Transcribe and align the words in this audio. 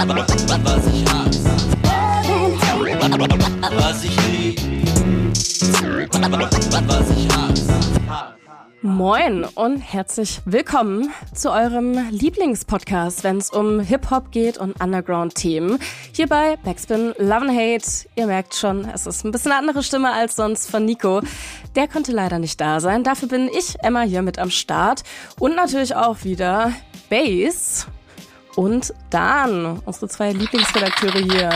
Was 0.00 0.84
ich. 0.86 1.04
Moin 8.80 9.44
und 9.44 9.78
herzlich 9.80 10.40
willkommen 10.46 11.10
zu 11.34 11.52
eurem 11.52 11.98
Lieblingspodcast, 12.10 13.24
wenn 13.24 13.36
es 13.36 13.50
um 13.50 13.80
Hip-Hop 13.80 14.30
geht 14.30 14.56
und 14.56 14.80
Underground-Themen. 14.80 15.78
Hier 16.14 16.28
bei 16.28 16.56
Backspin 16.64 17.12
Love 17.18 17.48
and 17.48 17.50
Hate. 17.50 18.08
Ihr 18.16 18.26
merkt 18.26 18.54
schon, 18.54 18.88
es 18.88 19.06
ist 19.06 19.26
ein 19.26 19.32
bisschen 19.32 19.52
eine 19.52 19.60
andere 19.60 19.82
Stimme 19.82 20.10
als 20.10 20.34
sonst 20.34 20.70
von 20.70 20.86
Nico. 20.86 21.20
Der 21.76 21.88
konnte 21.88 22.12
leider 22.12 22.38
nicht 22.38 22.58
da 22.58 22.80
sein. 22.80 23.04
Dafür 23.04 23.28
bin 23.28 23.50
ich, 23.50 23.76
Emma, 23.82 24.00
hier 24.00 24.22
mit 24.22 24.38
am 24.38 24.50
Start. 24.50 25.02
Und 25.38 25.56
natürlich 25.56 25.94
auch 25.94 26.24
wieder 26.24 26.72
Bass 27.10 27.86
und 28.56 28.92
Dan, 29.10 29.80
unsere 29.84 30.08
zwei 30.08 30.32
Lieblingsredakteure 30.32 31.18
hier. 31.18 31.50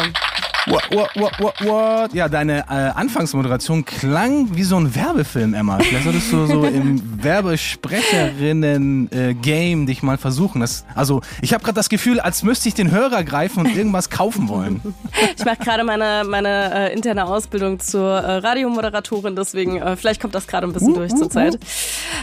What, 0.66 0.82
what, 0.92 1.10
what, 1.14 1.38
what, 1.40 1.60
what? 1.60 2.14
Ja, 2.14 2.30
deine 2.30 2.60
äh, 2.60 2.90
Anfangsmoderation 2.94 3.84
klang 3.84 4.56
wie 4.56 4.62
so 4.62 4.76
ein 4.76 4.94
Werbefilm, 4.94 5.52
Emma. 5.52 5.78
Vielleicht 5.78 6.04
solltest 6.04 6.32
du 6.32 6.46
so 6.46 6.64
im 6.64 7.02
Werbesprecherinnen-Game 7.22 9.82
äh, 9.82 9.86
dich 9.86 10.02
mal 10.02 10.16
versuchen. 10.16 10.62
Das, 10.62 10.86
also, 10.94 11.20
ich 11.42 11.52
habe 11.52 11.62
gerade 11.62 11.74
das 11.74 11.90
Gefühl, 11.90 12.18
als 12.18 12.42
müsste 12.42 12.68
ich 12.68 12.74
den 12.74 12.90
Hörer 12.90 13.24
greifen 13.24 13.60
und 13.60 13.76
irgendwas 13.76 14.08
kaufen 14.08 14.48
wollen. 14.48 14.80
Ich 15.36 15.44
mache 15.44 15.58
gerade 15.58 15.84
meine, 15.84 16.24
meine 16.26 16.90
äh, 16.90 16.92
interne 16.92 17.26
Ausbildung 17.26 17.78
zur 17.80 18.08
äh, 18.08 18.38
Radiomoderatorin, 18.38 19.36
deswegen 19.36 19.80
äh, 19.80 19.96
vielleicht 19.96 20.20
kommt 20.20 20.34
das 20.34 20.46
gerade 20.46 20.66
ein 20.66 20.72
bisschen 20.72 20.92
uh, 20.92 20.96
durch 20.96 21.12
uh, 21.12 21.16
zur 21.16 21.30
Zeit. 21.30 21.54
Uh. 21.54 21.58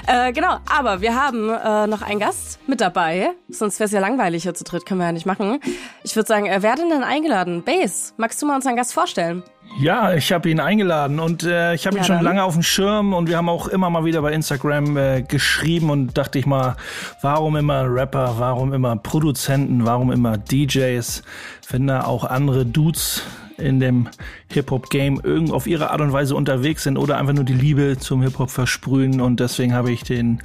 Äh, 0.07 0.33
genau, 0.33 0.57
aber 0.65 1.01
wir 1.01 1.15
haben 1.15 1.49
äh, 1.49 1.87
noch 1.87 2.01
einen 2.01 2.19
Gast 2.19 2.59
mit 2.67 2.81
dabei. 2.81 3.31
Sonst 3.49 3.79
wäre 3.79 3.85
es 3.85 3.91
ja 3.91 3.99
langweilig 3.99 4.43
hier 4.43 4.53
zu 4.53 4.63
dritt, 4.63 4.85
können 4.85 4.99
wir 4.99 5.07
ja 5.07 5.11
nicht 5.11 5.25
machen. 5.25 5.59
Ich 6.03 6.15
würde 6.15 6.27
sagen, 6.27 6.47
äh, 6.47 6.61
wer 6.61 6.71
hat 6.71 6.79
denn 6.79 6.89
denn 6.89 7.03
eingeladen? 7.03 7.63
Base, 7.63 8.13
magst 8.31 8.41
du 8.41 8.45
mal 8.45 8.55
unseren 8.55 8.77
Gast 8.77 8.93
vorstellen? 8.93 9.43
Ja, 9.81 10.13
ich 10.13 10.31
habe 10.31 10.49
ihn 10.49 10.61
eingeladen 10.61 11.19
und 11.19 11.43
äh, 11.43 11.73
ich 11.73 11.85
habe 11.85 11.97
ihn 11.97 11.99
ja, 11.99 12.05
schon 12.05 12.15
dann. 12.15 12.23
lange 12.23 12.43
auf 12.45 12.53
dem 12.53 12.63
Schirm 12.63 13.13
und 13.13 13.27
wir 13.27 13.35
haben 13.35 13.49
auch 13.49 13.67
immer 13.67 13.89
mal 13.89 14.05
wieder 14.05 14.21
bei 14.21 14.31
Instagram 14.31 14.95
äh, 14.95 15.21
geschrieben 15.21 15.89
und 15.89 16.17
dachte 16.17 16.39
ich 16.39 16.45
mal, 16.45 16.77
warum 17.21 17.57
immer 17.57 17.83
Rapper, 17.93 18.35
warum 18.37 18.71
immer 18.71 18.95
Produzenten, 18.95 19.85
warum 19.85 20.13
immer 20.13 20.37
DJs, 20.37 21.23
wenn 21.71 21.87
da 21.87 22.05
auch 22.05 22.23
andere 22.23 22.65
Dudes 22.65 23.23
in 23.57 23.81
dem 23.81 24.07
Hip-Hop-Game 24.53 25.19
irgend 25.21 25.51
auf 25.51 25.67
ihre 25.67 25.91
Art 25.91 25.99
und 25.99 26.13
Weise 26.13 26.33
unterwegs 26.35 26.83
sind 26.83 26.97
oder 26.97 27.17
einfach 27.17 27.33
nur 27.33 27.43
die 27.43 27.51
Liebe 27.51 27.97
zum 27.99 28.21
Hip-Hop 28.21 28.49
versprühen 28.49 29.19
und 29.19 29.41
deswegen 29.41 29.73
habe 29.73 29.91
ich 29.91 30.03
den 30.03 30.41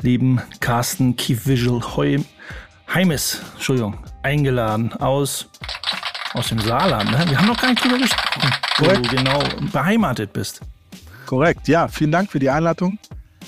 lieben 0.00 0.40
Carsten 0.58 1.14
Keith 1.14 1.46
Visual 1.46 1.80
Heu 1.94 2.18
Heimes, 2.92 3.40
Entschuldigung, 3.54 3.98
eingeladen 4.24 4.92
aus 4.94 5.48
aus 6.34 6.48
dem 6.48 6.58
Saarland. 6.58 7.10
Ne? 7.10 7.24
Wir 7.28 7.38
haben 7.38 7.46
noch 7.46 7.60
gar 7.60 7.70
nicht 7.70 7.84
drüber 7.84 7.98
gesprochen, 7.98 8.50
wo 8.78 8.84
Korrekt. 8.84 9.12
du 9.12 9.16
genau 9.16 9.42
beheimatet 9.72 10.32
bist. 10.32 10.60
Korrekt, 11.26 11.68
ja. 11.68 11.88
Vielen 11.88 12.12
Dank 12.12 12.30
für 12.30 12.38
die 12.38 12.50
Einladung. 12.50 12.98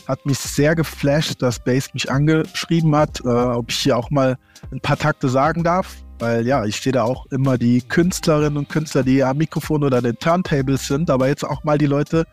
Hat 0.07 0.25
mich 0.27 0.39
sehr 0.39 0.75
geflasht, 0.75 1.41
dass 1.41 1.59
Bass 1.59 1.93
mich 1.95 2.11
angeschrieben 2.11 2.95
hat, 2.95 3.21
äh, 3.25 3.29
ob 3.29 3.71
ich 3.71 3.79
hier 3.79 3.97
auch 3.97 4.11
mal 4.11 4.37
ein 4.71 4.81
paar 4.81 4.99
Takte 4.99 5.29
sagen 5.29 5.65
darf. 5.65 5.97
Weil 6.19 6.47
ja, 6.47 6.65
ich 6.65 6.81
sehe 6.81 6.93
da 6.93 7.03
auch 7.03 7.27
immer 7.27 7.59
die 7.59 7.81
Künstlerinnen 7.81 8.57
und 8.57 8.69
Künstler, 8.69 9.03
die 9.03 9.23
am 9.23 9.39
Mikrofon 9.39 9.83
oder 9.83 10.01
den 10.01 10.19
Turntables 10.19 10.87
sind, 10.87 11.11
aber 11.11 11.29
jetzt 11.29 11.45
auch 11.45 11.65
mal 11.65 11.77
die 11.77 11.87
Leute, 11.87 12.25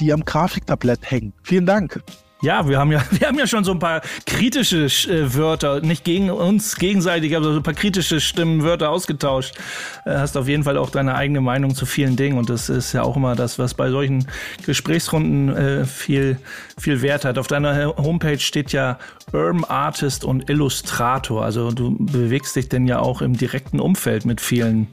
die 0.00 0.12
am 0.12 0.24
Grafiktablett 0.24 1.10
hängen. 1.10 1.32
Vielen 1.42 1.66
Dank. 1.66 2.02
Ja, 2.40 2.68
wir 2.68 2.78
haben 2.78 2.92
ja, 2.92 3.02
wir 3.10 3.26
haben 3.26 3.38
ja 3.38 3.46
schon 3.46 3.64
so 3.64 3.72
ein 3.72 3.78
paar 3.78 4.00
kritische 4.26 4.84
äh, 4.84 5.34
Wörter, 5.34 5.80
nicht 5.80 6.04
gegen 6.04 6.30
uns 6.30 6.76
gegenseitig, 6.76 7.36
aber 7.36 7.52
so 7.52 7.56
ein 7.56 7.62
paar 7.62 7.74
kritische 7.74 8.20
Stimmen, 8.20 8.62
Wörter 8.62 8.90
ausgetauscht. 8.90 9.56
Äh, 10.04 10.18
hast 10.18 10.36
auf 10.36 10.46
jeden 10.46 10.62
Fall 10.62 10.76
auch 10.76 10.90
deine 10.90 11.16
eigene 11.16 11.40
Meinung 11.40 11.74
zu 11.74 11.84
vielen 11.84 12.16
Dingen 12.16 12.38
und 12.38 12.48
das 12.48 12.68
ist 12.68 12.92
ja 12.92 13.02
auch 13.02 13.16
immer 13.16 13.34
das, 13.34 13.58
was 13.58 13.74
bei 13.74 13.90
solchen 13.90 14.26
Gesprächsrunden 14.64 15.56
äh, 15.56 15.84
viel, 15.84 16.38
viel 16.78 17.02
Wert 17.02 17.24
hat. 17.24 17.38
Auf 17.38 17.48
deiner 17.48 17.96
Homepage 17.96 18.38
steht 18.38 18.72
ja 18.72 18.98
Urban 19.32 19.64
Artist 19.64 20.24
und 20.24 20.48
Illustrator. 20.48 21.44
Also 21.44 21.72
du 21.72 21.96
bewegst 21.98 22.54
dich 22.54 22.68
denn 22.68 22.86
ja 22.86 23.00
auch 23.00 23.20
im 23.20 23.36
direkten 23.36 23.80
Umfeld 23.80 24.24
mit 24.24 24.40
vielen 24.40 24.86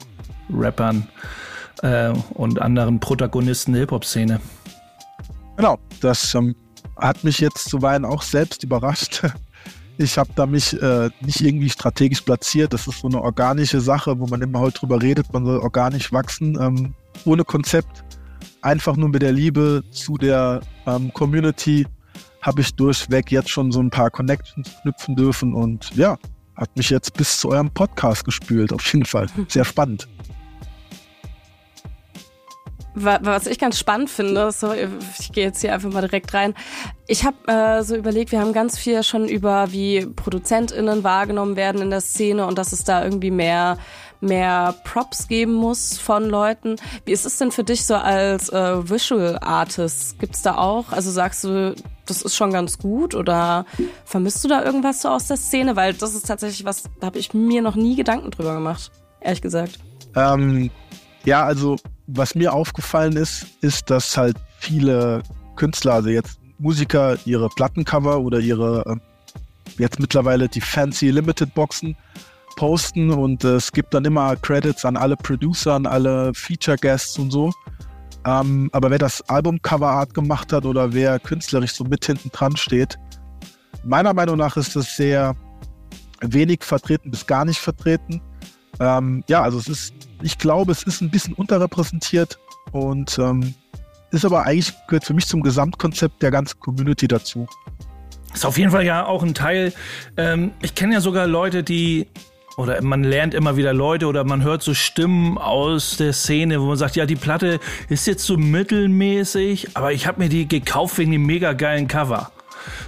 Rappern 0.51 1.07
äh, 1.83 2.11
und 2.33 2.59
anderen 2.61 2.99
Protagonisten 2.99 3.73
der 3.73 3.81
Hip-Hop-Szene. 3.81 4.39
Genau, 5.57 5.77
das 6.01 6.33
ähm, 6.35 6.55
hat 6.97 7.23
mich 7.23 7.39
jetzt 7.39 7.69
zuweilen 7.69 8.05
auch 8.05 8.21
selbst 8.21 8.63
überrascht. 8.63 9.23
Ich 9.97 10.17
habe 10.17 10.29
da 10.35 10.45
mich 10.45 10.73
äh, 10.81 11.09
nicht 11.21 11.39
irgendwie 11.39 11.69
strategisch 11.69 12.19
platziert. 12.19 12.73
Das 12.73 12.85
ist 12.85 12.99
so 12.99 13.07
eine 13.07 13.21
organische 13.21 13.79
Sache, 13.79 14.19
wo 14.19 14.27
man 14.27 14.41
immer 14.41 14.59
heute 14.59 14.79
drüber 14.79 15.01
redet, 15.01 15.31
man 15.31 15.45
soll 15.45 15.59
organisch 15.59 16.11
wachsen, 16.11 16.57
ähm, 16.59 16.93
ohne 17.23 17.45
Konzept. 17.45 18.03
Einfach 18.61 18.97
nur 18.97 19.07
mit 19.07 19.21
der 19.21 19.31
Liebe 19.31 19.85
zu 19.91 20.17
der 20.17 20.59
ähm, 20.85 21.13
Community 21.13 21.87
habe 22.41 22.59
ich 22.59 22.75
durchweg 22.75 23.31
jetzt 23.31 23.49
schon 23.49 23.71
so 23.71 23.79
ein 23.79 23.89
paar 23.89 24.11
Connections 24.11 24.69
knüpfen 24.81 25.15
dürfen 25.15 25.53
und 25.53 25.95
ja, 25.95 26.17
hat 26.57 26.75
mich 26.75 26.89
jetzt 26.89 27.13
bis 27.13 27.39
zu 27.39 27.51
eurem 27.51 27.71
Podcast 27.71 28.25
gespült, 28.25 28.73
auf 28.73 28.85
jeden 28.91 29.05
Fall. 29.05 29.27
Sehr 29.47 29.63
spannend 29.63 30.09
was 32.95 33.47
ich 33.47 33.59
ganz 33.59 33.77
spannend 33.77 34.09
finde, 34.09 34.51
so, 34.51 34.73
ich 34.73 35.31
gehe 35.31 35.45
jetzt 35.45 35.61
hier 35.61 35.73
einfach 35.73 35.91
mal 35.91 36.01
direkt 36.01 36.33
rein. 36.33 36.55
Ich 37.07 37.25
habe 37.25 37.35
äh, 37.47 37.83
so 37.83 37.95
überlegt, 37.95 38.31
wir 38.31 38.39
haben 38.39 38.53
ganz 38.53 38.77
viel 38.77 39.03
schon 39.03 39.27
über, 39.27 39.71
wie 39.71 40.05
ProduzentInnen 40.05 41.03
wahrgenommen 41.03 41.55
werden 41.55 41.81
in 41.81 41.89
der 41.89 42.01
Szene 42.01 42.45
und 42.45 42.57
dass 42.57 42.71
es 42.71 42.83
da 42.83 43.03
irgendwie 43.03 43.31
mehr 43.31 43.77
mehr 44.21 44.75
Props 44.83 45.27
geben 45.27 45.53
muss 45.53 45.97
von 45.97 46.25
Leuten. 46.25 46.77
Wie 47.05 47.11
ist 47.11 47.25
es 47.25 47.37
denn 47.37 47.51
für 47.51 47.63
dich 47.63 47.85
so 47.85 47.95
als 47.95 48.49
äh, 48.49 48.89
Visual 48.89 49.37
Artist? 49.39 50.19
Gibt's 50.19 50.41
da 50.41 50.57
auch? 50.57 50.91
Also 50.91 51.11
sagst 51.11 51.43
du, 51.43 51.75
das 52.05 52.21
ist 52.21 52.35
schon 52.35 52.51
ganz 52.51 52.77
gut 52.79 53.15
oder 53.15 53.65
vermisst 54.05 54.43
du 54.43 54.47
da 54.47 54.63
irgendwas 54.63 55.01
so 55.01 55.09
aus 55.09 55.27
der 55.27 55.37
Szene? 55.37 55.75
Weil 55.75 55.93
das 55.93 56.15
ist 56.15 56.27
tatsächlich 56.27 56.65
was, 56.65 56.83
da 56.99 57.07
habe 57.07 57.19
ich 57.19 57.33
mir 57.33 57.61
noch 57.61 57.75
nie 57.75 57.95
Gedanken 57.95 58.31
drüber 58.31 58.53
gemacht, 58.53 58.91
ehrlich 59.21 59.41
gesagt. 59.41 59.79
Ähm, 60.15 60.71
ja, 61.23 61.43
also 61.43 61.77
was 62.07 62.35
mir 62.35 62.53
aufgefallen 62.53 63.15
ist, 63.15 63.45
ist, 63.61 63.89
dass 63.89 64.17
halt 64.17 64.37
viele 64.59 65.23
Künstler, 65.55 65.93
also 65.93 66.09
jetzt 66.09 66.39
Musiker, 66.59 67.17
ihre 67.25 67.49
Plattencover 67.49 68.19
oder 68.19 68.39
ihre 68.39 68.83
ähm, 68.87 69.01
jetzt 69.77 69.99
mittlerweile 69.99 70.47
die 70.47 70.61
fancy 70.61 71.09
Limited 71.09 71.53
Boxen 71.53 71.95
posten 72.55 73.11
und 73.11 73.43
äh, 73.43 73.55
es 73.55 73.71
gibt 73.71 73.93
dann 73.93 74.05
immer 74.05 74.35
Credits 74.37 74.85
an 74.85 74.95
alle 74.95 75.17
Producer, 75.17 75.73
an 75.73 75.85
alle 75.85 76.33
Feature 76.33 76.77
Guests 76.77 77.17
und 77.19 77.31
so. 77.31 77.51
Ähm, 78.25 78.69
aber 78.71 78.89
wer 78.89 78.97
das 78.97 79.21
Album 79.29 79.61
Cover 79.61 79.89
Art 79.89 80.13
gemacht 80.13 80.53
hat 80.53 80.65
oder 80.65 80.93
wer 80.93 81.19
künstlerisch 81.19 81.73
so 81.73 81.83
mit 81.83 82.05
hinten 82.05 82.31
dran 82.31 82.55
steht, 82.55 82.97
meiner 83.83 84.13
Meinung 84.13 84.37
nach 84.37 84.57
ist 84.57 84.75
das 84.75 84.95
sehr 84.95 85.35
wenig 86.21 86.63
vertreten 86.63 87.11
bis 87.11 87.27
gar 87.27 87.45
nicht 87.45 87.59
vertreten. 87.59 88.21
Ähm, 88.79 89.23
ja, 89.27 89.41
also 89.41 89.57
es 89.57 89.67
ist 89.67 89.93
ich 90.21 90.37
glaube, 90.37 90.71
es 90.71 90.83
ist 90.83 91.01
ein 91.01 91.09
bisschen 91.09 91.33
unterrepräsentiert 91.33 92.39
und 92.71 93.17
ähm, 93.19 93.53
ist 94.11 94.25
aber 94.25 94.45
eigentlich 94.45 94.73
gehört 94.87 95.05
für 95.05 95.13
mich 95.13 95.27
zum 95.27 95.43
Gesamtkonzept 95.43 96.21
der 96.21 96.31
ganzen 96.31 96.59
Community 96.59 97.07
dazu. 97.07 97.47
Ist 98.33 98.45
auf 98.45 98.57
jeden 98.57 98.71
Fall 98.71 98.85
ja 98.85 99.05
auch 99.05 99.23
ein 99.23 99.33
Teil. 99.33 99.73
Ähm, 100.17 100.51
ich 100.61 100.75
kenne 100.75 100.95
ja 100.95 101.01
sogar 101.01 101.27
Leute, 101.27 101.63
die 101.63 102.07
oder 102.57 102.81
man 102.81 103.03
lernt 103.03 103.33
immer 103.33 103.57
wieder 103.57 103.73
Leute 103.73 104.07
oder 104.07 104.23
man 104.23 104.41
hört 104.41 104.63
so 104.63 104.73
Stimmen 104.73 105.37
aus 105.37 105.97
der 105.97 106.13
Szene, 106.13 106.61
wo 106.61 106.65
man 106.65 106.77
sagt, 106.77 106.95
ja, 106.95 107.05
die 107.05 107.17
Platte 107.17 107.59
ist 107.89 108.07
jetzt 108.07 108.25
so 108.25 108.37
mittelmäßig, 108.37 109.75
aber 109.75 109.91
ich 109.91 110.07
habe 110.07 110.23
mir 110.23 110.29
die 110.29 110.47
gekauft 110.47 110.97
wegen 110.97 111.11
dem 111.11 111.25
mega 111.25 111.51
geilen 111.53 111.87
Cover. 111.87 112.31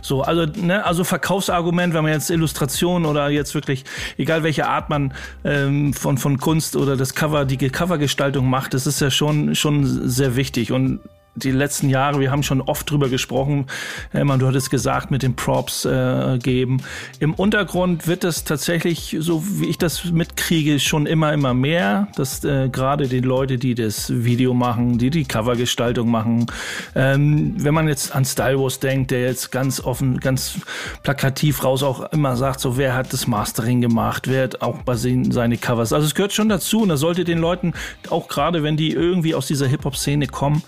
So, 0.02 0.22
also, 0.22 0.46
ne, 0.46 0.86
also 0.86 1.04
Verkaufsargument, 1.04 1.94
wenn 1.94 2.04
man 2.04 2.14
jetzt 2.14 2.30
Illustration 2.30 3.06
oder 3.06 3.30
jetzt 3.30 3.54
wirklich, 3.56 3.86
egal 4.18 4.44
welche 4.44 4.68
Art 4.68 4.90
man 4.90 5.14
ähm, 5.44 5.94
von, 5.94 6.18
von 6.18 6.38
Kunst 6.38 6.76
oder 6.76 6.98
das 6.98 7.14
Cover, 7.16 7.46
die 7.46 7.58
Covergestaltung 7.58 8.50
macht, 8.50 8.74
das 8.74 8.88
ist 8.88 9.02
ja 9.02 9.10
schon, 9.12 9.56
schon 9.56 9.86
sehr 10.08 10.36
wichtig. 10.36 10.72
Und 10.72 11.00
die 11.38 11.52
letzten 11.52 11.90
Jahre, 11.90 12.20
wir 12.20 12.32
haben 12.32 12.44
schon 12.44 12.62
oft 12.62 12.90
drüber 12.90 13.10
gesprochen, 13.10 13.68
Hermann, 14.12 14.40
du 14.40 14.48
hattest 14.48 14.70
gesagt, 14.70 15.12
mit 15.12 15.24
den 15.24 15.36
Props 15.36 15.86
äh, 15.86 16.40
geben. 16.42 16.82
Im 17.20 17.34
Untergrund 17.34 18.08
wird 18.08 18.24
es 18.24 18.44
tatsächlich, 18.44 19.16
so 19.20 19.44
wie 19.46 19.68
ich 19.68 19.78
das 19.78 20.06
mitkriege, 20.06 20.80
schon 20.80 21.06
immer, 21.06 21.34
immer 21.34 21.54
mehr, 21.54 22.08
dass 22.16 22.44
äh, 22.44 22.70
gerade 22.70 23.08
die 23.08 23.20
Leute, 23.20 23.58
die 23.58 23.76
das 23.76 24.12
Video 24.24 24.54
machen, 24.54 24.98
die 24.98 25.10
die 25.10 25.26
Covergestaltung 25.26 26.10
machen, 26.10 26.48
ähm, 26.96 27.54
wenn 27.58 27.74
man 27.74 27.88
jetzt 27.88 28.16
an 28.16 28.26
Style 28.26 28.60
Wars 28.60 28.80
denkt, 28.80 29.12
der 29.12 29.22
jetzt 29.24 29.52
ganz 29.52 29.80
offen, 29.80 30.20
ganz 30.20 30.60
plakativ 31.04 31.64
raus 31.64 31.84
auch 31.84 32.12
immer 32.12 32.36
sagt, 32.36 32.60
so 32.60 32.78
wer 32.78 32.96
hat 32.96 33.14
das 33.14 33.28
Mastering 33.28 33.82
gemacht, 33.82 34.28
wer 34.28 34.44
hat 34.44 34.62
auch 34.62 34.80
bei 34.80 34.96
seine 34.96 35.58
Covers. 35.58 35.94
Also 35.94 36.08
es 36.08 36.16
gehört 36.16 36.34
schon 36.34 36.50
dazu 36.50 36.82
und 36.82 36.90
da 36.90 36.98
sollte 36.98 37.24
den 37.24 37.38
Leuten, 37.38 37.74
auch 38.10 38.28
gerade 38.28 38.64
wenn 38.64 38.78
die 38.78 38.92
irgendwie 38.92 39.36
aus 39.36 39.48
dieser 39.48 39.68
Hip-Hop-Szene 39.68 40.28
kommen 40.28 40.64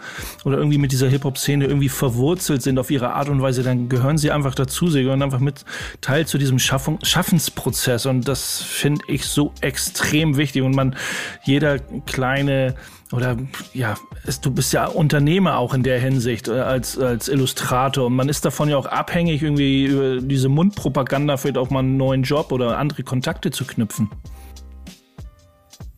oder 0.45 0.58
irgendwie 0.59 0.77
mit 0.77 0.91
dieser 0.91 1.07
Hip-Hop-Szene 1.09 1.65
irgendwie 1.65 1.89
verwurzelt 1.89 2.61
sind 2.61 2.77
auf 2.77 2.91
ihre 2.91 3.13
Art 3.13 3.29
und 3.29 3.41
Weise, 3.41 3.63
dann 3.63 3.89
gehören 3.89 4.17
sie 4.17 4.31
einfach 4.31 4.53
dazu. 4.53 4.89
Sie 4.89 5.03
gehören 5.03 5.21
einfach 5.21 5.39
mit 5.39 5.65
Teil 6.01 6.27
zu 6.27 6.38
diesem 6.38 6.59
Schaffung, 6.59 7.00
Schaffensprozess. 7.01 8.06
Und 8.06 8.27
das 8.27 8.61
finde 8.61 9.01
ich 9.07 9.25
so 9.25 9.53
extrem 9.61 10.38
wichtig. 10.38 10.61
Und 10.61 10.75
man, 10.75 10.95
jeder 11.44 11.79
kleine 11.79 12.75
oder 13.11 13.38
ja, 13.73 13.95
es, 14.25 14.39
du 14.39 14.51
bist 14.51 14.71
ja 14.71 14.85
Unternehmer 14.85 15.57
auch 15.57 15.73
in 15.73 15.81
der 15.81 16.00
Hinsicht 16.00 16.47
äh, 16.47 16.59
als, 16.59 16.97
als 16.97 17.27
Illustrator 17.27 18.06
und 18.06 18.15
man 18.15 18.29
ist 18.29 18.45
davon 18.45 18.69
ja 18.69 18.77
auch 18.77 18.85
abhängig, 18.85 19.41
irgendwie 19.41 19.85
über 19.85 20.21
diese 20.21 20.47
Mundpropaganda 20.47 21.38
vielleicht 21.38 21.57
auch 21.57 21.71
mal 21.71 21.79
einen 21.79 21.97
neuen 21.97 22.21
Job 22.21 22.51
oder 22.51 22.77
andere 22.77 23.01
Kontakte 23.01 23.50
zu 23.50 23.65
knüpfen. 23.65 24.11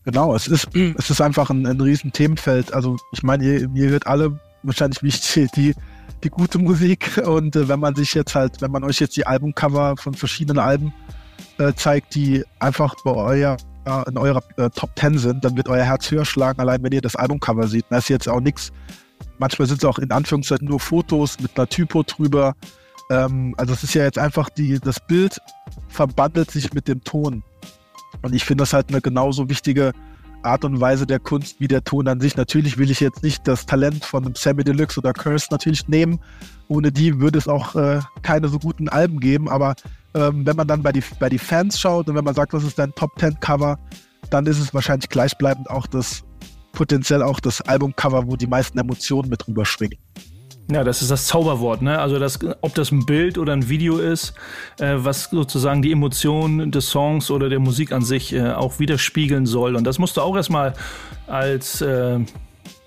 Genau, 0.05 0.33
es 0.35 0.47
ist, 0.47 0.69
es 0.97 1.09
ist 1.09 1.21
einfach 1.21 1.49
ein, 1.49 1.65
ein 1.65 1.81
riesen 1.81 2.11
Themenfeld. 2.13 2.73
Also 2.73 2.97
ich 3.11 3.23
meine, 3.23 3.43
ihr, 3.43 3.69
ihr 3.73 3.89
hört 3.89 4.07
alle 4.07 4.39
wahrscheinlich 4.63 5.03
wichtig 5.03 5.51
die, 5.51 5.73
die 6.23 6.29
gute 6.29 6.59
Musik 6.59 7.21
und 7.25 7.55
äh, 7.55 7.67
wenn 7.67 7.79
man 7.79 7.95
sich 7.95 8.13
jetzt 8.13 8.35
halt, 8.35 8.61
wenn 8.61 8.71
man 8.71 8.83
euch 8.83 8.99
jetzt 8.99 9.17
die 9.17 9.25
Albumcover 9.25 9.95
von 9.97 10.13
verschiedenen 10.13 10.59
Alben 10.59 10.93
äh, 11.57 11.73
zeigt, 11.73 12.15
die 12.15 12.43
einfach 12.59 12.95
bei 13.03 13.11
euer 13.11 13.57
äh, 13.85 14.09
in 14.09 14.17
eurer 14.17 14.43
äh, 14.57 14.69
Top 14.69 14.91
10 14.97 15.17
sind, 15.17 15.43
dann 15.43 15.57
wird 15.57 15.67
euer 15.67 15.83
Herz 15.83 16.09
höher 16.11 16.25
schlagen, 16.25 16.59
allein 16.59 16.83
wenn 16.83 16.91
ihr 16.91 17.01
das 17.01 17.15
Albumcover 17.15 17.67
seht. 17.67 17.85
Das 17.89 18.05
ist 18.05 18.09
jetzt 18.09 18.29
auch 18.29 18.39
nichts. 18.39 18.71
Manchmal 19.39 19.67
sind 19.67 19.79
es 19.79 19.85
auch 19.85 19.97
in 19.97 20.11
Anführungszeichen 20.11 20.67
nur 20.67 20.79
Fotos 20.79 21.39
mit 21.39 21.57
einer 21.57 21.67
Typo 21.67 22.03
drüber. 22.03 22.53
Ähm, 23.09 23.55
also 23.57 23.73
es 23.73 23.83
ist 23.83 23.93
ja 23.95 24.03
jetzt 24.03 24.19
einfach 24.19 24.49
die, 24.49 24.79
das 24.79 24.99
Bild 24.99 25.39
verbandelt 25.89 26.51
sich 26.51 26.73
mit 26.73 26.87
dem 26.87 27.03
Ton. 27.03 27.43
Und 28.21 28.35
ich 28.35 28.45
finde 28.45 28.63
das 28.63 28.73
halt 28.73 28.89
eine 28.89 29.01
genauso 29.01 29.49
wichtige 29.49 29.93
Art 30.43 30.65
und 30.65 30.79
Weise 30.79 31.05
der 31.05 31.19
Kunst 31.19 31.59
wie 31.59 31.67
der 31.67 31.83
Ton 31.83 32.07
an 32.07 32.19
sich. 32.19 32.35
Natürlich 32.35 32.77
will 32.77 32.91
ich 32.91 32.99
jetzt 32.99 33.23
nicht 33.23 33.47
das 33.47 33.65
Talent 33.65 34.05
von 34.05 34.33
Sammy 34.35 34.63
Deluxe 34.63 34.99
oder 34.99 35.13
Curse 35.13 35.47
natürlich 35.51 35.87
nehmen. 35.87 36.19
Ohne 36.67 36.91
die 36.91 37.19
würde 37.19 37.37
es 37.37 37.47
auch 37.47 37.75
äh, 37.75 37.99
keine 38.21 38.47
so 38.47 38.59
guten 38.59 38.89
Alben 38.89 39.19
geben. 39.19 39.49
Aber 39.49 39.75
ähm, 40.13 40.45
wenn 40.45 40.55
man 40.55 40.67
dann 40.67 40.83
bei 40.83 40.91
die, 40.91 41.03
bei 41.19 41.29
die 41.29 41.37
Fans 41.37 41.79
schaut 41.79 42.07
und 42.07 42.15
wenn 42.15 42.23
man 42.23 42.35
sagt, 42.35 42.53
was 42.53 42.63
ist 42.63 42.79
dein 42.79 42.93
Top 42.95 43.11
10 43.19 43.39
Cover, 43.39 43.77
dann 44.29 44.45
ist 44.45 44.59
es 44.59 44.73
wahrscheinlich 44.73 45.09
gleichbleibend 45.09 45.69
auch 45.69 45.87
das 45.87 46.23
potenziell 46.71 47.21
auch 47.21 47.39
das 47.39 47.61
Albumcover, 47.61 48.27
wo 48.27 48.35
die 48.35 48.47
meisten 48.47 48.77
Emotionen 48.79 49.29
mit 49.29 49.45
drüber 49.45 49.65
schwingen. 49.65 49.97
Ja, 50.71 50.85
das 50.85 51.01
ist 51.01 51.11
das 51.11 51.27
Zauberwort, 51.27 51.81
ne? 51.81 51.99
Also 51.99 52.17
das, 52.17 52.39
ob 52.61 52.73
das 52.75 52.91
ein 52.91 53.05
Bild 53.05 53.37
oder 53.37 53.51
ein 53.51 53.67
Video 53.67 53.97
ist, 53.97 54.33
äh, 54.79 54.93
was 54.95 55.25
sozusagen 55.25 55.81
die 55.81 55.91
Emotionen 55.91 56.71
des 56.71 56.89
Songs 56.89 57.29
oder 57.29 57.49
der 57.49 57.59
Musik 57.59 57.91
an 57.91 58.03
sich 58.03 58.33
äh, 58.33 58.53
auch 58.53 58.79
widerspiegeln 58.79 59.45
soll. 59.45 59.75
Und 59.75 59.83
das 59.83 59.99
musst 59.99 60.15
du 60.15 60.21
auch 60.21 60.35
erstmal 60.37 60.73
als 61.27 61.81
äh, 61.81 62.19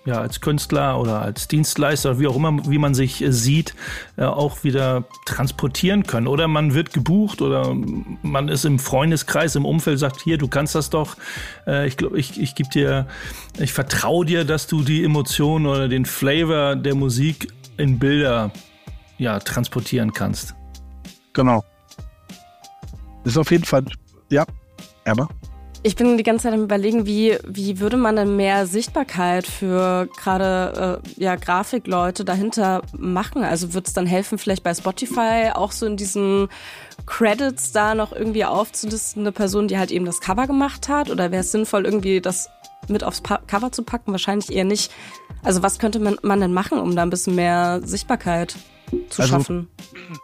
ja, 0.07 0.21
als 0.21 0.41
Künstler 0.41 1.01
oder 1.01 1.23
als 1.23 1.49
Dienstleister, 1.49 2.19
wie 2.19 2.27
auch 2.27 2.37
immer, 2.37 2.59
wie 2.69 2.79
man 2.79 2.95
sich 2.95 3.23
äh, 3.23 3.33
sieht, 3.33 3.75
äh, 4.17 4.25
auch 4.25 4.65
wieder 4.65 5.05
transportieren 5.27 6.05
können. 6.05 6.27
Oder 6.27 6.49
man 6.49 6.75
wird 6.75 6.93
gebucht 6.93 7.43
oder 7.43 7.75
man 8.23 8.49
ist 8.49 8.65
im 8.65 8.79
Freundeskreis, 8.79 9.57
im 9.57 9.65
Umfeld, 9.65 9.99
sagt, 9.99 10.23
hier, 10.23 10.39
du 10.39 10.49
kannst 10.49 10.75
das 10.75 10.91
doch. 10.91 11.17
Äh, 11.67 11.87
ich 11.87 11.97
glaube, 11.97 12.19
ich, 12.19 12.41
ich 12.41 12.55
gebe 12.55 12.69
dir, 12.69 13.07
ich 13.59 13.73
vertraue 13.73 14.27
dir, 14.27 14.45
dass 14.45 14.67
du 14.67 14.83
die 14.83 15.05
Emotionen 15.05 15.67
oder 15.67 15.89
den 15.89 16.05
Flavor 16.05 16.77
der 16.77 16.95
Musik 16.95 17.49
in 17.77 17.99
Bilder 17.99 18.51
ja, 19.19 19.39
transportieren 19.39 20.13
kannst. 20.13 20.55
Genau. 21.33 21.65
Das 23.25 23.33
ist 23.33 23.39
auf 23.39 23.51
jeden 23.51 23.65
Fall, 23.65 23.85
ja, 24.31 24.45
Emma. 25.05 25.29
Ich 25.87 25.97
bin 25.97 26.17
die 26.17 26.23
ganze 26.23 26.45
Zeit 26.45 26.55
am 26.55 26.63
überlegen, 26.63 27.05
wie, 27.05 27.37
wie 27.47 27.79
würde 27.79 27.99
man 27.99 28.17
denn 28.17 28.37
mehr 28.37 28.67
Sichtbarkeit 28.67 29.47
für 29.47 30.09
gerade 30.17 31.03
äh, 31.05 31.23
ja, 31.23 31.37
Grafikleute 31.37 32.25
dahinter 32.25 32.81
machen? 32.97 33.45
Also 33.45 33.75
wird 33.75 33.87
es 33.89 33.93
dann 33.93 34.07
helfen, 34.07 34.39
vielleicht 34.39 34.63
bei 34.63 34.73
Spotify 34.73 35.51
auch 35.53 35.73
so 35.73 35.85
in 35.85 35.99
diesen 35.99 36.49
Credits 37.05 37.73
da 37.73 37.95
noch 37.95 38.13
irgendwie 38.13 38.47
aufzulisten, 38.47 39.25
eine 39.25 39.33
Person, 39.33 39.69
die 39.69 39.77
halt 39.77 39.91
eben 39.91 40.07
das 40.07 40.23
Cover 40.23 40.47
gemacht 40.47 40.89
hat? 40.89 41.11
Oder 41.11 41.31
wäre 41.31 41.43
es 41.43 41.53
sinnvoll, 41.53 41.85
irgendwie 41.85 42.23
das 42.23 42.49
mit 42.89 43.05
aufs 43.05 43.21
pa 43.21 43.41
Cover 43.47 43.71
zu 43.71 43.83
packen? 43.83 44.13
Wahrscheinlich 44.13 44.51
eher 44.51 44.65
nicht. 44.65 44.91
Also 45.45 45.63
was 45.63 45.79
könnte 45.79 46.01
man, 46.01 46.17
man 46.23 46.41
denn 46.41 46.53
machen, 46.53 46.79
um 46.79 46.97
da 46.97 47.03
ein 47.03 47.11
bisschen 47.11 47.35
mehr 47.35 47.81
Sichtbarkeit 47.85 48.57
zu 49.11 49.23
also, 49.23 49.35
schaffen? 49.35 49.69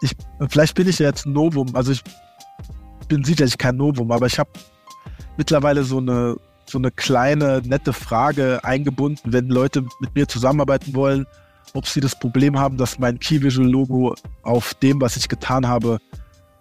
Ich, 0.01 0.13
vielleicht 0.49 0.75
bin 0.75 0.89
ich 0.89 0.99
ja 0.99 1.07
jetzt 1.07 1.27
ein 1.27 1.33
Novum. 1.33 1.77
Also 1.77 1.93
ich 1.93 2.03
bin 3.07 3.23
sicherlich 3.23 3.59
kein 3.59 3.77
Novum, 3.77 4.11
aber 4.11 4.27
ich 4.27 4.39
habe 4.39 4.51
mittlerweile 5.37 5.85
so 5.85 5.99
eine, 5.99 6.37
so 6.67 6.79
eine 6.79 6.91
kleine, 6.91 7.61
nette 7.65 7.93
Frage 7.93 8.65
eingebunden, 8.65 9.33
wenn 9.33 9.49
Leute 9.49 9.85
mit 10.01 10.15
mir 10.15 10.27
zusammenarbeiten 10.27 10.95
wollen, 10.95 11.27
ob 11.75 11.87
sie 11.87 12.01
das 12.01 12.19
Problem 12.19 12.59
haben, 12.59 12.79
dass 12.79 12.99
mein 12.99 13.19
Key 13.19 13.43
Visual 13.43 13.69
Logo 13.69 14.15
auf 14.43 14.75
dem, 14.75 15.01
was 15.01 15.17
ich 15.17 15.29
getan 15.29 15.69
habe, 15.69 15.99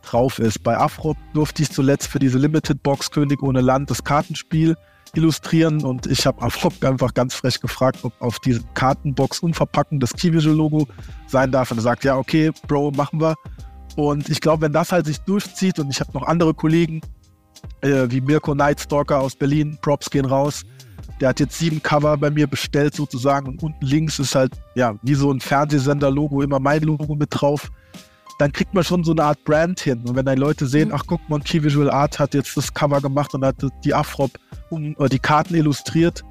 drauf 0.01 0.39
ist. 0.39 0.63
Bei 0.63 0.77
Afro 0.77 1.15
durfte 1.33 1.63
ich 1.63 1.71
zuletzt 1.71 2.07
für 2.07 2.19
diese 2.19 2.37
Limited 2.37 2.83
Box 2.83 3.11
König 3.11 3.41
ohne 3.41 3.61
Land 3.61 3.89
das 3.89 4.03
Kartenspiel 4.03 4.75
illustrieren 5.15 5.83
und 5.83 6.05
ich 6.05 6.25
habe 6.25 6.41
Afro 6.41 6.71
einfach 6.81 7.13
ganz 7.13 7.33
frech 7.33 7.59
gefragt, 7.59 7.99
ob 8.03 8.13
auf 8.21 8.39
diese 8.39 8.61
Kartenbox 8.73 9.39
unverpackend 9.39 10.01
das 10.01 10.13
Key 10.13 10.33
Visual 10.33 10.55
Logo 10.55 10.87
sein 11.27 11.51
darf. 11.51 11.71
Und 11.71 11.79
er 11.79 11.83
sagt, 11.83 12.03
ja, 12.03 12.17
okay, 12.17 12.51
Bro, 12.67 12.91
machen 12.91 13.19
wir. 13.19 13.35
Und 13.95 14.29
ich 14.29 14.39
glaube, 14.41 14.63
wenn 14.63 14.73
das 14.73 14.91
halt 14.91 15.05
sich 15.05 15.19
durchzieht 15.19 15.79
und 15.79 15.89
ich 15.89 15.99
habe 15.99 16.11
noch 16.13 16.23
andere 16.23 16.53
Kollegen, 16.53 17.01
äh, 17.81 18.07
wie 18.09 18.21
Mirko 18.21 18.55
Nightstalker 18.55 19.19
aus 19.19 19.35
Berlin, 19.35 19.77
Props 19.81 20.09
gehen 20.09 20.25
raus. 20.25 20.63
Der 21.19 21.29
hat 21.29 21.39
jetzt 21.39 21.57
sieben 21.57 21.83
Cover 21.83 22.15
bei 22.17 22.29
mir 22.29 22.47
bestellt 22.47 22.95
sozusagen 22.95 23.47
und 23.47 23.61
unten 23.61 23.85
links 23.85 24.19
ist 24.19 24.35
halt, 24.35 24.53
ja, 24.75 24.95
wie 25.01 25.15
so 25.15 25.31
ein 25.31 25.41
Fernsehsender-Logo, 25.41 26.41
immer 26.41 26.59
mein 26.59 26.81
Logo 26.81 27.15
mit 27.15 27.29
drauf. 27.31 27.69
Dann 28.39 28.51
kriegt 28.51 28.73
man 28.73 28.83
schon 28.83 29.03
so 29.03 29.11
eine 29.11 29.23
Art 29.23 29.43
Brand 29.43 29.79
hin. 29.79 30.03
Und 30.07 30.15
wenn 30.15 30.25
dann 30.25 30.39
Leute 30.39 30.65
sehen, 30.65 30.89
mhm. 30.89 30.95
ach 30.95 31.03
guck 31.05 31.29
mal, 31.29 31.39
Key 31.41 31.61
Visual 31.61 31.91
Art 31.91 32.17
hat 32.17 32.33
jetzt 32.33 32.57
das 32.57 32.73
Cover 32.73 33.01
gemacht 33.01 33.35
und 33.35 33.45
hat 33.45 33.57
die 33.83 33.93
Afrop 33.93 34.31
um, 34.71 34.95
oder 34.97 35.09
die 35.09 35.19
Karten 35.19 35.53
illustriert, 35.53 36.23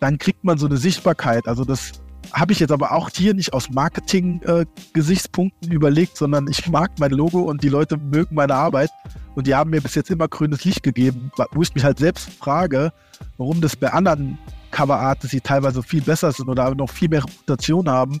dann 0.00 0.18
kriegt 0.18 0.44
man 0.44 0.56
so 0.56 0.66
eine 0.66 0.78
Sichtbarkeit. 0.78 1.46
Also 1.46 1.64
das 1.64 1.92
habe 2.32 2.52
ich 2.52 2.60
jetzt 2.60 2.72
aber 2.72 2.92
auch 2.92 3.10
hier 3.14 3.34
nicht 3.34 3.52
aus 3.52 3.70
Marketing-Gesichtspunkten 3.70 5.70
äh, 5.70 5.74
überlegt, 5.74 6.16
sondern 6.16 6.48
ich 6.48 6.66
mag 6.68 6.92
mein 6.98 7.10
Logo 7.10 7.40
und 7.40 7.62
die 7.62 7.68
Leute 7.68 7.98
mögen 7.98 8.34
meine 8.34 8.54
Arbeit. 8.54 8.90
Und 9.34 9.46
die 9.46 9.54
haben 9.54 9.70
mir 9.70 9.80
bis 9.80 9.94
jetzt 9.94 10.10
immer 10.10 10.28
grünes 10.28 10.64
Licht 10.64 10.82
gegeben, 10.82 11.30
wo 11.52 11.62
ich 11.62 11.74
mich 11.74 11.84
halt 11.84 11.98
selbst 11.98 12.30
frage, 12.32 12.92
warum 13.36 13.60
das 13.60 13.76
bei 13.76 13.92
anderen 13.92 14.38
Coverarten, 14.70 15.28
die 15.28 15.40
teilweise 15.40 15.82
viel 15.82 16.02
besser 16.02 16.32
sind 16.32 16.48
oder 16.48 16.74
noch 16.74 16.90
viel 16.90 17.08
mehr 17.08 17.24
Reputation 17.24 17.88
haben, 17.88 18.18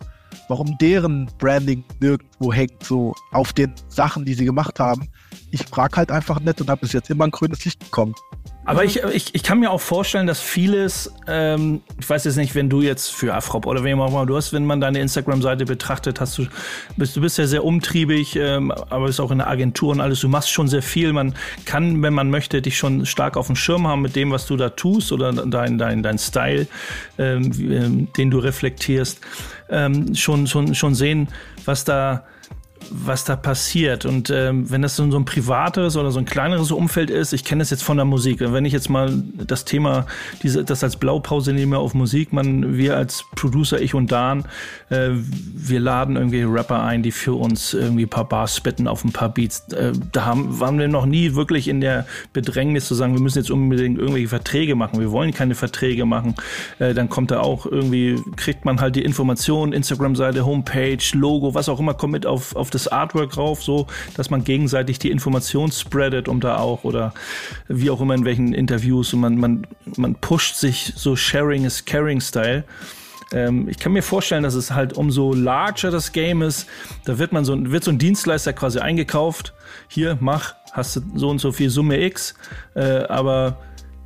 warum 0.48 0.76
deren 0.78 1.30
Branding 1.38 1.84
nirgendwo 2.00 2.52
hängt, 2.52 2.82
so 2.84 3.14
auf 3.32 3.52
den 3.52 3.72
Sachen, 3.88 4.24
die 4.24 4.34
sie 4.34 4.44
gemacht 4.44 4.78
haben. 4.80 5.08
Ich 5.50 5.64
frage 5.64 5.96
halt 5.96 6.10
einfach 6.10 6.40
nett 6.40 6.60
und 6.60 6.70
habe 6.70 6.80
bis 6.80 6.92
jetzt 6.92 7.10
immer 7.10 7.24
ein 7.24 7.30
grünes 7.30 7.64
Licht 7.64 7.78
bekommen. 7.78 8.14
Aber 8.64 8.84
ich, 8.84 9.02
ich, 9.02 9.34
ich 9.34 9.42
kann 9.42 9.58
mir 9.58 9.72
auch 9.72 9.80
vorstellen, 9.80 10.28
dass 10.28 10.40
vieles, 10.40 11.12
ähm, 11.26 11.82
ich 11.98 12.08
weiß 12.08 12.24
jetzt 12.24 12.36
nicht, 12.36 12.54
wenn 12.54 12.68
du 12.68 12.80
jetzt 12.80 13.08
für 13.08 13.34
Afrop 13.34 13.66
oder 13.66 13.82
wem 13.82 14.00
auch 14.00 14.08
immer 14.08 14.24
du 14.24 14.36
hast, 14.36 14.52
wenn 14.52 14.64
man 14.64 14.80
deine 14.80 15.00
Instagram-Seite 15.00 15.64
betrachtet, 15.64 16.20
hast 16.20 16.38
du, 16.38 16.46
bist, 16.96 17.16
du 17.16 17.20
bist 17.20 17.38
ja 17.38 17.46
sehr 17.48 17.64
umtriebig, 17.64 18.36
ähm, 18.36 18.70
aber 18.70 19.06
bist 19.06 19.20
auch 19.20 19.32
in 19.32 19.38
der 19.38 19.48
Agentur 19.48 19.90
und 19.90 20.00
alles, 20.00 20.20
du 20.20 20.28
machst 20.28 20.50
schon 20.50 20.68
sehr 20.68 20.82
viel. 20.82 21.12
Man 21.12 21.34
kann, 21.64 22.02
wenn 22.02 22.14
man 22.14 22.30
möchte, 22.30 22.62
dich 22.62 22.76
schon 22.76 23.04
stark 23.04 23.36
auf 23.36 23.48
dem 23.48 23.56
Schirm 23.56 23.88
haben 23.88 24.02
mit 24.02 24.14
dem, 24.14 24.30
was 24.30 24.46
du 24.46 24.56
da 24.56 24.68
tust 24.68 25.10
oder 25.10 25.32
dein, 25.32 25.76
dein, 25.76 26.02
dein 26.04 26.18
Style, 26.18 26.68
ähm, 27.18 27.50
ähm 27.68 28.08
den 28.16 28.30
du 28.30 28.38
reflektierst, 28.38 29.20
ähm, 29.72 30.14
schon, 30.14 30.46
schon, 30.46 30.74
schon 30.74 30.94
sehen, 30.94 31.28
was 31.64 31.84
da 31.84 32.24
was 32.90 33.24
da 33.24 33.36
passiert. 33.36 34.04
Und 34.04 34.30
ähm, 34.30 34.70
wenn 34.70 34.82
das 34.82 34.96
so 34.96 35.04
ein 35.04 35.24
privates 35.24 35.96
oder 35.96 36.10
so 36.10 36.18
ein 36.18 36.24
kleineres 36.24 36.70
Umfeld 36.70 37.10
ist, 37.10 37.32
ich 37.32 37.44
kenne 37.44 37.60
das 37.60 37.70
jetzt 37.70 37.82
von 37.82 37.96
der 37.96 38.06
Musik. 38.06 38.40
wenn 38.40 38.64
ich 38.64 38.72
jetzt 38.72 38.88
mal 38.88 39.12
das 39.46 39.64
Thema, 39.64 40.06
diese, 40.42 40.64
das 40.64 40.82
als 40.82 40.96
Blaupause 40.96 41.52
nehme 41.52 41.78
auf 41.78 41.94
Musik, 41.94 42.32
man, 42.32 42.76
wir 42.76 42.96
als 42.96 43.24
Producer, 43.34 43.80
ich 43.80 43.94
und 43.94 44.12
Dan, 44.12 44.44
äh, 44.90 45.10
wir 45.12 45.80
laden 45.80 46.16
irgendwie 46.16 46.42
Rapper 46.42 46.82
ein, 46.82 47.02
die 47.02 47.12
für 47.12 47.34
uns 47.34 47.74
irgendwie 47.74 48.04
ein 48.04 48.10
paar 48.10 48.28
Bars 48.28 48.56
spitten 48.56 48.88
auf 48.88 49.04
ein 49.04 49.12
paar 49.12 49.28
Beats. 49.28 49.72
Äh, 49.72 49.92
da 50.12 50.24
haben, 50.24 50.60
waren 50.60 50.78
wir 50.78 50.88
noch 50.88 51.06
nie 51.06 51.34
wirklich 51.34 51.68
in 51.68 51.80
der 51.80 52.06
Bedrängnis 52.32 52.86
zu 52.86 52.94
sagen, 52.94 53.14
wir 53.14 53.20
müssen 53.20 53.38
jetzt 53.38 53.50
unbedingt 53.50 53.98
irgendwelche 53.98 54.28
Verträge 54.28 54.74
machen. 54.74 55.00
Wir 55.00 55.10
wollen 55.10 55.32
keine 55.32 55.54
Verträge 55.54 56.04
machen. 56.04 56.34
Äh, 56.78 56.94
dann 56.94 57.08
kommt 57.08 57.30
da 57.30 57.40
auch 57.40 57.66
irgendwie, 57.66 58.20
kriegt 58.36 58.64
man 58.64 58.80
halt 58.80 58.96
die 58.96 59.02
Informationen, 59.02 59.72
Instagram-Seite, 59.72 60.44
Homepage, 60.44 60.98
Logo, 61.14 61.54
was 61.54 61.68
auch 61.68 61.80
immer, 61.80 61.94
kommt 61.94 62.12
mit 62.12 62.26
auf, 62.26 62.56
auf 62.56 62.70
das 62.74 62.88
Artwork 62.88 63.30
drauf, 63.30 63.62
so 63.62 63.86
dass 64.16 64.30
man 64.30 64.44
gegenseitig 64.44 64.98
die 64.98 65.10
Information 65.10 65.72
spreadet, 65.72 66.28
um 66.28 66.40
da 66.40 66.58
auch 66.58 66.84
oder 66.84 67.14
wie 67.68 67.90
auch 67.90 68.00
immer 68.00 68.14
in 68.14 68.24
welchen 68.24 68.54
Interviews 68.54 69.12
und 69.12 69.20
man, 69.20 69.36
man, 69.36 69.66
man 69.96 70.14
pusht 70.16 70.56
sich 70.56 70.92
so 70.96 71.16
Sharing 71.16 71.64
is 71.64 71.84
Caring 71.84 72.20
Style. 72.20 72.64
Ähm, 73.32 73.68
ich 73.68 73.78
kann 73.78 73.92
mir 73.92 74.02
vorstellen, 74.02 74.42
dass 74.42 74.54
es 74.54 74.72
halt 74.72 74.92
umso 74.94 75.32
larger 75.32 75.90
das 75.90 76.12
Game 76.12 76.42
ist, 76.42 76.66
da 77.04 77.18
wird 77.18 77.32
man 77.32 77.44
so, 77.44 77.70
wird 77.70 77.84
so 77.84 77.90
ein 77.90 77.98
Dienstleister 77.98 78.52
quasi 78.52 78.78
eingekauft. 78.78 79.54
Hier, 79.88 80.18
mach, 80.20 80.54
hast 80.72 80.96
du 80.96 81.00
so 81.14 81.28
und 81.30 81.40
so 81.40 81.52
viel 81.52 81.70
Summe 81.70 82.02
X, 82.02 82.34
äh, 82.74 83.04
aber 83.04 83.58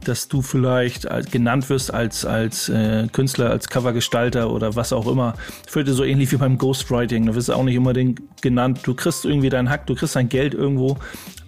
dass 0.08 0.28
du 0.28 0.42
vielleicht 0.42 1.06
genannt 1.30 1.68
wirst 1.70 1.92
als, 1.92 2.24
als 2.24 2.68
äh, 2.68 3.08
Künstler, 3.12 3.50
als 3.50 3.68
Covergestalter 3.68 4.50
oder 4.50 4.76
was 4.76 4.92
auch 4.92 5.06
immer. 5.06 5.34
Fühlte 5.66 5.92
so 5.92 6.04
ähnlich 6.04 6.32
wie 6.32 6.36
beim 6.36 6.58
Ghostwriting. 6.58 7.26
Du 7.26 7.34
wirst 7.34 7.50
auch 7.50 7.64
nicht 7.64 7.78
unbedingt 7.78 8.20
genannt. 8.42 8.80
Du 8.84 8.94
kriegst 8.94 9.24
irgendwie 9.24 9.48
deinen 9.48 9.70
Hack, 9.70 9.86
du 9.86 9.94
kriegst 9.94 10.16
dein 10.16 10.28
Geld 10.28 10.54
irgendwo, 10.54 10.96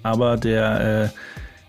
aber 0.03 0.37
der 0.37 1.05
äh, 1.05 1.09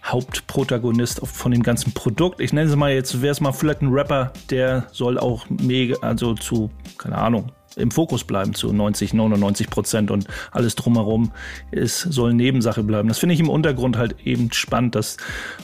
Hauptprotagonist 0.05 1.21
von 1.25 1.51
dem 1.51 1.63
ganzen 1.63 1.93
Produkt. 1.93 2.39
Ich 2.39 2.53
nenne 2.53 2.69
es 2.69 2.75
mal 2.75 2.91
jetzt, 2.91 3.21
wäre 3.21 3.31
es 3.31 3.41
mal 3.41 3.51
vielleicht 3.51 3.81
ein 3.81 3.89
Rapper, 3.89 4.31
der 4.49 4.87
soll 4.91 5.19
auch 5.19 5.45
mega, 5.49 5.97
also 6.01 6.33
zu, 6.33 6.71
keine 6.97 7.17
Ahnung, 7.17 7.51
im 7.79 7.91
Fokus 7.91 8.23
bleiben 8.23 8.53
zu 8.53 8.71
90, 8.71 9.13
99 9.13 9.69
Prozent 9.69 10.11
und 10.11 10.27
alles 10.51 10.75
drumherum 10.75 11.31
ist, 11.71 12.01
soll 12.01 12.33
Nebensache 12.33 12.83
bleiben. 12.83 13.07
Das 13.07 13.19
finde 13.19 13.33
ich 13.33 13.39
im 13.39 13.49
Untergrund 13.49 13.97
halt 13.97 14.15
eben 14.25 14.51
spannend, 14.51 14.95
dass 14.95 15.17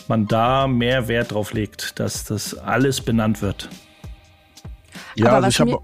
man 0.07 0.27
da 0.27 0.67
mehr 0.67 1.07
Wert 1.07 1.31
drauf 1.31 1.53
legt, 1.53 1.99
dass 1.99 2.23
das 2.23 2.57
alles 2.57 3.01
benannt 3.01 3.41
wird. 3.41 3.69
Ja, 5.15 5.27
Aber 5.27 5.45
also 5.45 5.49
ich 5.49 5.59
habe. 5.59 5.81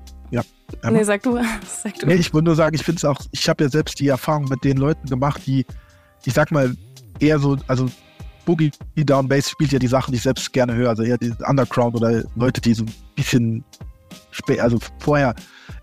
Nee, 0.90 1.04
sag 1.04 1.24
du. 1.24 1.38
Sag 1.84 2.00
du. 2.00 2.08
Nee, 2.08 2.16
ich 2.16 2.34
würde 2.34 2.46
nur 2.46 2.56
sagen, 2.56 2.76
ich 2.76 2.84
finde 2.84 2.98
es 2.98 3.06
auch, 3.06 3.20
ich 3.32 3.50
habe 3.50 3.64
ja 3.64 3.70
selbst 3.70 4.00
die 4.00 4.08
Erfahrung 4.08 4.46
mit 4.46 4.64
den 4.64 4.78
Leuten 4.78 5.08
gemacht, 5.08 5.42
die, 5.46 5.66
ich 6.26 6.34
sag 6.34 6.52
mal, 6.52 6.76
eher 7.20 7.40
so, 7.40 7.58
also 7.68 7.90
Boogie 8.46 8.72
Down 8.96 9.28
Bass 9.28 9.50
spielt 9.50 9.72
ja 9.72 9.80
die 9.80 9.88
Sachen, 9.88 10.12
die 10.12 10.18
ich 10.18 10.24
selbst 10.24 10.52
gerne 10.54 10.74
höre, 10.74 10.90
also 10.90 11.04
eher 11.04 11.18
die 11.18 11.34
Underground 11.46 11.96
oder 11.96 12.24
Leute, 12.36 12.62
die 12.62 12.74
so 12.74 12.86
ein 12.86 12.94
bisschen 13.16 13.64
also 14.60 14.80
vorher 15.00 15.36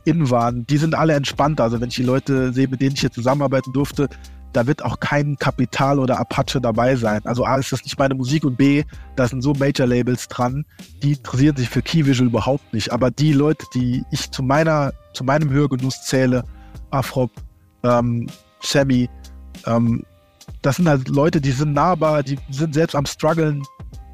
in 0.04 0.30
waren, 0.30 0.66
die 0.66 0.78
sind 0.78 0.94
alle 0.94 1.14
entspannter. 1.14 1.64
Also 1.64 1.80
wenn 1.80 1.88
ich 1.88 1.97
die 1.97 2.02
Leute 2.02 2.52
sehe, 2.52 2.68
mit 2.68 2.80
denen 2.80 2.94
ich 2.94 3.00
hier 3.00 3.12
zusammenarbeiten 3.12 3.73
durfte, 3.73 4.08
da 4.52 4.66
wird 4.66 4.82
auch 4.82 4.99
kein 5.00 5.37
Kapital 5.37 5.99
oder 5.99 6.18
Apache 6.18 6.61
dabei 6.61 6.97
sein. 6.97 7.20
Also 7.25 7.44
A 7.44 7.56
ist 7.56 7.70
das 7.70 7.85
nicht 7.85 7.99
meine 7.99 8.14
Musik 8.14 8.44
und 8.44 8.56
B, 8.56 8.85
da 9.16 9.28
sind 9.28 9.42
so 9.42 9.52
Major-Labels 9.52 10.28
dran, 10.28 10.64
die 11.02 11.12
interessieren 11.12 11.56
sich 11.56 11.68
für 11.68 11.82
Key 11.82 12.06
Visual 12.06 12.28
überhaupt 12.28 12.73
nicht. 12.73 12.90
Aber 12.92 13.11
die 13.11 13.32
Leute, 13.32 13.66
die 13.75 14.04
ich 14.11 14.30
zu 14.30 14.42
meiner, 14.42 14.92
zu 15.12 15.25
meinem 15.25 15.50
Hörgenuss 15.50 16.02
zähle, 16.04 16.44
Afrop, 16.90 17.30
ähm, 17.82 18.26
Sammy, 18.61 19.08
ähm, 19.66 20.04
das 20.62 20.76
sind 20.76 20.88
halt 20.88 21.08
Leute, 21.08 21.40
die 21.40 21.52
sind 21.52 21.75
nahbar, 21.75 22.23
die 22.23 22.38
sind 22.50 22.75
selbst 22.75 22.97
am 22.97 23.06
struggeln. 23.06 23.62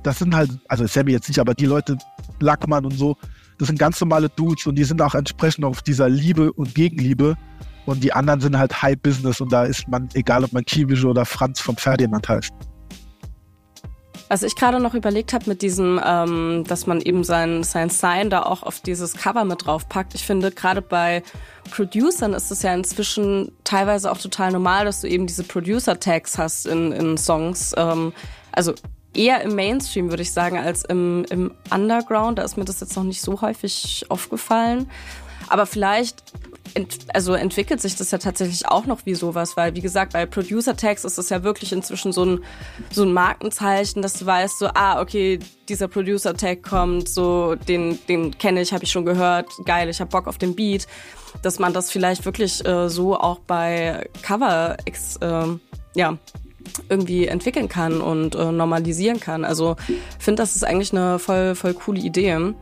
Das 0.02 0.18
sind 0.18 0.35
halt, 0.35 0.50
also 0.68 0.87
Sammy 0.87 1.12
jetzt 1.12 1.28
nicht, 1.28 1.38
aber 1.38 1.54
die 1.54 1.66
Leute, 1.66 1.97
Lackmann 2.40 2.85
und 2.85 2.99
so, 2.99 3.16
das 3.58 3.68
sind 3.68 3.78
ganz 3.78 4.00
normale 4.00 4.28
Dudes 4.28 4.66
und 4.66 4.76
die 4.76 4.84
sind 4.84 5.00
auch 5.00 5.14
entsprechend 5.14 5.64
auf 5.64 5.82
dieser 5.82 6.08
Liebe 6.08 6.52
und 6.52 6.75
Gegenliebe. 6.75 7.37
Und 7.87 8.02
die 8.02 8.12
anderen 8.12 8.40
sind 8.40 8.56
halt 8.56 8.82
High 8.82 8.99
Business 8.99 9.40
und 9.40 9.52
da 9.52 9.64
ist 9.64 9.87
man, 9.88 10.08
egal 10.14 10.42
ob 10.44 10.52
man 10.52 10.64
Kiewicz 10.64 11.04
oder 11.04 11.26
Franz 11.26 11.61
vom 11.61 11.76
Ferdinand 11.76 12.28
heißt. 12.28 12.52
Was 14.28 14.42
ich 14.42 14.56
gerade 14.56 14.80
noch 14.80 14.94
überlegt 14.94 15.34
habe 15.34 15.44
mit 15.50 15.61
diesem, 15.61 16.00
ähm, 16.04 16.64
dass 16.66 16.87
man 16.87 17.00
eben 17.02 17.25
sein, 17.25 17.62
sein 17.62 17.90
Sign 17.90 18.30
da 18.30 18.42
auch 18.42 18.62
auf 18.62 18.80
dieses 18.80 19.12
Cover 19.12 19.44
mit 19.44 19.66
draufpackt. 19.66 20.14
Ich 20.14 20.25
finde, 20.25 20.50
gerade 20.50 20.80
bei 20.80 21.23
Producern 21.70 22.32
ist 22.32 22.50
es 22.50 22.62
ja 22.62 22.73
inzwischen 22.75 23.52
teilweise 23.64 24.11
auch 24.11 24.18
total 24.18 24.50
normal, 24.50 24.87
dass 24.87 25.02
du 25.02 25.08
eben 25.08 25.26
diese 25.26 25.44
Producer-Tags 25.44 26.38
hast 26.38 26.66
in, 26.66 26.90
in 26.92 27.18
Songs. 27.18 27.75
Ähm, 27.76 28.14
also 28.52 28.75
eher 29.14 29.42
im 29.42 29.54
Mainstream, 29.54 30.11
würde 30.11 30.23
ich 30.23 30.33
sagen, 30.33 30.59
als 30.59 30.85
im, 30.85 31.25
im 31.30 31.52
Underground. 31.73 32.38
Da 32.38 32.42
ist 32.42 32.56
mir 32.56 32.64
das 32.64 32.80
jetzt 32.80 32.97
noch 32.97 33.04
nicht 33.04 33.21
so 33.21 33.40
häufig 33.40 34.06
aufgefallen. 34.09 34.90
Aber 35.49 35.66
vielleicht 35.66 36.23
ent, 36.75 36.99
also 37.12 37.35
entwickelt 37.35 37.80
sich 37.80 37.97
das 37.97 38.11
ja 38.11 38.18
tatsächlich 38.18 38.66
auch 38.66 38.87
noch 38.87 39.06
wie 39.06 39.14
sowas, 39.14 39.56
weil 39.56 39.75
wie 39.75 39.80
gesagt, 39.80 40.12
bei 40.12 40.26
Producer 40.26 40.76
Tags 40.76 41.04
ist 41.04 41.18
es 41.18 41.28
ja 41.28 41.42
wirklich 41.42 41.73
inzwischen 41.73 42.12
so 42.12 42.25
ein 42.25 42.44
so 42.90 43.02
ein 43.04 43.12
Markenzeichen, 43.12 44.02
dass 44.02 44.14
du 44.14 44.26
weißt 44.26 44.59
so, 44.59 44.68
ah, 44.75 45.00
okay, 45.00 45.38
dieser 45.68 45.88
Producer 45.88 46.35
Tag 46.37 46.62
kommt, 46.62 47.09
so 47.09 47.54
den 47.54 47.99
den 48.09 48.37
kenne 48.37 48.61
ich, 48.61 48.73
habe 48.73 48.85
ich 48.85 48.90
schon 48.90 49.04
gehört, 49.04 49.49
geil, 49.64 49.88
ich 49.88 50.00
habe 50.00 50.11
Bock 50.11 50.26
auf 50.26 50.38
den 50.38 50.54
Beat, 50.54 50.87
dass 51.42 51.59
man 51.59 51.73
das 51.73 51.90
vielleicht 51.90 52.25
wirklich 52.25 52.64
äh, 52.66 52.88
so 52.88 53.18
auch 53.18 53.40
bei 53.40 54.09
Cover 54.23 54.76
äh, 54.87 55.47
ja, 55.94 56.18
irgendwie 56.88 57.26
entwickeln 57.26 57.68
kann 57.68 58.00
und 58.00 58.35
äh, 58.35 58.52
normalisieren 58.52 59.21
kann. 59.21 59.44
Also 59.44 59.76
finde, 60.18 60.42
das 60.42 60.56
ist 60.56 60.64
eigentlich 60.64 60.92
eine 60.92 61.18
voll 61.18 61.54
voll 61.54 61.75
coole 61.75 62.00
Idee 62.00 62.54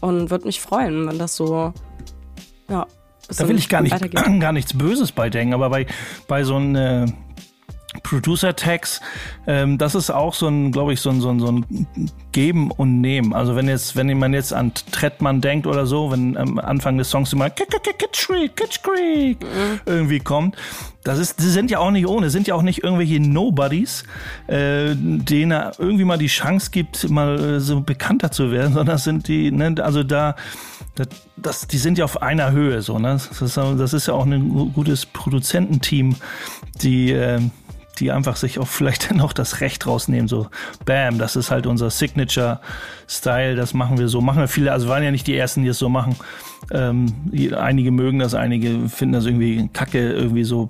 und 0.00 0.30
würde 0.30 0.46
mich 0.46 0.60
freuen, 0.60 1.08
wenn 1.08 1.18
das 1.18 1.36
so 1.36 1.72
ja, 2.68 2.86
Da 3.36 3.48
will 3.48 3.58
ich 3.58 3.68
gar, 3.68 3.82
nicht, 3.82 4.10
gar 4.40 4.52
nichts 4.52 4.76
Böses 4.76 5.12
bei 5.12 5.28
denken, 5.28 5.54
aber 5.54 5.70
bei, 5.70 5.86
bei 6.28 6.44
so 6.44 6.56
einem 6.56 7.12
äh, 7.94 8.00
Producer-Tags, 8.02 9.00
ähm, 9.46 9.78
das 9.78 9.94
ist 9.94 10.10
auch 10.10 10.34
so 10.34 10.48
ein, 10.48 10.72
glaube 10.72 10.92
ich, 10.92 11.00
so 11.00 11.10
ein, 11.10 11.20
so, 11.20 11.28
ein, 11.28 11.40
so 11.40 11.46
ein 11.48 11.86
Geben 12.32 12.70
und 12.70 13.00
Nehmen. 13.00 13.32
Also 13.32 13.56
wenn 13.56 13.68
jetzt, 13.68 13.96
wenn 13.96 14.18
man 14.18 14.32
jetzt 14.32 14.52
an 14.52 14.72
Trettmann 14.74 15.40
denkt 15.40 15.66
oder 15.66 15.86
so, 15.86 16.10
wenn 16.10 16.36
am 16.36 16.58
Anfang 16.58 16.98
des 16.98 17.10
Songs 17.10 17.32
immer 17.32 17.50
Kitsch 17.50 18.26
Creek, 18.26 18.56
Kitsch 18.56 18.82
Creek 18.82 19.38
irgendwie 19.86 20.20
kommt, 20.20 20.56
das 21.02 21.18
ist, 21.18 21.40
die 21.40 21.48
sind 21.48 21.70
ja 21.70 21.78
auch 21.78 21.90
nicht 21.90 22.06
ohne, 22.06 22.28
sind 22.28 22.46
ja 22.46 22.54
auch 22.54 22.62
nicht 22.62 22.84
irgendwelche 22.84 23.20
Nobodies, 23.20 24.04
äh, 24.48 24.94
denen 24.94 25.52
er 25.52 25.72
irgendwie 25.78 26.04
mal 26.04 26.18
die 26.18 26.26
Chance 26.26 26.70
gibt, 26.70 27.08
mal 27.08 27.56
äh, 27.56 27.60
so 27.60 27.80
bekannter 27.80 28.30
zu 28.30 28.52
werden, 28.52 28.72
sondern 28.74 28.94
das 28.94 29.04
sind 29.04 29.26
die, 29.26 29.50
ne, 29.50 29.74
also 29.82 30.02
da, 30.02 30.36
das, 30.94 31.08
das, 31.36 31.66
die 31.66 31.78
sind 31.78 31.96
ja 31.96 32.04
auf 32.04 32.20
einer 32.20 32.52
Höhe 32.52 32.82
so, 32.82 32.98
ne? 32.98 33.12
Das 33.12 33.40
ist, 33.40 33.56
das 33.56 33.92
ist 33.94 34.08
ja 34.08 34.14
auch 34.14 34.26
ein 34.26 34.72
gutes 34.74 35.06
Produzententeam, 35.06 36.16
die, 36.82 37.12
äh, 37.12 37.40
die 38.00 38.10
einfach 38.10 38.36
sich 38.36 38.58
auch 38.58 38.66
vielleicht 38.66 39.12
auch 39.20 39.32
das 39.32 39.60
Recht 39.60 39.86
rausnehmen, 39.86 40.26
so 40.26 40.48
Bam, 40.84 41.18
das 41.18 41.36
ist 41.36 41.50
halt 41.50 41.66
unser 41.66 41.90
Signature-Style, 41.90 43.54
das 43.54 43.74
machen 43.74 43.98
wir 43.98 44.08
so, 44.08 44.20
machen 44.20 44.40
wir 44.40 44.48
viele, 44.48 44.72
also 44.72 44.88
waren 44.88 45.02
ja 45.02 45.10
nicht 45.10 45.26
die 45.26 45.36
ersten, 45.36 45.62
die 45.62 45.68
es 45.68 45.78
so 45.78 45.88
machen. 45.88 46.16
Ähm, 46.72 47.06
einige 47.56 47.90
mögen 47.90 48.18
das, 48.18 48.34
einige 48.34 48.88
finden 48.88 49.14
das 49.14 49.26
irgendwie 49.26 49.68
kacke, 49.72 50.12
irgendwie 50.12 50.44
so, 50.44 50.68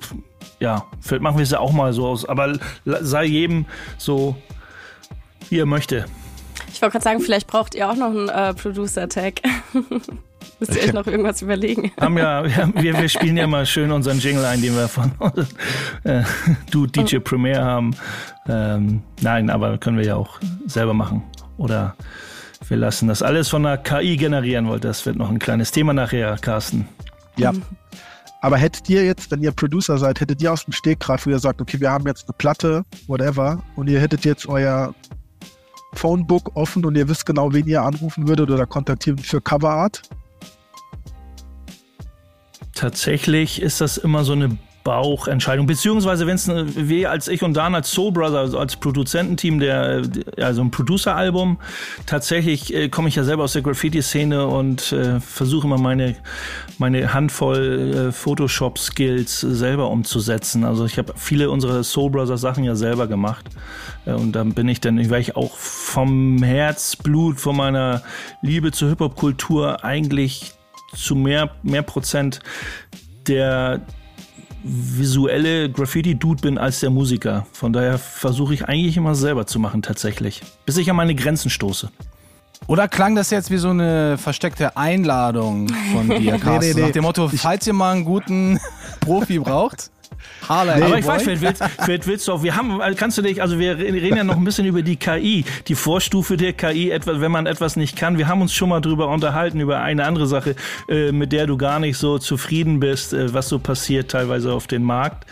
ja, 0.58 0.86
vielleicht 1.00 1.22
machen 1.22 1.38
wir 1.38 1.42
es 1.44 1.50
ja 1.50 1.60
auch 1.60 1.72
mal 1.72 1.92
so 1.92 2.06
aus, 2.06 2.28
aber 2.28 2.58
sei 2.84 3.24
jedem 3.24 3.66
so, 3.96 4.36
wie 5.48 5.58
er 5.58 5.66
möchte. 5.66 6.04
Ich 6.72 6.82
wollte 6.82 6.92
gerade 6.92 7.04
sagen, 7.04 7.20
vielleicht 7.20 7.46
braucht 7.46 7.74
ihr 7.74 7.90
auch 7.90 7.96
noch 7.96 8.10
einen 8.10 8.28
äh, 8.28 8.54
Producer-Tag. 8.54 9.40
Müsst 10.58 10.76
ihr 10.76 10.82
euch 10.82 10.92
noch 10.92 11.06
irgendwas 11.06 11.40
überlegen. 11.42 11.90
haben 12.00 12.18
ja, 12.18 12.44
wir, 12.44 12.98
wir 12.98 13.08
spielen 13.08 13.36
ja 13.36 13.46
mal 13.46 13.64
schön 13.66 13.90
unseren 13.90 14.18
Jingle 14.18 14.44
ein, 14.44 14.60
den 14.60 14.74
wir 14.74 14.88
von 14.88 15.12
äh, 16.04 16.22
du 16.70 16.86
DJ 16.86 17.18
Premier 17.18 17.62
haben. 17.62 17.96
Ähm, 18.48 19.02
nein, 19.22 19.50
aber 19.50 19.78
können 19.78 19.96
wir 19.96 20.04
ja 20.04 20.16
auch 20.16 20.38
selber 20.66 20.94
machen. 20.94 21.22
Oder 21.56 21.96
wir 22.68 22.76
lassen 22.76 23.08
das 23.08 23.22
alles 23.22 23.48
von 23.48 23.62
der 23.62 23.78
KI 23.78 24.16
generieren, 24.16 24.68
weil 24.68 24.80
das 24.80 25.04
wird 25.06 25.16
noch 25.16 25.30
ein 25.30 25.38
kleines 25.38 25.72
Thema 25.72 25.92
nachher, 25.92 26.36
Carsten. 26.40 26.88
Ja. 27.36 27.52
Aber 28.42 28.56
hättet 28.56 28.88
ihr 28.88 29.04
jetzt, 29.04 29.30
wenn 29.30 29.42
ihr 29.42 29.52
Producer 29.52 29.98
seid, 29.98 30.20
hättet 30.20 30.40
ihr 30.42 30.52
aus 30.52 30.64
dem 30.64 30.72
Stegreif, 30.72 31.26
wo 31.26 31.30
ihr 31.30 31.38
sagt, 31.38 31.60
okay, 31.60 31.80
wir 31.80 31.90
haben 31.90 32.06
jetzt 32.06 32.26
eine 32.28 32.34
Platte, 32.38 32.84
whatever, 33.06 33.62
und 33.76 33.88
ihr 33.88 34.00
hättet 34.00 34.24
jetzt 34.24 34.46
euer 34.46 34.94
Phonebook 35.94 36.56
offen 36.56 36.84
und 36.84 36.96
ihr 36.96 37.08
wisst 37.08 37.26
genau, 37.26 37.52
wen 37.52 37.66
ihr 37.66 37.82
anrufen 37.82 38.28
würdet 38.28 38.50
oder 38.50 38.66
kontaktieren 38.66 39.18
für 39.18 39.40
Coverart? 39.40 40.02
Tatsächlich 42.80 43.60
ist 43.60 43.82
das 43.82 43.98
immer 43.98 44.24
so 44.24 44.32
eine 44.32 44.56
Bauchentscheidung, 44.84 45.66
beziehungsweise 45.66 46.26
wenn 46.26 46.36
es 46.36 46.48
wir 46.48 47.10
als 47.10 47.28
ich 47.28 47.42
und 47.42 47.52
Dan 47.52 47.74
als 47.74 47.90
Soul 47.90 48.10
Brother, 48.10 48.38
also 48.38 48.58
als 48.58 48.76
Produzententeam 48.76 49.60
der, 49.60 50.00
also 50.38 50.62
ein 50.62 50.70
Producer-Album, 50.70 51.58
tatsächlich 52.06 52.72
äh, 52.72 52.88
komme 52.88 53.10
ich 53.10 53.16
ja 53.16 53.24
selber 53.24 53.44
aus 53.44 53.52
der 53.52 53.60
Graffiti-Szene 53.60 54.46
und 54.46 54.92
äh, 54.92 55.20
versuche 55.20 55.66
immer 55.66 55.76
meine 55.76 56.16
meine 56.78 57.12
Handvoll 57.12 58.08
äh, 58.08 58.12
Photoshop-Skills 58.12 59.40
selber 59.40 59.90
umzusetzen. 59.90 60.64
Also 60.64 60.86
ich 60.86 60.96
habe 60.96 61.12
viele 61.16 61.50
unserer 61.50 61.84
Soul 61.84 62.12
Brother 62.12 62.38
Sachen 62.38 62.64
ja 62.64 62.76
selber 62.76 63.08
gemacht 63.08 63.44
äh, 64.06 64.12
und 64.12 64.32
dann 64.32 64.54
bin 64.54 64.68
ich 64.68 64.80
dann, 64.80 65.10
weil 65.10 65.20
ich 65.20 65.36
auch 65.36 65.54
vom 65.54 66.42
Herzblut, 66.42 67.38
von 67.38 67.58
meiner 67.58 68.02
Liebe 68.40 68.72
zur 68.72 68.88
Hip-Hop-Kultur 68.88 69.84
eigentlich 69.84 70.54
zu 70.94 71.14
mehr, 71.14 71.50
mehr 71.62 71.82
Prozent 71.82 72.40
der 73.26 73.80
visuelle 74.62 75.70
Graffiti-Dude 75.70 76.42
bin 76.42 76.58
als 76.58 76.80
der 76.80 76.90
Musiker. 76.90 77.46
Von 77.52 77.72
daher 77.72 77.98
versuche 77.98 78.54
ich 78.54 78.66
eigentlich 78.66 78.96
immer 78.96 79.14
selber 79.14 79.46
zu 79.46 79.58
machen, 79.58 79.82
tatsächlich. 79.82 80.42
Bis 80.66 80.76
ich 80.76 80.90
an 80.90 80.96
meine 80.96 81.14
Grenzen 81.14 81.50
stoße. 81.50 81.90
Oder 82.66 82.88
klang 82.88 83.14
das 83.14 83.30
jetzt 83.30 83.50
wie 83.50 83.56
so 83.56 83.70
eine 83.70 84.18
versteckte 84.18 84.76
Einladung 84.76 85.68
von 85.92 86.08
dir, 86.08 86.38
Carsten? 86.38 86.72
nee, 86.72 86.74
nee. 86.74 86.86
Nach 86.86 86.92
dem 86.92 87.04
Motto, 87.04 87.28
falls 87.28 87.66
ihr 87.66 87.72
mal 87.72 87.92
einen 87.92 88.04
guten 88.04 88.60
Profi 89.00 89.38
braucht, 89.38 89.90
Harley. 90.48 90.82
Aber 90.82 90.98
ich 90.98 91.06
weiß, 91.06 91.22
vielleicht 91.22 91.42
willst, 91.42 91.62
vielleicht 91.84 92.06
willst 92.06 92.28
du 92.28 92.32
auch, 92.32 92.42
wir 92.42 92.56
haben, 92.56 92.80
kannst 92.96 93.18
du 93.18 93.22
dich, 93.22 93.42
also 93.42 93.58
wir 93.58 93.78
reden 93.78 94.16
ja 94.16 94.24
noch 94.24 94.36
ein 94.36 94.44
bisschen 94.44 94.66
über 94.66 94.82
die 94.82 94.96
KI, 94.96 95.44
die 95.68 95.74
Vorstufe 95.74 96.36
der 96.36 96.52
KI, 96.52 96.90
etwa, 96.90 97.20
wenn 97.20 97.32
man 97.32 97.46
etwas 97.46 97.76
nicht 97.76 97.96
kann. 97.96 98.18
Wir 98.18 98.28
haben 98.28 98.42
uns 98.42 98.54
schon 98.54 98.68
mal 98.68 98.80
drüber 98.80 99.08
unterhalten, 99.08 99.60
über 99.60 99.80
eine 99.80 100.04
andere 100.04 100.26
Sache, 100.26 100.56
äh, 100.88 101.12
mit 101.12 101.32
der 101.32 101.46
du 101.46 101.56
gar 101.56 101.80
nicht 101.80 101.98
so 101.98 102.18
zufrieden 102.18 102.80
bist, 102.80 103.12
äh, 103.12 103.32
was 103.32 103.48
so 103.48 103.58
passiert 103.58 104.10
teilweise 104.10 104.52
auf 104.52 104.66
dem 104.66 104.82
Markt. 104.82 105.26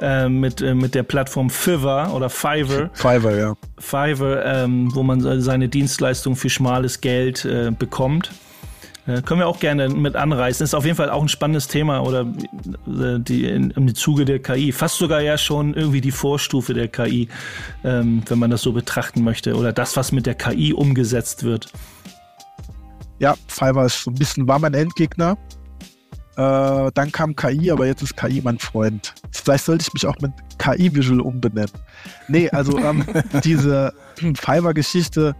äh, 0.00 0.28
mit, 0.28 0.60
mit 0.60 0.94
der 0.94 1.02
Plattform 1.02 1.50
Fiverr 1.50 2.12
oder 2.12 2.28
Fiverr. 2.28 2.90
Fiverr, 2.92 3.38
ja. 3.38 3.56
Fiverr, 3.78 4.44
ähm, 4.44 4.94
wo 4.94 5.02
man 5.02 5.40
seine 5.40 5.68
Dienstleistung 5.68 6.34
für 6.34 6.50
schmales 6.50 7.00
Geld 7.00 7.44
äh, 7.44 7.70
bekommt. 7.70 8.32
Äh, 9.06 9.22
können 9.22 9.40
wir 9.40 9.48
auch 9.48 9.58
gerne 9.58 9.88
mit 9.88 10.14
anreißen. 10.14 10.62
Ist 10.62 10.74
auf 10.74 10.84
jeden 10.84 10.96
Fall 10.96 11.10
auch 11.10 11.22
ein 11.22 11.28
spannendes 11.28 11.66
Thema 11.66 12.00
oder 12.00 12.20
äh, 12.20 13.18
die 13.18 13.46
im 13.46 13.94
Zuge 13.94 14.24
der 14.24 14.40
KI. 14.40 14.70
Fast 14.70 14.98
sogar 14.98 15.20
ja 15.20 15.36
schon 15.36 15.74
irgendwie 15.74 16.00
die 16.00 16.12
Vorstufe 16.12 16.72
der 16.72 16.88
KI, 16.88 17.28
ähm, 17.84 18.22
wenn 18.28 18.38
man 18.38 18.50
das 18.50 18.62
so 18.62 18.72
betrachten 18.72 19.24
möchte. 19.24 19.56
Oder 19.56 19.72
das, 19.72 19.96
was 19.96 20.12
mit 20.12 20.26
der 20.26 20.34
KI 20.34 20.72
umgesetzt 20.72 21.42
wird. 21.42 21.72
Ja, 23.18 23.34
Fiverr 23.48 23.86
ist 23.86 24.04
so 24.04 24.10
ein 24.10 24.14
bisschen, 24.14 24.46
war 24.46 24.58
mein 24.58 24.74
Endgegner. 24.74 25.36
Äh, 26.36 26.90
dann 26.94 27.12
kam 27.12 27.36
KI, 27.36 27.70
aber 27.70 27.86
jetzt 27.86 28.02
ist 28.02 28.16
KI 28.16 28.40
mein 28.42 28.58
Freund. 28.58 29.14
Vielleicht 29.32 29.64
sollte 29.64 29.84
ich 29.86 29.92
mich 29.92 30.06
auch 30.06 30.18
mit 30.20 30.32
KI 30.58 30.94
Visual 30.94 31.20
umbenennen. 31.20 31.72
Nee, 32.28 32.48
also 32.50 32.78
ähm, 32.78 33.04
diese 33.44 33.92
Fiverr-Geschichte, 34.14 35.34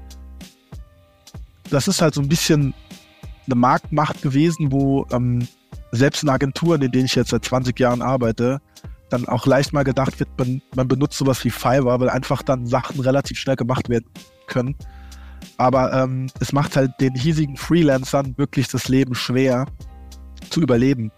das 1.70 1.88
ist 1.88 2.02
halt 2.02 2.14
so 2.14 2.20
ein 2.20 2.28
bisschen 2.28 2.74
eine 3.46 3.54
Marktmacht 3.54 4.22
gewesen, 4.22 4.72
wo 4.72 5.06
ähm, 5.12 5.46
selbst 5.90 6.22
in 6.22 6.28
Agenturen, 6.28 6.82
in 6.82 6.92
denen 6.92 7.06
ich 7.06 7.14
jetzt 7.14 7.30
seit 7.30 7.44
20 7.44 7.78
Jahren 7.78 8.02
arbeite, 8.02 8.60
dann 9.10 9.28
auch 9.28 9.46
leicht 9.46 9.72
mal 9.72 9.84
gedacht 9.84 10.18
wird, 10.20 10.30
man, 10.38 10.62
man 10.74 10.88
benutzt 10.88 11.18
sowas 11.18 11.44
wie 11.44 11.50
Fiverr, 11.50 12.00
weil 12.00 12.08
einfach 12.08 12.42
dann 12.42 12.66
Sachen 12.66 13.00
relativ 13.00 13.38
schnell 13.38 13.56
gemacht 13.56 13.88
werden 13.88 14.06
können. 14.46 14.74
Aber 15.58 15.92
ähm, 15.92 16.28
es 16.40 16.52
macht 16.52 16.76
halt 16.76 16.92
den 17.00 17.14
hiesigen 17.14 17.56
Freelancern 17.56 18.34
wirklich 18.38 18.68
das 18.68 18.88
Leben 18.88 19.14
schwer 19.14 19.66
zu 20.50 20.60
überleben. 20.60 21.10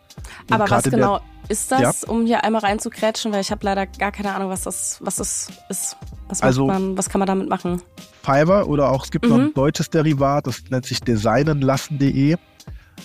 Und 0.48 0.52
Aber 0.52 0.70
was 0.70 0.84
genau 0.84 1.20
ist 1.48 1.70
das, 1.70 2.02
ja? 2.02 2.08
um 2.08 2.26
hier 2.26 2.42
einmal 2.42 2.62
reinzukrätschen, 2.62 3.32
weil 3.32 3.42
ich 3.42 3.50
habe 3.50 3.64
leider 3.64 3.86
gar 3.86 4.12
keine 4.12 4.34
Ahnung, 4.34 4.50
was 4.50 4.62
das, 4.62 4.98
was 5.02 5.16
das 5.16 5.48
ist. 5.68 5.96
Was, 6.28 6.42
also, 6.42 6.66
man, 6.66 6.96
was 6.96 7.08
kann 7.08 7.18
man 7.18 7.26
damit 7.26 7.48
machen? 7.48 7.82
Fiverr 8.24 8.68
oder 8.68 8.90
auch, 8.90 9.04
es 9.04 9.10
gibt 9.10 9.24
mhm. 9.24 9.30
noch 9.30 9.38
ein 9.38 9.46
mhm. 9.46 9.54
deutsches 9.54 9.90
Derivat, 9.90 10.46
das 10.46 10.62
nennt 10.70 10.86
sich 10.86 11.00
designenlassen.de. 11.00 12.36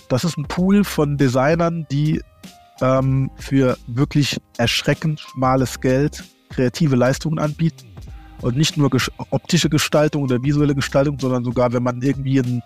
Das 0.07 0.23
ist 0.23 0.38
ein 0.38 0.45
Pool 0.45 0.83
von 0.83 1.17
Designern, 1.17 1.85
die 1.91 2.21
ähm, 2.81 3.29
für 3.35 3.77
wirklich 3.88 4.39
erschreckend 4.57 5.19
schmales 5.19 5.79
Geld 5.79 6.23
kreative 6.49 6.95
Leistungen 6.95 7.39
anbieten 7.39 7.89
und 8.41 8.55
nicht 8.55 8.77
nur 8.77 8.89
optische 9.31 9.69
Gestaltung 9.69 10.23
oder 10.23 10.41
visuelle 10.41 10.75
Gestaltung, 10.75 11.19
sondern 11.19 11.43
sogar, 11.43 11.73
wenn 11.73 11.83
man 11.83 12.01
irgendwie 12.01 12.39
einen 12.39 12.63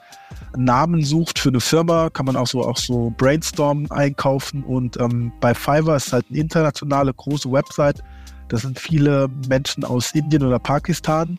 Namen 0.55 1.03
sucht 1.03 1.39
für 1.39 1.49
eine 1.49 1.59
Firma, 1.59 2.09
kann 2.09 2.25
man 2.25 2.35
auch 2.35 2.47
so 2.47 2.63
auch 2.63 2.77
so 2.77 3.13
Brainstorm 3.17 3.87
einkaufen. 3.89 4.63
Und 4.63 4.99
ähm, 4.99 5.31
bei 5.41 5.53
Fiverr 5.53 5.95
ist 5.95 6.13
halt 6.13 6.25
eine 6.29 6.39
internationale 6.39 7.13
große 7.13 7.51
Website. 7.51 8.03
Das 8.49 8.61
sind 8.61 8.79
viele 8.79 9.29
Menschen 9.47 9.83
aus 9.83 10.13
Indien 10.13 10.43
oder 10.43 10.59
Pakistan, 10.59 11.37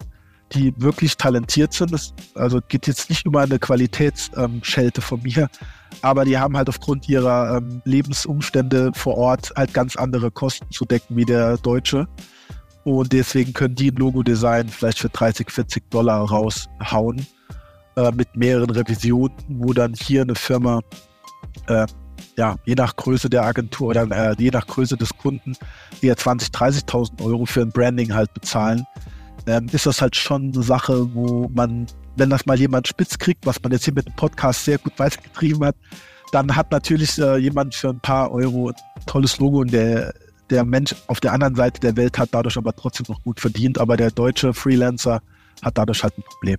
die 0.53 0.75
wirklich 0.77 1.17
talentiert 1.17 1.73
sind. 1.73 1.93
Das, 1.93 2.15
also 2.35 2.61
geht 2.69 2.87
jetzt 2.87 3.11
nicht 3.11 3.27
über 3.27 3.43
eine 3.43 3.59
Qualitätsschelte 3.59 5.01
ähm, 5.01 5.03
von 5.03 5.23
mir, 5.23 5.49
aber 6.03 6.25
die 6.25 6.39
haben 6.39 6.57
halt 6.57 6.69
aufgrund 6.69 7.09
ihrer 7.09 7.59
ähm, 7.59 7.83
Lebensumstände 7.85 8.93
vor 8.95 9.17
Ort 9.17 9.53
halt 9.57 9.75
ganz 9.75 9.97
andere 9.97 10.31
Kosten 10.31 10.71
zu 10.71 10.85
decken 10.85 11.17
wie 11.17 11.25
der 11.25 11.57
Deutsche. 11.59 12.07
Und 12.85 13.13
deswegen 13.13 13.55
können 13.55 13.75
die 13.75 13.91
ein 13.91 13.97
Logo-Design 13.97 14.69
vielleicht 14.69 14.99
für 14.99 15.09
30, 15.09 15.51
40 15.51 15.91
Dollar 15.91 16.29
raushauen 16.29 17.27
äh, 17.97 18.13
mit 18.13 18.37
mehreren 18.37 18.71
Revisionen, 18.71 19.37
wo 19.49 19.73
dann 19.73 19.95
hier 19.95 20.23
eine 20.23 20.35
Firma, 20.35 20.81
äh, 21.67 21.87
ja, 22.37 22.57
je 22.65 22.75
nach 22.75 22.95
Größe 22.97 23.31
der 23.31 23.45
Agentur 23.45 23.89
oder 23.89 24.11
äh, 24.11 24.35
je 24.39 24.51
nach 24.51 24.67
Größe 24.67 24.97
des 24.97 25.17
Kunden 25.17 25.57
eher 26.03 26.17
20, 26.17 26.49
30.000 26.49 27.25
Euro 27.25 27.47
für 27.47 27.63
ein 27.63 27.71
Branding 27.71 28.13
halt 28.13 28.35
bezahlen, 28.35 28.85
ähm, 29.47 29.67
ist 29.73 29.87
das 29.87 30.01
halt 30.01 30.17
schon 30.17 30.53
eine 30.53 30.63
Sache, 30.63 31.15
wo 31.15 31.49
man, 31.53 31.87
wenn 32.17 32.31
das 32.31 32.47
mal 32.47 32.59
jemand 32.59 32.89
spitz 32.89 33.19
kriegt, 33.19 33.47
was 33.47 33.63
man 33.63 33.73
jetzt 33.73 33.85
hier 33.85 33.95
mit 33.95 34.07
dem 34.07 34.15
Podcast 34.15 34.65
sehr 34.65 34.79
gut 34.79 34.99
weitergetrieben 34.99 35.65
hat, 35.65 35.77
dann 36.33 36.55
hat 36.55 36.71
natürlich 36.73 37.19
äh, 37.19 37.37
jemand 37.37 37.75
für 37.75 37.91
ein 37.91 38.01
paar 38.01 38.33
Euro 38.33 38.69
ein 38.69 39.07
tolles 39.07 39.39
Logo 39.39 39.63
in 39.63 39.69
der 39.69 40.15
der 40.51 40.65
Mensch 40.65 40.95
auf 41.07 41.21
der 41.21 41.33
anderen 41.33 41.55
Seite 41.55 41.81
der 41.81 41.97
Welt 41.97 42.19
hat 42.19 42.31
dadurch 42.33 42.57
aber 42.57 42.75
trotzdem 42.75 43.07
noch 43.09 43.23
gut 43.23 43.41
verdient, 43.41 43.79
aber 43.79 43.97
der 43.97 44.11
deutsche 44.11 44.53
Freelancer 44.53 45.23
hat 45.63 45.79
dadurch 45.79 46.03
halt 46.03 46.17
ein 46.19 46.23
Problem. 46.23 46.59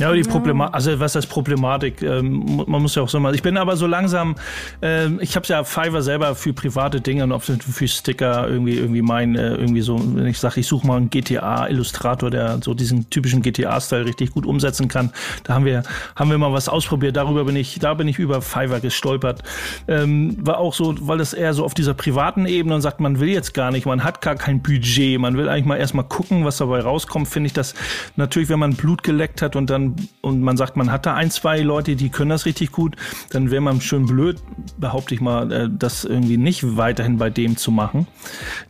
Ja, 0.00 0.14
die 0.14 0.22
Problematik, 0.22 0.74
also 0.74 0.98
was 0.98 1.14
ist 1.14 1.26
Problematik? 1.26 2.00
Ähm, 2.00 2.62
man 2.66 2.80
muss 2.80 2.94
ja 2.94 3.02
auch 3.02 3.08
so 3.10 3.20
mal. 3.20 3.34
Ich 3.34 3.42
bin 3.42 3.58
aber 3.58 3.76
so 3.76 3.86
langsam, 3.86 4.34
ähm, 4.80 5.18
ich 5.20 5.36
habe 5.36 5.46
ja 5.46 5.62
Fiverr 5.62 6.00
selber 6.00 6.34
für 6.34 6.54
private 6.54 7.02
Dinge 7.02 7.24
und 7.24 7.38
für 7.38 7.86
Sticker 7.86 8.48
irgendwie 8.48 8.78
irgendwie 8.78 9.02
mein 9.02 9.36
äh, 9.36 9.56
irgendwie 9.56 9.82
so, 9.82 10.00
wenn 10.14 10.24
ich 10.24 10.38
sage, 10.38 10.60
ich 10.60 10.66
suche 10.66 10.86
mal 10.86 10.96
einen 10.96 11.10
GTA 11.10 11.68
Illustrator, 11.68 12.30
der 12.30 12.60
so 12.62 12.72
diesen 12.72 13.10
typischen 13.10 13.42
GTA 13.42 13.78
Style 13.78 14.06
richtig 14.06 14.30
gut 14.30 14.46
umsetzen 14.46 14.88
kann. 14.88 15.12
Da 15.44 15.52
haben 15.52 15.66
wir 15.66 15.82
haben 16.16 16.30
wir 16.30 16.38
mal 16.38 16.54
was 16.54 16.70
ausprobiert. 16.70 17.16
Darüber 17.16 17.44
bin 17.44 17.56
ich, 17.56 17.78
da 17.78 17.92
bin 17.92 18.08
ich 18.08 18.18
über 18.18 18.40
Fiverr 18.40 18.80
gestolpert. 18.80 19.42
Ähm, 19.86 20.34
war 20.40 20.56
auch 20.60 20.72
so, 20.72 20.94
weil 21.06 21.18
das 21.18 21.34
eher 21.34 21.52
so 21.52 21.62
auf 21.62 21.74
dieser 21.74 21.92
privaten 21.92 22.46
Ebene 22.46 22.74
und 22.74 22.80
sagt, 22.80 23.00
man 23.00 23.20
will 23.20 23.28
jetzt 23.28 23.52
gar 23.52 23.70
nicht, 23.70 23.84
man 23.84 24.02
hat 24.02 24.22
gar 24.22 24.36
kein 24.36 24.62
Budget, 24.62 25.20
man 25.20 25.36
will 25.36 25.50
eigentlich 25.50 25.66
mal 25.66 25.76
erstmal 25.76 26.06
gucken, 26.06 26.46
was 26.46 26.56
dabei 26.56 26.80
rauskommt. 26.80 27.28
Finde 27.28 27.48
ich 27.48 27.52
das 27.52 27.74
natürlich, 28.16 28.48
wenn 28.48 28.60
man 28.60 28.72
Blut 28.72 29.02
geleckt 29.02 29.42
hat 29.42 29.56
und 29.56 29.68
dann 29.68 29.89
und 30.20 30.42
man 30.42 30.56
sagt, 30.56 30.76
man 30.76 30.90
hat 30.90 31.06
da 31.06 31.14
ein, 31.14 31.30
zwei 31.30 31.60
Leute, 31.60 31.96
die 31.96 32.10
können 32.10 32.30
das 32.30 32.46
richtig 32.46 32.72
gut, 32.72 32.96
dann 33.30 33.50
wäre 33.50 33.60
man 33.60 33.80
schön 33.80 34.06
blöd, 34.06 34.38
behaupte 34.78 35.14
ich 35.14 35.20
mal, 35.20 35.50
äh, 35.52 35.68
das 35.70 36.04
irgendwie 36.04 36.36
nicht 36.36 36.76
weiterhin 36.76 37.18
bei 37.18 37.30
dem 37.30 37.56
zu 37.56 37.70
machen. 37.70 38.06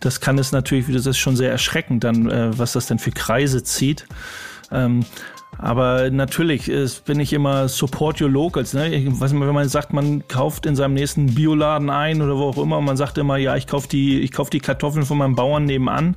Das 0.01 0.21
kann 0.21 0.39
es 0.39 0.53
natürlich, 0.53 0.87
das 0.93 1.07
ist 1.07 1.19
schon 1.19 1.37
sehr 1.37 1.51
erschreckend 1.51 2.05
dann, 2.05 2.31
äh, 2.31 2.59
was 2.59 2.73
das 2.73 2.87
denn 2.87 2.99
für 2.99 3.13
Kreise 3.13 3.63
zieht. 3.63 4.07
Ähm, 4.71 5.05
aber 5.59 6.11
natürlich 6.11 6.69
ist, 6.69 7.05
bin 7.05 7.21
ich 7.21 7.33
immer 7.33 7.69
Support 7.69 8.21
Your 8.21 8.31
Locals. 8.31 8.73
Ne? 8.73 8.95
Ich 8.95 9.07
weiß 9.21 9.33
nicht, 9.33 9.41
wenn 9.41 9.55
man 9.55 9.69
sagt, 9.69 9.93
man 9.93 10.27
kauft 10.27 10.65
in 10.65 10.77
seinem 10.77 10.95
nächsten 10.95 11.35
Bioladen 11.35 11.91
ein 11.91 12.23
oder 12.23 12.37
wo 12.39 12.45
auch 12.45 12.59
immer, 12.59 12.79
und 12.79 12.85
man 12.85 12.97
sagt 12.97 13.19
immer, 13.19 13.37
ja, 13.37 13.57
ich 13.57 13.67
kaufe 13.67 13.89
die, 13.89 14.21
ich 14.21 14.33
kauf 14.33 14.49
die 14.49 14.61
Kartoffeln 14.61 15.05
von 15.05 15.19
meinem 15.19 15.35
Bauern 15.35 15.65
nebenan, 15.65 16.17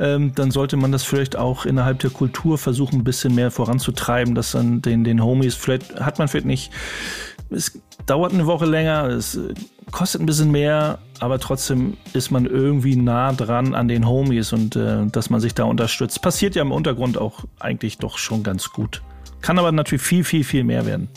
ähm, 0.00 0.34
dann 0.34 0.50
sollte 0.50 0.76
man 0.76 0.92
das 0.92 1.04
vielleicht 1.04 1.36
auch 1.36 1.66
innerhalb 1.66 1.98
der 1.98 2.10
Kultur 2.10 2.56
versuchen, 2.56 3.00
ein 3.00 3.04
bisschen 3.04 3.34
mehr 3.34 3.50
voranzutreiben, 3.50 4.34
dass 4.34 4.52
dann 4.52 4.80
den, 4.80 5.04
den 5.04 5.22
Homies, 5.22 5.54
vielleicht 5.54 6.00
hat 6.00 6.18
man 6.18 6.28
vielleicht 6.28 6.46
nicht, 6.46 6.72
es 7.50 7.80
dauert 8.06 8.32
eine 8.32 8.46
Woche 8.46 8.66
länger, 8.66 9.04
es 9.04 9.38
kostet 9.90 10.22
ein 10.22 10.26
bisschen 10.26 10.50
mehr, 10.50 10.98
aber 11.20 11.38
trotzdem 11.38 11.96
ist 12.12 12.30
man 12.30 12.46
irgendwie 12.46 12.96
nah 12.96 13.32
dran 13.32 13.74
an 13.74 13.88
den 13.88 14.06
Homies 14.06 14.52
und 14.52 14.76
äh, 14.76 15.06
dass 15.06 15.30
man 15.30 15.40
sich 15.40 15.54
da 15.54 15.64
unterstützt. 15.64 16.22
Passiert 16.22 16.54
ja 16.54 16.62
im 16.62 16.72
Untergrund 16.72 17.18
auch 17.18 17.44
eigentlich 17.58 17.98
doch 17.98 18.18
schon 18.18 18.42
ganz 18.42 18.70
gut. 18.70 19.02
Kann 19.40 19.58
aber 19.58 19.72
natürlich 19.72 20.02
viel, 20.02 20.24
viel, 20.24 20.44
viel 20.44 20.64
mehr 20.64 20.86
werden. 20.86 21.08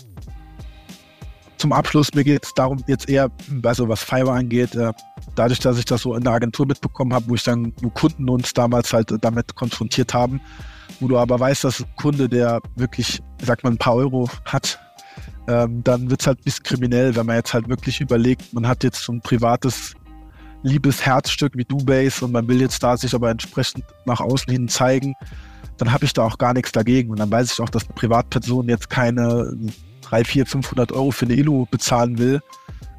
Zum 1.57 1.73
Abschluss, 1.73 2.13
mir 2.15 2.23
geht 2.23 2.43
es 2.43 2.53
darum, 2.55 2.83
jetzt 2.87 3.07
eher, 3.07 3.29
also 3.63 3.87
was 3.87 4.03
Fiverr 4.03 4.33
angeht, 4.33 4.73
äh, 4.75 4.91
dadurch, 5.35 5.59
dass 5.59 5.77
ich 5.77 5.85
das 5.85 6.01
so 6.01 6.15
in 6.15 6.23
der 6.23 6.33
Agentur 6.33 6.65
mitbekommen 6.65 7.13
habe, 7.13 7.25
wo 7.29 7.35
ich 7.35 7.43
dann, 7.43 7.73
wo 7.81 7.89
Kunden 7.89 8.27
uns 8.29 8.53
damals 8.53 8.91
halt 8.93 9.13
damit 9.21 9.55
konfrontiert 9.55 10.13
haben, 10.13 10.41
wo 10.99 11.07
du 11.07 11.17
aber 11.19 11.39
weißt, 11.39 11.63
dass 11.63 11.79
ein 11.81 11.85
Kunde, 11.97 12.27
der 12.27 12.61
wirklich, 12.75 13.21
sag 13.43 13.63
mal, 13.63 13.71
ein 13.71 13.77
paar 13.77 13.95
Euro 13.95 14.27
hat, 14.45 14.79
ähm, 15.51 15.83
dann 15.83 16.09
wird 16.09 16.21
es 16.21 16.27
halt 16.27 16.43
bisschen 16.43 16.63
kriminell, 16.63 17.15
wenn 17.15 17.25
man 17.25 17.35
jetzt 17.35 17.53
halt 17.53 17.67
wirklich 17.67 17.99
überlegt, 17.99 18.53
man 18.53 18.67
hat 18.67 18.83
jetzt 18.85 19.03
so 19.03 19.11
ein 19.11 19.21
privates 19.21 19.93
liebes 20.63 21.05
Herzstück 21.05 21.57
wie 21.57 21.65
Dubase 21.65 22.23
und 22.23 22.31
man 22.31 22.47
will 22.47 22.61
jetzt 22.61 22.81
da 22.83 22.95
sich 22.95 23.13
aber 23.13 23.29
entsprechend 23.29 23.83
nach 24.05 24.21
außen 24.21 24.51
hin 24.51 24.69
zeigen, 24.69 25.13
dann 25.77 25.91
habe 25.91 26.05
ich 26.05 26.13
da 26.13 26.23
auch 26.23 26.37
gar 26.37 26.53
nichts 26.53 26.71
dagegen. 26.71 27.09
Und 27.09 27.19
dann 27.19 27.31
weiß 27.31 27.51
ich 27.51 27.59
auch, 27.59 27.69
dass 27.69 27.83
eine 27.83 27.95
Privatperson 27.95 28.69
jetzt 28.69 28.89
keine 28.89 29.53
3, 30.03 30.23
4, 30.23 30.45
500 30.45 30.91
Euro 30.93 31.11
für 31.11 31.25
eine 31.25 31.33
Illu 31.33 31.65
bezahlen 31.69 32.17
will 32.17 32.41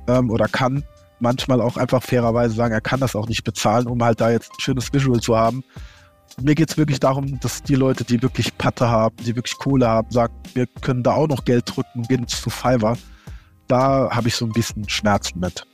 ähm, 0.08 0.30
oder 0.30 0.46
kann. 0.48 0.84
Manchmal 1.20 1.60
auch 1.60 1.76
einfach 1.76 2.02
fairerweise 2.02 2.54
sagen, 2.54 2.74
er 2.74 2.80
kann 2.80 3.00
das 3.00 3.16
auch 3.16 3.28
nicht 3.28 3.44
bezahlen, 3.44 3.86
um 3.86 4.02
halt 4.02 4.20
da 4.20 4.30
jetzt 4.30 4.50
ein 4.50 4.60
schönes 4.60 4.92
Visual 4.92 5.20
zu 5.20 5.36
haben 5.36 5.64
mir 6.40 6.55
geht 6.55 6.71
es 6.71 6.79
wirklich 6.79 7.01
darum, 7.01 7.40
dass 7.40 7.62
die 7.62 7.75
Leute, 7.75 8.05
die 8.05 8.23
wirklich 8.23 8.57
Patte 8.57 8.88
haben, 8.88 9.16
die 9.16 9.37
wirklich 9.37 9.59
Kohle 9.59 9.88
haben, 9.88 10.11
sagen, 10.11 10.35
wir 10.55 10.66
können 10.81 11.03
da 11.03 11.12
auch 11.12 11.29
noch 11.29 11.45
Geld 11.45 11.64
drücken 11.66 12.03
gehen 12.03 12.27
zu 12.27 12.51
Fiverr. 12.51 12.97
Da 13.68 14.11
habe 14.11 14.29
ich 14.29 14.37
so 14.37 14.45
ein 14.45 14.53
bisschen 14.53 14.88
Schmerzen 14.88 15.40
mit. 15.40 15.66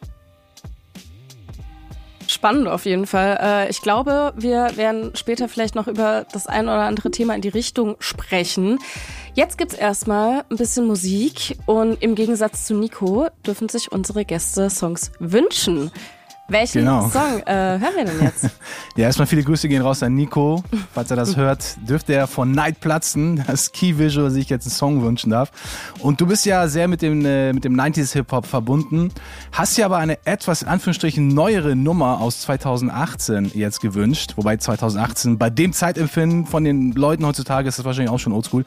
Spannend 2.29 2.69
auf 2.69 2.85
jeden 2.85 3.07
Fall. 3.07 3.39
Äh, 3.41 3.71
ich 3.71 3.81
glaube, 3.81 4.35
wir 4.37 4.77
werden 4.77 5.13
später 5.15 5.49
vielleicht 5.49 5.75
noch 5.75 5.87
über 5.87 6.27
das 6.31 6.47
ein 6.47 6.65
oder 6.65 6.83
andere 6.83 7.11
Thema 7.11 7.35
in 7.35 7.41
die 7.41 7.49
Richtung 7.49 7.97
sprechen. 8.01 8.79
Jetzt 9.35 9.57
gibt's 9.57 9.75
erstmal 9.75 10.45
ein 10.51 10.57
bisschen 10.57 10.87
Musik 10.87 11.57
und 11.65 12.03
im 12.03 12.15
Gegensatz 12.15 12.67
zu 12.67 12.75
Nico 12.75 13.29
dürfen 13.47 13.71
sich 13.71 13.91
unsere 13.93 14.27
Gäste 14.27 14.69
Songs 14.69 15.11
wünschen. 15.19 15.91
Welchen 16.51 16.81
Genau. 16.81 17.09
Song 17.11 17.41
äh, 17.45 17.53
hören 17.79 17.95
wir 17.97 18.05
denn 18.07 18.23
jetzt? 18.23 18.49
Ja, 18.97 19.05
erstmal 19.05 19.29
viele 19.29 19.45
Grüße 19.45 19.69
gehen 19.69 19.81
raus 19.83 20.03
an 20.03 20.15
Nico. 20.15 20.65
Falls 20.93 21.11
er 21.11 21.17
das 21.17 21.37
hört, 21.37 21.77
dürfte 21.89 22.15
er 22.15 22.27
von 22.27 22.51
Night 22.51 22.81
platzen, 22.81 23.45
dass 23.47 23.71
Key 23.71 23.97
Visual 23.97 24.29
sich 24.31 24.49
jetzt 24.49 24.67
einen 24.67 24.73
Song 24.73 25.03
wünschen 25.05 25.31
darf. 25.31 25.53
Und 26.01 26.21
du 26.21 26.27
bist 26.27 26.47
ja 26.47 26.67
sehr 26.67 26.89
mit 26.89 27.01
dem, 27.03 27.25
äh, 27.25 27.53
mit 27.53 27.63
dem 27.65 27.79
90s 27.79 28.13
Hip-Hop 28.15 28.47
verbunden, 28.47 29.13
hast 29.53 29.77
ja 29.77 29.85
aber 29.87 29.99
eine 29.99 30.19
etwas 30.27 30.63
in 30.63 30.69
Anführungsstrichen 30.69 31.29
neuere 31.29 31.77
Nummer 31.77 32.21
aus 32.21 32.41
2018 32.41 33.53
jetzt 33.55 33.81
gewünscht. 33.81 34.33
Wobei 34.37 34.57
2018 34.57 35.39
bei 35.39 35.51
dem 35.51 35.73
Zeitempfinden 35.73 36.47
von 36.47 36.65
den 36.65 36.91
Leuten 36.93 37.25
heutzutage 37.25 37.69
ist 37.69 37.79
das 37.79 37.85
wahrscheinlich 37.85 38.11
auch 38.11 38.19
schon 38.19 38.33
oldschool. 38.33 38.65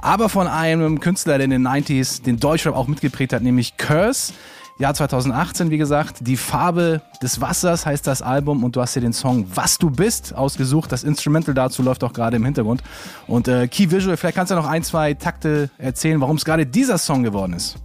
Aber 0.00 0.28
von 0.28 0.46
einem 0.46 1.00
Künstler, 1.00 1.38
der 1.38 1.46
in 1.46 1.50
den 1.50 1.66
90s 1.66 2.22
den 2.22 2.38
Deutschrap 2.38 2.76
auch 2.76 2.86
mitgeprägt 2.86 3.32
hat, 3.32 3.42
nämlich 3.42 3.76
Curse. 3.78 4.32
Jahr 4.78 4.94
2018, 4.94 5.70
wie 5.70 5.78
gesagt. 5.78 6.26
Die 6.26 6.36
Farbe 6.36 7.02
des 7.22 7.40
Wassers 7.40 7.86
heißt 7.86 8.06
das 8.06 8.22
Album 8.22 8.64
und 8.64 8.74
du 8.76 8.80
hast 8.80 8.96
dir 8.96 9.00
den 9.00 9.12
Song 9.12 9.46
Was 9.54 9.78
du 9.78 9.90
bist 9.90 10.34
ausgesucht. 10.34 10.90
Das 10.90 11.04
Instrumental 11.04 11.54
dazu 11.54 11.82
läuft 11.82 12.02
auch 12.04 12.12
gerade 12.12 12.36
im 12.36 12.44
Hintergrund. 12.44 12.82
Und 13.26 13.48
äh, 13.48 13.68
Key 13.68 13.90
Visual, 13.90 14.16
vielleicht 14.16 14.36
kannst 14.36 14.50
du 14.50 14.56
noch 14.56 14.66
ein, 14.66 14.82
zwei 14.82 15.14
Takte 15.14 15.70
erzählen, 15.78 16.20
warum 16.20 16.36
es 16.36 16.44
gerade 16.44 16.66
dieser 16.66 16.98
Song 16.98 17.22
geworden 17.22 17.52
ist. 17.52 17.76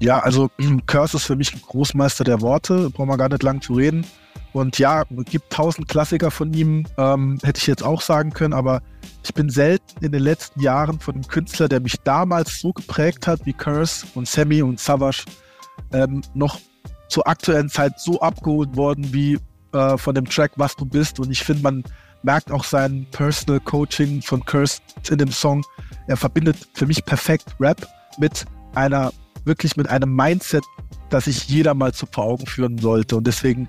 Ja, 0.00 0.18
also 0.18 0.50
Curse 0.86 1.18
ist 1.18 1.24
für 1.24 1.36
mich 1.36 1.62
Großmeister 1.62 2.24
der 2.24 2.40
Worte, 2.40 2.90
brauchen 2.90 3.08
wir 3.08 3.16
gar 3.16 3.28
nicht 3.28 3.42
lang 3.42 3.60
zu 3.60 3.74
reden. 3.74 4.04
Und 4.52 4.78
ja, 4.78 5.02
es 5.02 5.24
gibt 5.26 5.50
tausend 5.52 5.88
Klassiker 5.88 6.30
von 6.30 6.52
ihm, 6.52 6.86
ähm, 6.98 7.38
hätte 7.42 7.58
ich 7.58 7.66
jetzt 7.68 7.84
auch 7.84 8.00
sagen 8.00 8.32
können, 8.32 8.52
aber 8.52 8.82
ich 9.22 9.32
bin 9.32 9.48
selten 9.48 10.04
in 10.04 10.10
den 10.10 10.22
letzten 10.22 10.60
Jahren 10.60 10.98
von 10.98 11.14
einem 11.14 11.28
Künstler, 11.28 11.68
der 11.68 11.80
mich 11.80 11.96
damals 12.02 12.58
so 12.60 12.72
geprägt 12.72 13.26
hat 13.26 13.46
wie 13.46 13.52
Curse 13.52 14.06
und 14.14 14.26
Sammy 14.26 14.62
und 14.62 14.80
Savage, 14.80 15.24
ähm, 15.92 16.22
noch 16.34 16.58
zur 17.08 17.26
aktuellen 17.26 17.68
Zeit 17.68 17.98
so 17.98 18.20
abgeholt 18.20 18.76
worden 18.76 19.12
wie 19.12 19.38
äh, 19.72 19.96
von 19.96 20.14
dem 20.14 20.24
Track 20.24 20.52
Was 20.56 20.76
du 20.76 20.84
bist. 20.84 21.20
Und 21.20 21.30
ich 21.30 21.42
finde, 21.42 21.62
man 21.62 21.84
merkt 22.22 22.50
auch 22.50 22.64
sein 22.64 23.06
Personal 23.10 23.60
Coaching 23.60 24.22
von 24.22 24.44
Curse 24.44 24.80
in 25.10 25.18
dem 25.18 25.30
Song. 25.30 25.64
Er 26.06 26.16
verbindet 26.16 26.56
für 26.74 26.86
mich 26.86 27.04
perfekt 27.04 27.54
Rap 27.58 27.86
mit 28.18 28.46
einer, 28.74 29.12
wirklich 29.44 29.76
mit 29.76 29.88
einem 29.88 30.14
Mindset, 30.14 30.64
das 31.08 31.24
sich 31.24 31.48
jeder 31.48 31.74
mal 31.74 31.92
zu 31.92 32.06
vor 32.06 32.24
Augen 32.24 32.46
führen 32.46 32.78
sollte. 32.78 33.16
Und 33.16 33.26
deswegen 33.26 33.68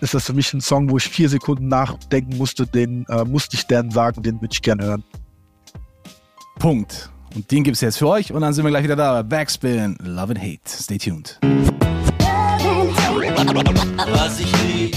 ist 0.00 0.14
das 0.14 0.26
für 0.26 0.32
mich 0.32 0.52
ein 0.54 0.60
Song, 0.60 0.90
wo 0.90 0.96
ich 0.96 1.08
vier 1.08 1.28
Sekunden 1.28 1.68
nachdenken 1.68 2.36
musste, 2.36 2.66
den 2.66 3.04
äh, 3.06 3.24
musste 3.24 3.56
ich 3.56 3.66
dann 3.66 3.90
sagen, 3.90 4.22
den 4.22 4.40
würde 4.40 4.52
ich 4.52 4.62
gerne 4.62 4.84
hören. 4.84 5.04
Punkt. 6.58 7.10
Und 7.34 7.50
den 7.50 7.64
gibt's 7.64 7.80
jetzt 7.80 7.98
für 7.98 8.08
euch 8.08 8.32
und 8.32 8.40
dann 8.40 8.52
sind 8.52 8.64
wir 8.64 8.70
gleich 8.70 8.84
wieder 8.84 8.96
da 8.96 9.22
bei 9.22 9.22
Backspin, 9.22 9.96
Love 10.02 10.34
and 10.34 10.40
Hate. 10.40 10.60
Stay 10.66 10.98
tuned. 10.98 11.38
Was 14.12 14.40
ich 14.40 14.62
lieb. 14.62 14.96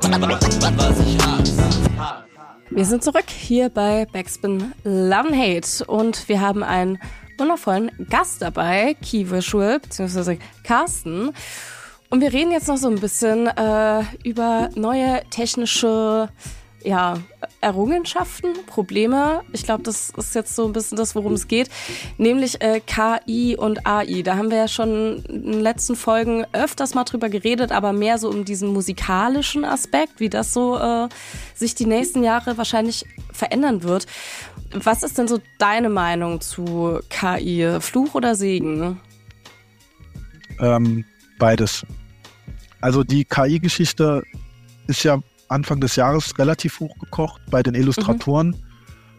Was 0.00 1.00
ich 1.00 1.26
hasse. 1.26 1.62
Wir 2.70 2.84
sind 2.84 3.04
zurück 3.04 3.28
hier 3.28 3.68
bei 3.68 4.06
Backspin 4.12 4.72
Love 4.84 5.28
and 5.28 5.36
Hate 5.36 5.84
und 5.86 6.28
wir 6.28 6.40
haben 6.40 6.62
einen 6.62 6.98
wundervollen 7.38 7.90
Gast 8.08 8.40
dabei, 8.40 8.94
Key 8.94 9.30
Visual, 9.30 9.78
beziehungsweise 9.78 10.38
Carsten. 10.64 11.32
Und 12.10 12.20
wir 12.20 12.32
reden 12.32 12.50
jetzt 12.50 12.68
noch 12.68 12.76
so 12.76 12.88
ein 12.88 13.00
bisschen 13.00 13.46
äh, 13.46 14.02
über 14.22 14.70
neue 14.74 15.22
technische 15.30 16.28
ja, 16.84 17.18
Errungenschaften, 17.60 18.54
Probleme. 18.66 19.42
Ich 19.52 19.64
glaube, 19.64 19.82
das 19.82 20.10
ist 20.10 20.34
jetzt 20.34 20.56
so 20.56 20.66
ein 20.66 20.72
bisschen 20.72 20.96
das, 20.96 21.14
worum 21.14 21.32
es 21.34 21.48
geht. 21.48 21.68
Nämlich 22.18 22.60
äh, 22.60 22.80
KI 22.80 23.56
und 23.56 23.86
AI. 23.86 24.22
Da 24.22 24.36
haben 24.36 24.50
wir 24.50 24.58
ja 24.58 24.68
schon 24.68 25.24
in 25.28 25.52
den 25.52 25.60
letzten 25.60 25.96
Folgen 25.96 26.44
öfters 26.52 26.94
mal 26.94 27.04
drüber 27.04 27.28
geredet, 27.28 27.72
aber 27.72 27.92
mehr 27.92 28.18
so 28.18 28.28
um 28.28 28.44
diesen 28.44 28.72
musikalischen 28.72 29.64
Aspekt, 29.64 30.20
wie 30.20 30.28
das 30.28 30.52
so 30.52 30.78
äh, 30.78 31.08
sich 31.54 31.74
die 31.74 31.86
nächsten 31.86 32.22
Jahre 32.22 32.58
wahrscheinlich 32.58 33.04
verändern 33.32 33.82
wird. 33.82 34.06
Was 34.72 35.02
ist 35.02 35.18
denn 35.18 35.28
so 35.28 35.38
deine 35.58 35.90
Meinung 35.90 36.40
zu 36.40 37.00
KI? 37.10 37.78
Fluch 37.80 38.14
oder 38.14 38.34
Segen? 38.34 39.00
Ähm, 40.60 41.04
beides. 41.38 41.84
Also 42.80 43.04
die 43.04 43.24
KI-Geschichte 43.24 44.22
ist 44.88 45.04
ja 45.04 45.22
Anfang 45.52 45.80
des 45.80 45.96
Jahres 45.96 46.38
relativ 46.38 46.80
hochgekocht 46.80 47.40
bei 47.50 47.62
den 47.62 47.74
Illustratoren. 47.74 48.56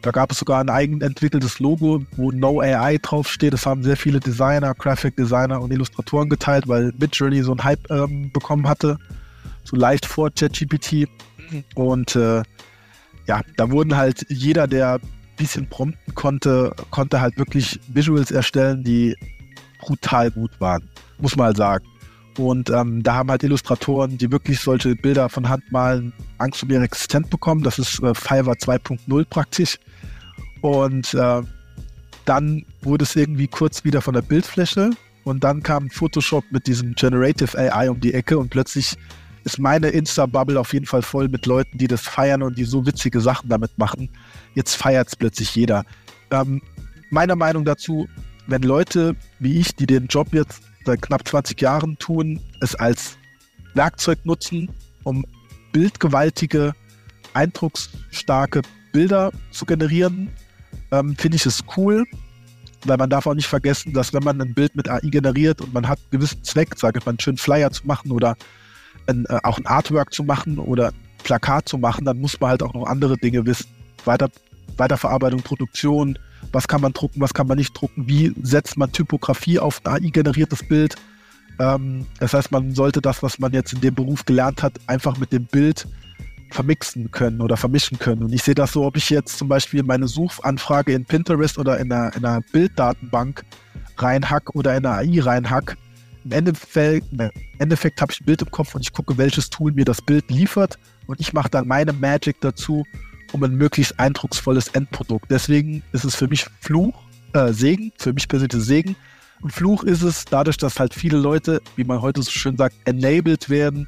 Da 0.02 0.12
gab 0.12 0.32
es 0.32 0.40
sogar 0.40 0.60
ein 0.60 0.70
eigen 0.70 1.00
entwickeltes 1.00 1.60
Logo, 1.60 2.04
wo 2.18 2.32
No 2.32 2.60
AI 2.60 2.98
draufsteht. 3.02 3.54
Das 3.54 3.66
haben 3.66 3.84
sehr 3.84 3.96
viele 3.96 4.20
Designer, 4.20 4.74
Graphic 4.74 5.16
Designer 5.16 5.62
und 5.62 5.72
Illustratoren 5.72 6.28
geteilt, 6.28 6.68
weil 6.68 6.92
Midjourney 6.98 7.42
so 7.42 7.52
einen 7.52 7.64
Hype 7.64 7.90
ähm, 7.90 8.30
bekommen 8.34 8.68
hatte. 8.68 9.00
So 9.64 9.78
leicht 9.78 10.06
vor 10.06 10.30
ChatGPT. 10.30 11.08
Und 11.76 12.18
äh, 12.18 12.44
ja, 13.28 13.42
da 13.56 13.72
wurden 13.72 13.96
halt 13.96 14.26
jeder, 14.30 14.68
der 14.68 14.96
ein 14.96 15.02
bisschen 15.38 15.70
prompten 15.70 16.14
konnte, 16.16 16.76
konnte 16.90 17.22
halt 17.22 17.38
wirklich 17.38 17.80
Visuals 17.88 18.32
erstellen, 18.32 18.84
die 18.84 19.16
brutal 19.80 20.32
gut 20.32 20.52
waren. 20.60 20.84
Muss 21.18 21.38
man 21.38 21.48
halt 21.48 21.58
sagen. 21.58 21.86
Und 22.38 22.70
ähm, 22.70 23.04
da 23.04 23.16
haben 23.16 23.30
halt 23.30 23.44
Illustratoren, 23.44 24.18
die 24.18 24.32
wirklich 24.32 24.60
solche 24.60 24.96
Bilder 24.96 25.30
von 25.30 25.50
Hand 25.50 25.72
malen, 25.72 26.14
Angst 26.40 26.64
um 26.64 26.70
ihre 26.70 26.84
Existenz 26.84 27.30
bekommen. 27.30 27.64
Das 27.64 27.78
ist 27.80 28.02
äh, 28.02 28.14
Fiverr 28.16 28.56
2.0 28.56 29.26
praktisch. 29.26 29.78
Und 30.62 31.14
äh, 31.14 31.42
dann 32.26 32.66
wurde 32.82 33.04
es 33.04 33.16
irgendwie 33.16 33.48
kurz 33.48 33.84
wieder 33.84 34.02
von 34.02 34.14
der 34.14 34.22
Bildfläche. 34.22 34.92
Und 35.24 35.44
dann 35.44 35.64
kam 35.64 35.90
Photoshop 35.90 36.44
mit 36.52 36.68
diesem 36.68 36.96
Generative 36.96 37.58
AI 37.58 37.90
um 37.90 38.00
die 38.00 38.14
Ecke 38.14 38.38
und 38.38 38.50
plötzlich 38.50 38.98
ist 39.46 39.60
meine 39.60 39.90
Insta-Bubble 39.90 40.60
auf 40.60 40.74
jeden 40.74 40.86
Fall 40.86 41.02
voll 41.02 41.28
mit 41.28 41.46
Leuten, 41.46 41.78
die 41.78 41.88
das 41.88 42.02
feiern 42.02 42.44
und 42.44 42.58
die 42.58 42.64
so 42.64 42.86
witzige 42.86 43.20
Sachen 43.20 43.50
damit 43.50 43.78
machen. 43.78 44.10
Jetzt 44.56 44.76
feiert 44.76 45.10
es 45.10 45.16
plötzlich 45.16 45.56
jeder. 45.56 45.86
Ähm, 46.32 46.62
meiner 47.10 47.36
Meinung 47.36 47.66
dazu, 47.66 48.08
wenn 48.48 48.64
Leute 48.64 49.16
wie 49.40 49.60
ich, 49.60 49.76
die 49.76 49.86
den 49.86 50.08
Job 50.08 50.28
jetzt 50.34 50.62
seit 50.86 51.02
knapp 51.02 51.28
20 51.28 51.60
Jahren 51.62 51.98
tun, 51.98 52.40
es 52.62 52.76
als 52.76 53.18
Werkzeug 53.74 54.26
nutzen, 54.26 54.70
um 55.04 55.26
bildgewaltige, 55.72 56.74
eindrucksstarke 57.34 58.62
Bilder 58.92 59.32
zu 59.52 59.66
generieren, 59.66 60.30
ähm, 60.92 61.16
finde 61.18 61.38
ich 61.38 61.46
es 61.46 61.64
cool, 61.76 62.06
weil 62.86 62.98
man 62.98 63.10
darf 63.10 63.26
auch 63.26 63.34
nicht 63.34 63.48
vergessen, 63.48 63.94
dass 63.94 64.14
wenn 64.14 64.24
man 64.24 64.40
ein 64.40 64.54
Bild 64.54 64.76
mit 64.76 64.90
AI 64.90 65.02
generiert 65.10 65.62
und 65.62 65.74
man 65.74 65.88
hat 65.88 66.00
einen 66.00 66.20
gewissen 66.20 66.44
Zweck, 66.44 66.78
sage 66.78 67.00
ich 67.00 67.06
mal, 67.06 67.12
einen 67.12 67.20
schönen 67.20 67.38
Flyer 67.38 67.72
zu 67.72 67.88
machen 67.88 68.12
oder 68.12 68.36
ein, 69.08 69.26
äh, 69.30 69.40
auch 69.44 69.58
ein 69.58 69.66
Artwork 69.66 70.14
zu 70.14 70.24
machen 70.24 70.60
oder 70.60 70.90
ein 70.90 70.94
Plakat 71.24 71.68
zu 71.68 71.78
machen, 71.78 72.06
dann 72.06 72.20
muss 72.20 72.40
man 72.40 72.52
halt 72.52 72.64
auch 72.64 72.74
noch 72.74 72.86
andere 72.86 73.18
Dinge 73.18 73.46
wissen. 73.46 73.68
Weiter, 74.06 74.30
Weiterverarbeitung, 74.78 75.42
Produktion, 75.42 76.18
was 76.52 76.68
kann 76.68 76.82
man 76.82 76.94
drucken, 76.94 77.22
was 77.22 77.34
kann 77.34 77.48
man 77.48 77.58
nicht 77.58 77.74
drucken, 77.74 78.08
wie 78.08 78.34
setzt 78.42 78.78
man 78.78 78.92
Typografie 78.92 79.60
auf 79.60 79.82
ein 79.86 80.06
AI-generiertes 80.06 80.68
Bild. 80.68 80.96
Ähm, 81.60 82.06
das 82.20 82.34
heißt, 82.34 82.52
man 82.52 82.74
sollte 82.74 83.02
das, 83.02 83.24
was 83.24 83.40
man 83.40 83.54
jetzt 83.54 83.74
in 83.74 83.82
dem 83.82 83.96
Beruf 83.96 84.26
gelernt 84.26 84.64
hat, 84.64 84.74
einfach 84.88 85.18
mit 85.18 85.32
dem 85.32 85.46
Bild 85.46 85.88
vermixen 86.52 87.12
können 87.12 87.42
oder 87.42 87.58
vermischen 87.58 87.98
können. 87.98 88.24
Und 88.24 88.34
ich 88.34 88.44
sehe 88.44 88.56
das 88.56 88.74
so, 88.74 88.86
ob 88.86 88.96
ich 88.96 89.10
jetzt 89.10 89.38
zum 89.38 89.48
Beispiel 89.48 89.84
meine 89.84 90.08
Suchanfrage 90.08 90.94
in 90.94 91.06
Pinterest 91.06 91.58
oder 91.58 91.80
in 91.80 91.92
einer, 91.92 92.16
in 92.16 92.24
einer 92.24 92.42
Bilddatenbank 92.52 93.44
reinhack 93.98 94.56
oder 94.56 94.76
in 94.78 94.86
einer 94.86 94.98
AI 94.98 95.22
reinhack. 95.22 95.78
Im 96.24 96.32
Endeffekt, 96.32 97.08
im 97.12 97.32
Endeffekt 97.60 98.02
habe 98.02 98.12
ich 98.14 98.22
ein 98.22 98.26
Bild 98.26 98.42
im 98.42 98.52
Kopf 98.52 98.76
und 98.76 98.82
ich 98.82 98.94
gucke, 98.94 99.18
welches 99.18 99.50
Tool 99.50 99.72
mir 99.74 99.86
das 99.86 100.02
Bild 100.02 100.30
liefert 100.30 100.78
und 101.08 101.20
ich 101.20 101.34
mache 101.34 101.50
dann 101.50 101.68
meine 101.68 101.92
Magic 101.92 102.40
dazu, 102.40 102.86
um 103.34 103.44
ein 103.44 103.56
möglichst 103.56 104.00
eindrucksvolles 104.00 104.70
Endprodukt. 104.70 105.30
Deswegen 105.30 105.84
ist 105.92 106.06
es 106.06 106.16
für 106.16 106.28
mich 106.28 106.46
Fluch, 106.62 106.94
äh, 107.34 107.52
Segen, 107.52 107.92
für 107.98 108.14
mich 108.14 108.28
persönlich 108.28 108.64
Segen. 108.64 108.96
Und 109.42 109.52
Fluch 109.52 109.84
ist 109.84 110.04
es 110.04 110.24
dadurch, 110.24 110.58
dass 110.58 110.80
halt 110.80 110.94
viele 110.94 111.18
Leute, 111.18 111.62
wie 111.76 111.84
man 111.84 112.02
heute 112.02 112.22
so 112.22 112.32
schön 112.32 112.56
sagt, 112.56 112.76
enabled 112.86 113.50
werden, 113.50 113.88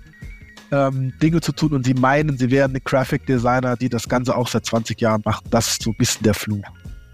ähm, 0.71 1.13
Dinge 1.21 1.41
zu 1.41 1.51
tun 1.51 1.73
und 1.73 1.85
sie 1.85 1.93
meinen, 1.93 2.37
sie 2.37 2.51
wären 2.51 2.71
eine 2.71 2.81
Graphic 2.81 3.25
Designer, 3.25 3.77
die 3.77 3.87
das 3.87 4.09
Ganze 4.09 4.35
auch 4.35 4.47
seit 4.47 4.65
20 4.65 4.99
Jahren 4.99 5.21
machen. 5.23 5.45
Das 5.49 5.67
ist 5.67 5.83
so 5.83 5.91
ein 5.91 5.95
bisschen 5.97 6.23
der 6.23 6.33
Fluch. 6.33 6.65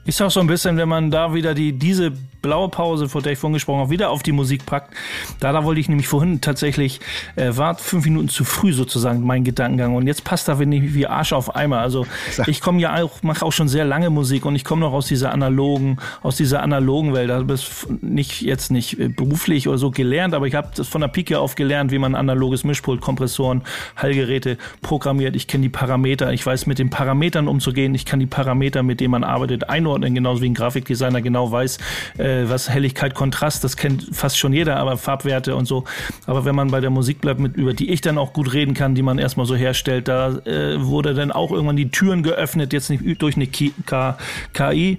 Ich 0.05 0.15
sag 0.15 0.31
so 0.31 0.39
ein 0.39 0.47
bisschen, 0.47 0.77
wenn 0.77 0.89
man 0.89 1.11
da 1.11 1.33
wieder 1.33 1.53
die, 1.53 1.73
diese 1.73 2.13
blaue 2.41 2.69
Pause, 2.69 3.09
vor 3.09 3.21
der 3.21 3.33
ich 3.33 3.39
vorhin 3.39 3.53
gesprochen 3.53 3.81
habe, 3.81 3.89
wieder 3.89 4.09
auf 4.09 4.23
die 4.23 4.31
Musik 4.31 4.65
packt. 4.65 4.93
Da, 5.39 5.51
da 5.51 5.63
wollte 5.63 5.79
ich 5.79 5.89
nämlich 5.89 6.07
vorhin 6.07 6.41
tatsächlich, 6.41 6.99
äh, 7.35 7.55
war 7.55 7.75
fünf 7.75 8.05
Minuten 8.05 8.29
zu 8.29 8.43
früh 8.43 8.73
sozusagen 8.73 9.25
mein 9.25 9.43
Gedankengang. 9.43 9.95
Und 9.95 10.07
jetzt 10.07 10.23
passt 10.23 10.47
da 10.47 10.59
wie, 10.59 10.93
wie 10.93 11.07
Arsch 11.07 11.33
auf 11.33 11.55
Eimer. 11.55 11.79
Also 11.79 12.05
ich 12.47 12.61
komme 12.61 12.81
ja 12.81 13.01
auch, 13.01 13.21
mache 13.23 13.45
auch 13.45 13.51
schon 13.51 13.67
sehr 13.67 13.85
lange 13.85 14.09
Musik 14.09 14.45
und 14.45 14.55
ich 14.55 14.63
komme 14.63 14.81
noch 14.81 14.93
aus 14.93 15.07
dieser 15.07 15.31
analogen, 15.31 15.97
aus 16.23 16.35
dieser 16.35 16.63
analogen 16.63 17.13
Welt. 17.13 17.29
Also 17.29 17.45
das 17.45 17.87
nicht 18.01 18.41
jetzt 18.41 18.71
nicht 18.71 18.99
äh, 18.99 19.07
beruflich 19.07 19.67
oder 19.67 19.77
so 19.77 19.91
gelernt, 19.91 20.33
aber 20.33 20.47
ich 20.47 20.55
habe 20.55 20.69
das 20.75 20.87
von 20.87 21.01
der 21.01 21.07
Pike 21.07 21.39
auf 21.39 21.55
gelernt, 21.55 21.91
wie 21.91 21.99
man 21.99 22.15
analoges 22.15 22.63
Mischpult, 22.63 23.01
Kompressoren, 23.01 23.61
Hallgeräte 23.95 24.57
programmiert. 24.81 25.35
Ich 25.35 25.47
kenne 25.47 25.63
die 25.63 25.69
Parameter, 25.69 26.31
ich 26.33 26.45
weiß 26.45 26.65
mit 26.65 26.79
den 26.79 26.89
Parametern 26.89 27.47
umzugehen, 27.47 27.93
ich 27.95 28.05
kann 28.05 28.19
die 28.19 28.25
Parameter, 28.25 28.83
mit 28.83 28.99
denen 28.99 29.11
man 29.11 29.23
arbeitet, 29.23 29.69
einordnen, 29.69 30.15
genauso 30.15 30.41
wie 30.41 30.49
ein 30.49 30.53
Grafikdesigner 30.53 31.21
genau 31.21 31.51
weiß, 31.51 31.77
äh, 32.17 32.30
äh, 32.31 32.49
was 32.49 32.69
Helligkeit, 32.69 33.13
Kontrast, 33.15 33.63
das 33.63 33.77
kennt 33.77 34.15
fast 34.15 34.37
schon 34.37 34.53
jeder, 34.53 34.77
aber 34.77 34.97
Farbwerte 34.97 35.55
und 35.55 35.65
so. 35.65 35.83
Aber 36.25 36.45
wenn 36.45 36.55
man 36.55 36.69
bei 36.69 36.79
der 36.79 36.89
Musik 36.89 37.21
bleibt, 37.21 37.39
mit, 37.39 37.55
über 37.57 37.73
die 37.73 37.89
ich 37.91 38.01
dann 38.01 38.17
auch 38.17 38.33
gut 38.33 38.53
reden 38.53 38.73
kann, 38.73 38.95
die 38.95 39.01
man 39.01 39.19
erstmal 39.19 39.45
so 39.45 39.55
herstellt, 39.55 40.07
da 40.07 40.37
äh, 40.45 40.83
wurde 40.83 41.13
dann 41.13 41.31
auch 41.31 41.51
irgendwann 41.51 41.75
die 41.75 41.89
Türen 41.89 42.23
geöffnet, 42.23 42.73
jetzt 42.73 42.89
nicht 42.89 43.21
durch 43.21 43.35
eine 43.35 43.47
KI, 43.47 44.97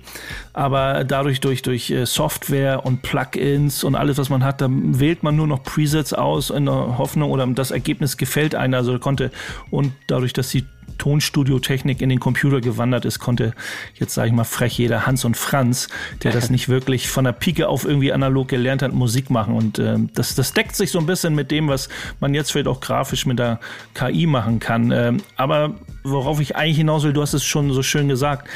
aber 0.53 1.05
dadurch 1.05 1.41
durch, 1.41 1.63
durch 1.63 1.91
äh, 1.91 2.07
Software 2.07 2.85
und 2.85 3.03
Plugins 3.03 3.85
und 3.85 3.95
alles, 3.95 4.19
was 4.19 4.29
man 4.29 4.45
hat, 4.45 4.61
da 4.61 4.69
wählt 4.71 5.23
man 5.23 5.37
nur 5.37 5.47
noch 5.47 5.63
Presets 5.63 6.13
aus 6.13 6.51
in 6.51 6.67
der 6.67 6.99
Hoffnung 6.99 7.31
oder 7.31 7.47
das 7.47 7.71
Ergebnis 7.71 8.17
gefällt 8.17 8.55
einem, 8.55 8.75
also 8.75 8.99
konnte 8.99 9.31
und 9.71 9.93
dadurch, 10.07 10.33
dass 10.33 10.51
die 10.51 10.65
Tonstudio-Technik 10.99 12.01
in 12.01 12.09
den 12.09 12.21
Computer 12.21 12.61
gewandert 12.61 13.05
ist, 13.05 13.19
konnte 13.19 13.55
jetzt 13.95 14.15
sage 14.15 14.29
ich 14.29 14.35
mal 14.35 14.45
frech 14.45 14.79
jeder 14.79 15.07
Hans 15.07 15.25
und 15.25 15.37
Franz, 15.37 15.89
der 16.23 16.33
das 16.33 16.51
nicht 16.51 16.69
wirklich 16.69 17.09
von 17.09 17.25
der 17.25 17.33
Pike 17.33 17.69
auf 17.69 17.85
irgendwie 17.85 18.13
analog 18.13 18.49
gelernt 18.49 18.83
hat, 18.83 18.93
Musik 18.93 19.31
machen. 19.31 19.55
Und 19.55 19.79
äh, 19.79 19.97
das, 20.15 20.35
das 20.35 20.53
deckt 20.53 20.77
sich 20.77 20.91
so 20.91 20.99
ein 20.99 21.07
bisschen 21.07 21.35
mit 21.35 21.51
dem, 21.51 21.69
was 21.69 21.89
man 22.21 22.35
jetzt 22.35 22.53
vielleicht 22.53 22.69
auch 22.69 22.81
grafisch 22.81 23.27
mit 23.27 23.39
der 23.39 23.61
KI 23.95 24.27
machen 24.27 24.61
kann. 24.61 24.91
Ähm, 24.91 25.23
aber 25.37 25.75
worauf 26.05 26.41
ich 26.41 26.57
eigentlich 26.57 26.79
hinaus 26.79 27.05
will, 27.05 27.13
du 27.13 27.23
hast 27.23 27.35
es 27.35 27.45
schon 27.45 27.73
so 27.73 27.83
schön 27.83 28.09
gesagt, 28.09 28.49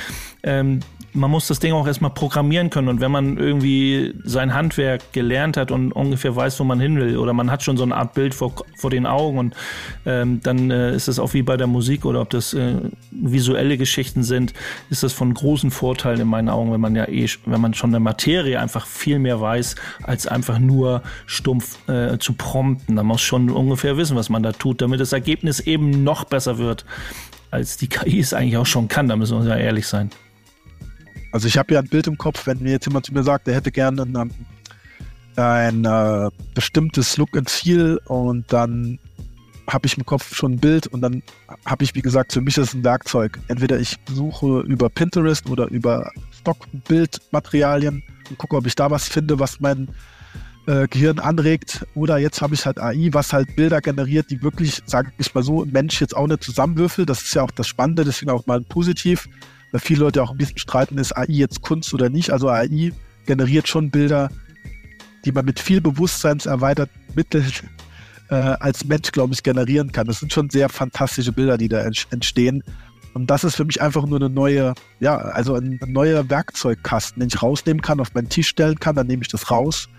ähm, 0.43 0.81
man 1.17 1.31
muss 1.31 1.49
das 1.49 1.59
Ding 1.59 1.73
auch 1.73 1.87
erstmal 1.87 2.11
programmieren 2.11 2.71
können. 2.71 2.89
Und 2.89 3.01
wenn 3.01 3.11
man 3.11 3.39
irgendwie 3.39 4.15
sein 4.25 4.55
Handwerk 4.55 5.13
gelernt 5.13 5.57
hat 5.57 5.71
und 5.71 5.93
ungefähr 5.93 6.37
weiß, 6.37 6.61
wo 6.61 6.65
man 6.65 6.79
hin 6.79 6.99
will, 7.01 7.17
oder 7.17 7.33
man 7.33 7.51
hat 7.51 7.63
schon 7.63 7.77
so 7.77 7.83
eine 7.83 7.97
Art 7.97 8.15
Bild 8.15 8.35
vor, 8.35 8.55
vor 8.77 8.91
den 8.91 9.07
Augen 9.07 9.39
und 9.39 9.57
ähm, 10.05 10.41
dann 10.43 10.71
äh, 10.71 10.95
ist 10.95 11.09
es 11.09 11.19
auch 11.19 11.33
wie 11.35 11.43
bei 11.43 11.57
der 11.57 11.67
Musik 11.67 12.05
oder 12.05 12.21
ob 12.21 12.31
das 12.31 12.55
äh, 12.55 12.75
visuelle 13.11 13.79
Geschichten 13.79 14.23
sind, 14.23 14.53
ist 14.91 15.03
das 15.03 15.13
von 15.13 15.33
großen 15.33 15.71
Vorteilen 15.71 16.21
in 16.21 16.29
meinen 16.29 16.49
Augen, 16.49 16.73
wenn 16.73 16.81
man 16.81 16.95
ja 16.95 17.09
eh, 17.09 17.27
wenn 17.47 17.61
man 17.61 17.75
schon 17.75 17.91
der 17.91 18.01
Materie 18.01 18.61
einfach 18.61 18.87
viel 18.87 19.19
mehr 19.19 19.41
weiß, 19.41 19.75
als 20.03 20.27
einfach 20.27 20.59
nur 20.59 21.03
stumpf 21.27 21.89
äh, 21.89 22.19
zu 22.19 22.35
prompten. 22.35 22.95
Man 22.95 23.07
muss 23.07 23.23
schon 23.23 23.51
ungefähr 23.51 23.97
wissen, 23.97 24.17
was 24.17 24.29
man 24.29 24.43
da 24.43 24.53
tut, 24.53 24.81
damit 24.81 25.01
das 25.01 25.13
Ergebnis 25.13 25.61
eben 25.61 26.05
noch 26.05 26.25
besser 26.25 26.59
wird, 26.59 26.85
als 27.51 27.77
die 27.77 27.89
KI 27.89 28.21
es 28.21 28.35
eigentlich 28.35 28.57
auch 28.59 28.67
schon 28.67 28.89
kann. 28.89 29.09
Da 29.09 29.17
müssen 29.17 29.43
wir 29.43 29.49
ja 29.49 29.57
ehrlich 29.57 29.87
sein. 29.87 30.11
Also 31.33 31.49
ich 31.49 31.59
habe 31.59 31.75
ja 31.75 31.81
ein 31.81 31.89
Bild 31.89 32.07
im 32.07 32.19
Kopf, 32.19 32.47
wenn 32.47 32.63
mir 32.63 32.73
jetzt 32.73 32.87
jemand 32.87 33.07
zu 33.07 33.13
mir 33.13 33.23
sagt, 33.23 33.47
der 33.47 33.55
hätte 33.55 33.71
gerne 33.71 34.03
ein, 34.03 34.31
ein 35.37 35.85
äh, 35.85 36.31
bestimmtes 36.55 37.17
Look 37.17 37.37
and 37.37 37.51
Feel 37.51 38.01
und 38.07 38.53
dann 38.53 38.99
habe 39.69 39.87
ich 39.87 39.99
im 39.99 40.07
Kopf 40.07 40.35
schon 40.35 40.53
ein 40.53 40.59
Bild 40.59 40.87
und 40.87 41.01
dann 41.01 41.23
habe 41.65 41.85
ich, 41.85 41.95
wie 41.95 42.03
gesagt, 42.03 42.33
für 42.33 42.41
mich 42.41 42.57
ist 42.57 42.69
es 42.69 42.75
ein 42.75 42.85
Werkzeug. 42.85 43.39
Entweder 43.49 43.79
ich 43.81 43.97
suche 44.09 44.61
über 44.61 44.89
Pinterest 44.89 45.49
oder 45.51 45.67
über 45.69 46.11
Stockbildmaterialien 46.41 48.03
und 48.31 48.39
gucke, 48.39 48.57
ob 48.57 48.67
ich 48.67 48.77
da 48.77 48.91
was 48.91 49.09
finde, 49.09 49.39
was 49.41 49.61
mein 49.61 49.89
äh, 50.67 50.87
Gehirn 50.89 51.19
anregt. 51.19 51.85
Oder 51.95 52.19
jetzt 52.19 52.43
habe 52.43 52.55
ich 52.55 52.65
halt 52.65 52.79
AI, 52.79 53.09
was 53.13 53.33
halt 53.33 53.57
Bilder 53.57 53.81
generiert, 53.81 54.31
die 54.31 54.43
wirklich, 54.43 54.83
sage 54.87 55.13
ich 55.19 55.35
mal 55.35 55.43
so, 55.43 55.65
ein 55.65 55.71
Mensch 55.71 56.01
jetzt 56.01 56.17
auch 56.17 56.27
nicht 56.27 56.45
zusammenwürfelt. 56.45 57.09
Das 57.09 57.23
ist 57.23 57.35
ja 57.35 57.43
auch 57.43 57.51
das 57.51 57.67
Spannende, 57.67 58.05
deswegen 58.05 58.31
auch 58.31 58.47
mal 58.47 58.61
positiv 58.61 59.29
weil 59.77 59.81
viele 59.81 60.01
Leute 60.01 60.23
auch 60.23 60.31
ein 60.31 60.39
bisschen 60.39 60.57
streiten, 60.57 60.97
ist 60.97 61.15
AI 61.15 61.27
jetzt 61.29 61.61
Kunst 61.61 61.93
oder 61.93 62.09
nicht. 62.09 62.31
Also 62.31 62.49
AI 62.49 62.95
generiert 63.27 63.69
schon 63.69 63.91
Bilder, 63.91 64.31
die 65.27 65.33
man 65.33 65.45
mit 65.45 65.61
viel 65.61 65.83
bewusstseinserweiterten 65.83 66.99
Mitteln 67.15 67.53
äh, 68.31 68.35
als 68.35 68.87
Mensch, 68.87 69.13
glaube 69.13 69.35
ich, 69.35 69.43
generieren 69.43 69.93
kann. 69.93 70.07
Das 70.07 70.21
sind 70.21 70.33
schon 70.33 70.49
sehr 70.49 70.71
fantastische 70.71 71.31
Bilder, 71.31 71.59
die 71.59 71.69
da 71.69 71.81
entstehen. 72.11 72.63
Und 73.13 73.27
das 73.27 73.45
ist 73.45 73.57
für 73.57 73.67
mich 73.67 73.83
einfach 73.83 74.07
nur 74.07 74.19
eine 74.19 74.31
neue, 74.31 74.73
ja, 75.01 75.19
also 75.19 75.57
ein, 75.57 75.79
ein 75.83 75.93
neuer 75.93 76.31
Werkzeugkasten, 76.31 77.21
den 77.21 77.29
ich 77.29 77.43
rausnehmen 77.43 77.83
kann, 77.83 78.01
auf 78.01 78.15
meinen 78.15 78.31
Tisch 78.31 78.49
stellen 78.49 78.81
kann. 78.81 78.97
Dann 78.97 79.09
nehme 79.09 79.25
ich 79.25 79.29
das 79.29 79.51
raus, 79.51 79.91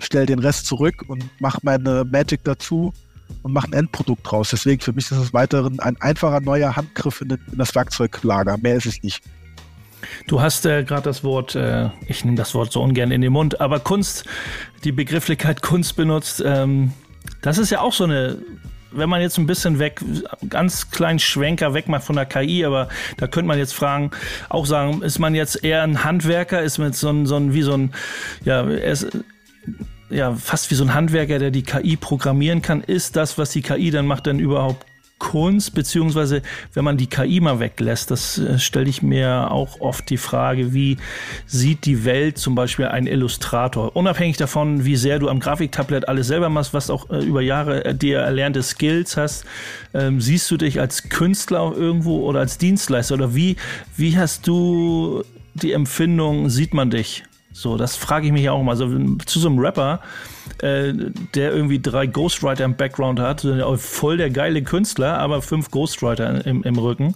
stelle 0.00 0.26
den 0.26 0.40
Rest 0.40 0.66
zurück 0.66 1.04
und 1.06 1.24
mache 1.40 1.60
meine 1.62 2.04
Magic 2.04 2.40
dazu 2.42 2.92
und 3.42 3.52
mache 3.52 3.68
ein 3.68 3.72
Endprodukt 3.72 4.30
draus. 4.30 4.50
Deswegen 4.50 4.80
für 4.80 4.92
mich 4.92 5.10
ist 5.10 5.18
es 5.18 5.32
weiterhin 5.32 5.80
ein 5.80 6.00
einfacher 6.00 6.40
neuer 6.40 6.76
Handgriff 6.76 7.20
in, 7.20 7.38
das 7.56 7.74
Werkzeuglager. 7.74 8.56
Mehr 8.58 8.76
ist 8.76 8.86
es 8.86 9.02
nicht. 9.02 9.22
Du 10.26 10.40
hast 10.40 10.66
äh, 10.66 10.82
gerade 10.84 11.02
das 11.02 11.22
Wort, 11.22 11.54
äh, 11.54 11.90
ich 12.06 12.24
nehme 12.24 12.36
das 12.36 12.54
Wort 12.54 12.72
so 12.72 12.82
ungern 12.82 13.12
in 13.12 13.20
den 13.20 13.32
Mund, 13.32 13.60
aber 13.60 13.80
Kunst, 13.80 14.24
die 14.84 14.92
Begrifflichkeit 14.92 15.62
Kunst 15.62 15.96
benutzt. 15.96 16.42
Ähm, 16.44 16.92
das 17.40 17.58
ist 17.58 17.70
ja 17.70 17.80
auch 17.80 17.92
so 17.92 18.04
eine 18.04 18.38
wenn 18.94 19.08
man 19.08 19.20
jetzt 19.20 19.38
ein 19.38 19.46
bisschen 19.46 19.78
weg, 19.78 20.00
ganz 20.48 20.90
kleinen 20.90 21.18
Schwenker 21.18 21.74
wegmacht 21.74 22.04
von 22.04 22.16
der 22.16 22.26
KI, 22.26 22.64
aber 22.64 22.88
da 23.16 23.26
könnte 23.26 23.48
man 23.48 23.58
jetzt 23.58 23.74
fragen, 23.74 24.10
auch 24.48 24.66
sagen, 24.66 25.02
ist 25.02 25.18
man 25.18 25.34
jetzt 25.34 25.64
eher 25.64 25.82
ein 25.82 26.04
Handwerker, 26.04 26.62
ist 26.62 26.78
man 26.78 26.88
jetzt 26.88 27.00
so 27.00 27.08
ein, 27.08 27.26
so 27.26 27.36
ein 27.36 27.54
wie 27.54 27.62
so 27.62 27.72
ein, 27.72 27.92
ja, 28.44 28.62
ist, 28.62 29.06
ja 30.12 30.34
fast 30.34 30.70
wie 30.70 30.74
so 30.74 30.84
ein 30.84 30.94
Handwerker, 30.94 31.38
der 31.38 31.50
die 31.50 31.62
KI 31.62 31.96
programmieren 31.96 32.62
kann. 32.62 32.82
Ist 32.82 33.16
das, 33.16 33.38
was 33.38 33.50
die 33.50 33.62
KI 33.62 33.90
dann 33.90 34.06
macht, 34.06 34.26
dann 34.26 34.38
überhaupt 34.38 34.86
Kunst, 35.22 35.76
beziehungsweise 35.76 36.42
wenn 36.74 36.84
man 36.84 36.96
die 36.96 37.06
KI 37.06 37.38
mal 37.38 37.60
weglässt, 37.60 38.10
das 38.10 38.38
äh, 38.38 38.58
stelle 38.58 38.88
ich 38.88 39.02
mir 39.02 39.52
auch 39.52 39.80
oft 39.80 40.10
die 40.10 40.16
Frage, 40.16 40.74
wie 40.74 40.96
sieht 41.46 41.86
die 41.86 42.04
Welt 42.04 42.38
zum 42.38 42.56
Beispiel 42.56 42.86
ein 42.86 43.06
Illustrator? 43.06 43.94
Unabhängig 43.94 44.36
davon, 44.36 44.84
wie 44.84 44.96
sehr 44.96 45.20
du 45.20 45.28
am 45.28 45.38
Grafiktablett 45.38 46.08
alles 46.08 46.26
selber 46.26 46.48
machst, 46.48 46.74
was 46.74 46.90
auch 46.90 47.08
äh, 47.08 47.24
über 47.24 47.40
Jahre 47.40 47.84
äh, 47.84 47.94
dir 47.94 48.18
erlernte 48.18 48.64
Skills 48.64 49.16
hast, 49.16 49.44
ähm, 49.94 50.20
siehst 50.20 50.50
du 50.50 50.56
dich 50.56 50.80
als 50.80 51.08
Künstler 51.08 51.72
irgendwo 51.72 52.26
oder 52.26 52.40
als 52.40 52.58
Dienstleister 52.58 53.14
oder 53.14 53.32
wie, 53.32 53.54
wie 53.96 54.18
hast 54.18 54.48
du 54.48 55.22
die 55.54 55.70
Empfindung, 55.70 56.50
sieht 56.50 56.74
man 56.74 56.90
dich? 56.90 57.22
So, 57.52 57.76
das 57.76 57.96
frage 57.96 58.26
ich 58.26 58.32
mich 58.32 58.48
auch 58.48 58.62
mal. 58.62 58.72
Also 58.72 58.88
zu 59.26 59.38
so 59.38 59.48
einem 59.48 59.58
Rapper, 59.58 60.00
äh, 60.62 60.92
der 61.34 61.52
irgendwie 61.52 61.80
drei 61.80 62.06
Ghostwriter 62.06 62.64
im 62.64 62.76
Background 62.76 63.20
hat, 63.20 63.46
voll 63.76 64.16
der 64.16 64.30
geile 64.30 64.62
Künstler, 64.62 65.18
aber 65.18 65.42
fünf 65.42 65.70
Ghostwriter 65.70 66.44
im, 66.46 66.62
im 66.62 66.78
Rücken 66.78 67.14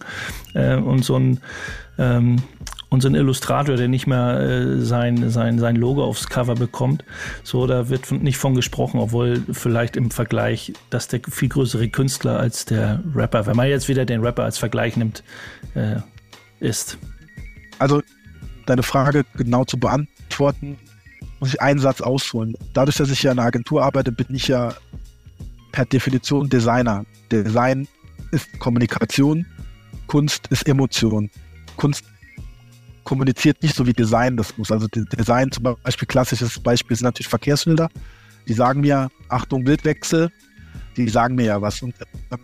äh, 0.54 0.76
und 0.76 1.04
so 1.04 1.16
ein 1.18 1.40
ähm, 1.98 2.42
und 2.88 3.00
so 3.00 3.08
ein 3.08 3.14
Illustrator, 3.14 3.76
der 3.76 3.88
nicht 3.88 4.06
mehr 4.06 4.38
äh, 4.40 4.80
sein, 4.80 5.28
sein, 5.30 5.58
sein 5.58 5.76
Logo 5.76 6.04
aufs 6.04 6.28
Cover 6.28 6.54
bekommt. 6.54 7.04
So, 7.42 7.66
da 7.66 7.88
wird 7.88 8.10
nicht 8.12 8.38
von 8.38 8.54
gesprochen, 8.54 9.00
obwohl 9.00 9.42
vielleicht 9.50 9.96
im 9.96 10.10
Vergleich 10.10 10.72
das 10.88 11.08
der 11.08 11.20
viel 11.28 11.48
größere 11.48 11.88
Künstler 11.88 12.38
als 12.38 12.64
der 12.64 13.02
Rapper, 13.14 13.46
wenn 13.46 13.56
man 13.56 13.68
jetzt 13.68 13.88
wieder 13.88 14.04
den 14.04 14.20
Rapper 14.20 14.44
als 14.44 14.58
Vergleich 14.58 14.96
nimmt, 14.96 15.24
äh, 15.74 15.96
ist. 16.60 16.96
Also 17.78 18.02
deine 18.66 18.82
Frage 18.82 19.24
genau 19.34 19.64
zu 19.64 19.78
beantworten 19.78 20.15
beantworten, 20.36 20.78
muss 21.40 21.54
ich 21.54 21.60
einen 21.60 21.78
Satz 21.78 22.00
ausholen. 22.00 22.54
Dadurch, 22.72 22.96
dass 22.96 23.10
ich 23.10 23.22
ja 23.22 23.32
in 23.32 23.38
einer 23.38 23.48
Agentur 23.48 23.82
arbeite, 23.82 24.12
bin 24.12 24.26
ich 24.30 24.48
ja 24.48 24.74
per 25.72 25.84
Definition 25.84 26.48
Designer. 26.48 27.04
Design 27.30 27.88
ist 28.32 28.58
Kommunikation, 28.58 29.46
Kunst 30.06 30.46
ist 30.48 30.66
Emotion. 30.68 31.30
Kunst 31.76 32.04
kommuniziert 33.04 33.62
nicht 33.62 33.74
so 33.74 33.86
wie 33.86 33.92
Design 33.92 34.36
das 34.36 34.56
muss. 34.56 34.72
Also 34.72 34.88
Design 34.88 35.50
zum 35.52 35.76
Beispiel, 35.82 36.08
klassisches 36.08 36.58
Beispiel 36.58 36.96
sind 36.96 37.04
natürlich 37.04 37.28
Verkehrsschilder. 37.28 37.88
Die 38.48 38.54
sagen 38.54 38.80
mir, 38.80 39.08
Achtung, 39.28 39.64
Bildwechsel, 39.64 40.30
die 40.96 41.08
sagen 41.08 41.34
mir 41.34 41.46
ja 41.46 41.60
was. 41.60 41.82
Und 41.82 41.94
ähm, 42.30 42.38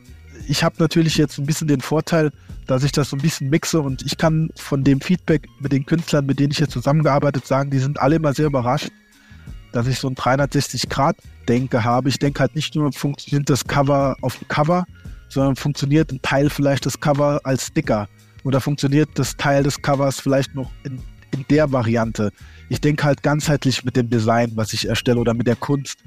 ich 0.48 0.64
habe 0.64 0.76
natürlich 0.78 1.16
jetzt 1.16 1.38
ein 1.38 1.46
bisschen 1.46 1.68
den 1.68 1.81
Vorteil, 1.81 2.31
dass 2.66 2.85
ich 2.85 2.92
das 2.92 3.11
so 3.11 3.16
ein 3.16 3.22
bisschen 3.22 3.50
mixe 3.50 3.81
und 3.81 4.02
ich 4.02 4.16
kann 4.16 4.50
von 4.57 4.85
dem 4.85 5.00
Feedback 5.00 5.48
mit 5.61 5.72
den 5.72 5.85
Künstlern, 5.85 6.26
mit 6.26 6.38
denen 6.38 6.52
ich 6.52 6.59
jetzt 6.59 6.72
zusammengearbeitet, 6.72 7.46
sagen, 7.46 7.70
die 7.70 7.78
sind 7.78 8.00
alle 8.00 8.16
immer 8.16 8.33
sehr 8.35 8.46
überrascht, 8.46 8.90
dass 9.72 9.87
ich 9.87 9.98
so 9.98 10.09
ein 10.09 10.14
360-Grad-Denke 10.14 11.85
habe. 11.85 12.09
Ich 12.09 12.18
denke 12.18 12.40
halt 12.40 12.55
nicht 12.55 12.74
nur, 12.74 12.92
funktioniert 12.92 13.48
das 13.50 13.66
Cover 13.66 14.16
auf 14.20 14.37
dem 14.38 14.48
Cover, 14.48 14.85
sondern 15.28 15.57
funktioniert 15.57 16.12
ein 16.12 16.22
Teil 16.22 16.50
vielleicht 16.50 16.85
des 16.85 17.00
Cover 17.00 17.40
als 17.44 17.66
Sticker 17.68 18.09
oder 18.44 18.61
funktioniert 18.61 19.11
das 19.14 19.37
Teil 19.37 19.62
des 19.62 19.81
Covers 19.81 20.20
vielleicht 20.20 20.55
noch 20.55 20.70
in, 20.85 21.00
in 21.33 21.44
der 21.48 21.72
Variante. 21.72 22.31
Ich 22.68 22.81
denke 22.81 23.05
halt 23.05 23.22
ganzheitlich 23.22 23.85
mit 23.85 23.96
dem 23.96 24.11
Design, 24.11 24.52
was 24.55 24.72
ich 24.72 24.88
erstelle 24.88 25.20
oder 25.20 25.35
mit 25.35 25.46
der 25.46 25.57
Kunst. 25.57 25.98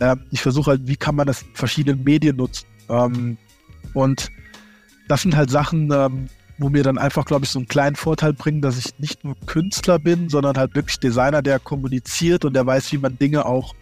Ähm, 0.00 0.20
ich 0.30 0.42
versuche 0.42 0.72
halt, 0.72 0.86
wie 0.86 0.96
kann 0.96 1.14
man 1.14 1.26
das 1.26 1.42
in 1.42 1.54
verschiedenen 1.54 2.04
Medien 2.04 2.36
nutzen. 2.36 2.66
Ähm, 2.88 3.38
und 3.96 4.30
das 5.08 5.22
sind 5.22 5.36
halt 5.36 5.50
Sachen, 5.50 5.90
ähm, 5.90 6.26
wo 6.58 6.68
mir 6.68 6.82
dann 6.82 6.98
einfach, 6.98 7.24
glaube 7.24 7.44
ich, 7.46 7.50
so 7.50 7.58
einen 7.58 7.68
kleinen 7.68 7.96
Vorteil 7.96 8.34
bringen, 8.34 8.60
dass 8.60 8.78
ich 8.78 8.98
nicht 8.98 9.24
nur 9.24 9.36
Künstler 9.46 9.98
bin, 9.98 10.28
sondern 10.28 10.58
halt 10.58 10.74
wirklich 10.74 11.00
Designer, 11.00 11.40
der 11.40 11.58
kommuniziert 11.58 12.44
und 12.44 12.54
der 12.54 12.66
weiß, 12.66 12.92
wie 12.92 12.98
man 12.98 13.18
Dinge 13.18 13.46
auch 13.46 13.74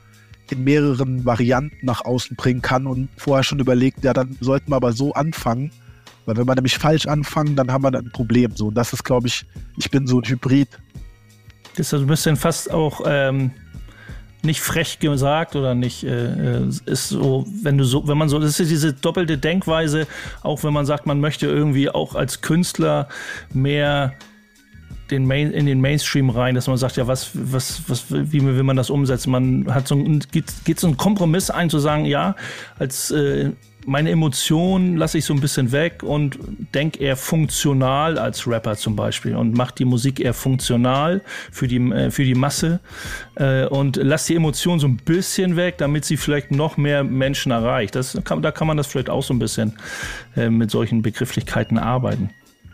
in 0.50 0.62
mehreren 0.62 1.24
Varianten 1.24 1.85
nach 1.85 2.05
außen 2.05 2.37
bringen 2.37 2.62
kann 2.62 2.87
und 2.87 3.09
vorher 3.16 3.42
schon 3.42 3.59
überlegt, 3.59 4.05
ja, 4.05 4.12
dann 4.12 4.37
sollten 4.40 4.70
wir 4.70 4.77
aber 4.77 4.92
so 4.92 5.14
anfangen, 5.14 5.72
weil 6.27 6.37
wenn 6.37 6.46
wir 6.46 6.55
nämlich 6.55 6.79
falsch 6.79 7.07
anfangen, 7.07 7.57
dann 7.57 7.72
haben 7.72 7.83
wir 7.83 7.92
ein 7.92 8.12
Problem. 8.12 8.55
So, 8.55 8.68
und 8.68 8.74
das 8.74 8.92
ist, 8.92 9.03
glaube 9.05 9.27
ich, 9.27 9.44
ich 9.79 9.90
bin 9.90 10.07
so 10.07 10.20
ein 10.20 10.24
Hybrid. 10.24 10.68
Das 11.77 11.92
ist 11.92 12.00
ein 12.00 12.07
bisschen 12.07 12.37
fast 12.37 12.70
auch 12.70 13.00
ähm, 13.05 13.50
nicht 14.45 14.61
frech 14.61 14.99
gesagt 14.99 15.57
oder 15.57 15.75
nicht 15.75 16.05
äh, 16.05 16.59
äh, 16.59 16.69
ist 16.87 17.09
so, 17.09 17.47
wenn 17.63 17.79
du 17.79 17.85
so, 17.85 18.07
wenn 18.07 18.19
man 18.19 18.29
so, 18.29 18.39
das 18.39 18.61
ist 18.61 18.71
diese 18.71 18.93
doppelte 18.93 19.39
Denkweise, 19.39 20.07
auch 20.43 20.63
wenn 20.65 20.73
man 20.73 20.87
sagt, 20.87 21.07
man 21.07 21.21
möchte 21.21 21.47
irgendwie 21.47 21.91
auch 21.91 22.15
als 22.15 22.41
Künstler 22.41 23.09
mehr 23.53 24.15
den 25.11 25.27
Main, 25.27 25.51
in 25.53 25.67
den 25.67 25.81
Mainstream 25.81 26.31
rein, 26.31 26.55
dass 26.55 26.67
man 26.67 26.77
sagt, 26.77 26.97
ja, 26.97 27.07
was, 27.07 27.31
was, 27.35 27.83
was, 27.89 28.07
wie 28.11 28.43
will 28.43 28.63
man 28.63 28.77
das 28.77 28.91
umsetzen? 28.91 29.31
Man 29.31 29.73
hat 29.73 29.87
so 29.87 29.95
ein, 29.95 30.21
geht, 30.33 30.53
geht 30.65 30.81
so 30.81 30.87
einen 30.87 30.97
Kompromiss 30.97 31.51
ein, 31.51 31.69
zu 31.69 31.79
sagen, 31.79 32.07
ja, 32.07 32.37
als 32.79 33.11
äh, 33.11 33.53
meine 33.87 34.11
Emotionen 34.11 34.97
lasse 34.97 35.18
ich 35.18 35.25
so 35.25 35.35
ein 35.35 35.40
bisschen 35.40 35.73
weg 35.73 36.03
und 36.03 36.38
denke 36.75 37.01
eher 37.01 37.16
funktional 37.16 38.18
als 38.18 38.47
Rapper 38.47 38.77
zum 38.77 38.97
Beispiel 38.97 39.37
und 39.37 39.57
mache 39.57 39.75
die 39.77 39.85
Musik 39.85 40.20
eher 40.20 40.35
funktional 40.35 41.23
für 41.51 41.68
die, 41.68 41.77
äh, 41.77 42.11
für 42.11 42.25
die 42.25 42.35
Masse 42.35 42.81
äh, 43.37 43.66
und 43.66 43.97
lasse 43.97 44.29
die 44.29 44.37
Emotionen 44.37 44.81
so 44.81 44.87
ein 44.87 44.97
bisschen 44.97 45.57
weg, 45.57 45.79
damit 45.79 46.05
sie 46.05 46.16
vielleicht 46.16 46.51
noch 46.51 46.77
mehr 46.77 47.05
Menschen 47.05 47.53
erreicht. 47.53 47.94
Das 47.94 48.18
kann, 48.25 48.42
da 48.42 48.51
kann 48.51 48.66
man 48.66 48.77
das 48.77 48.87
vielleicht 48.87 49.11
auch 49.11 49.23
so 49.23 49.35
ein 49.35 49.38
bisschen 49.38 49.77
äh, 50.37 50.51
mit 50.51 50.70
solchen 50.70 51.03
Begrifflichkeiten 51.03 51.79
arbeiten. 51.79 52.31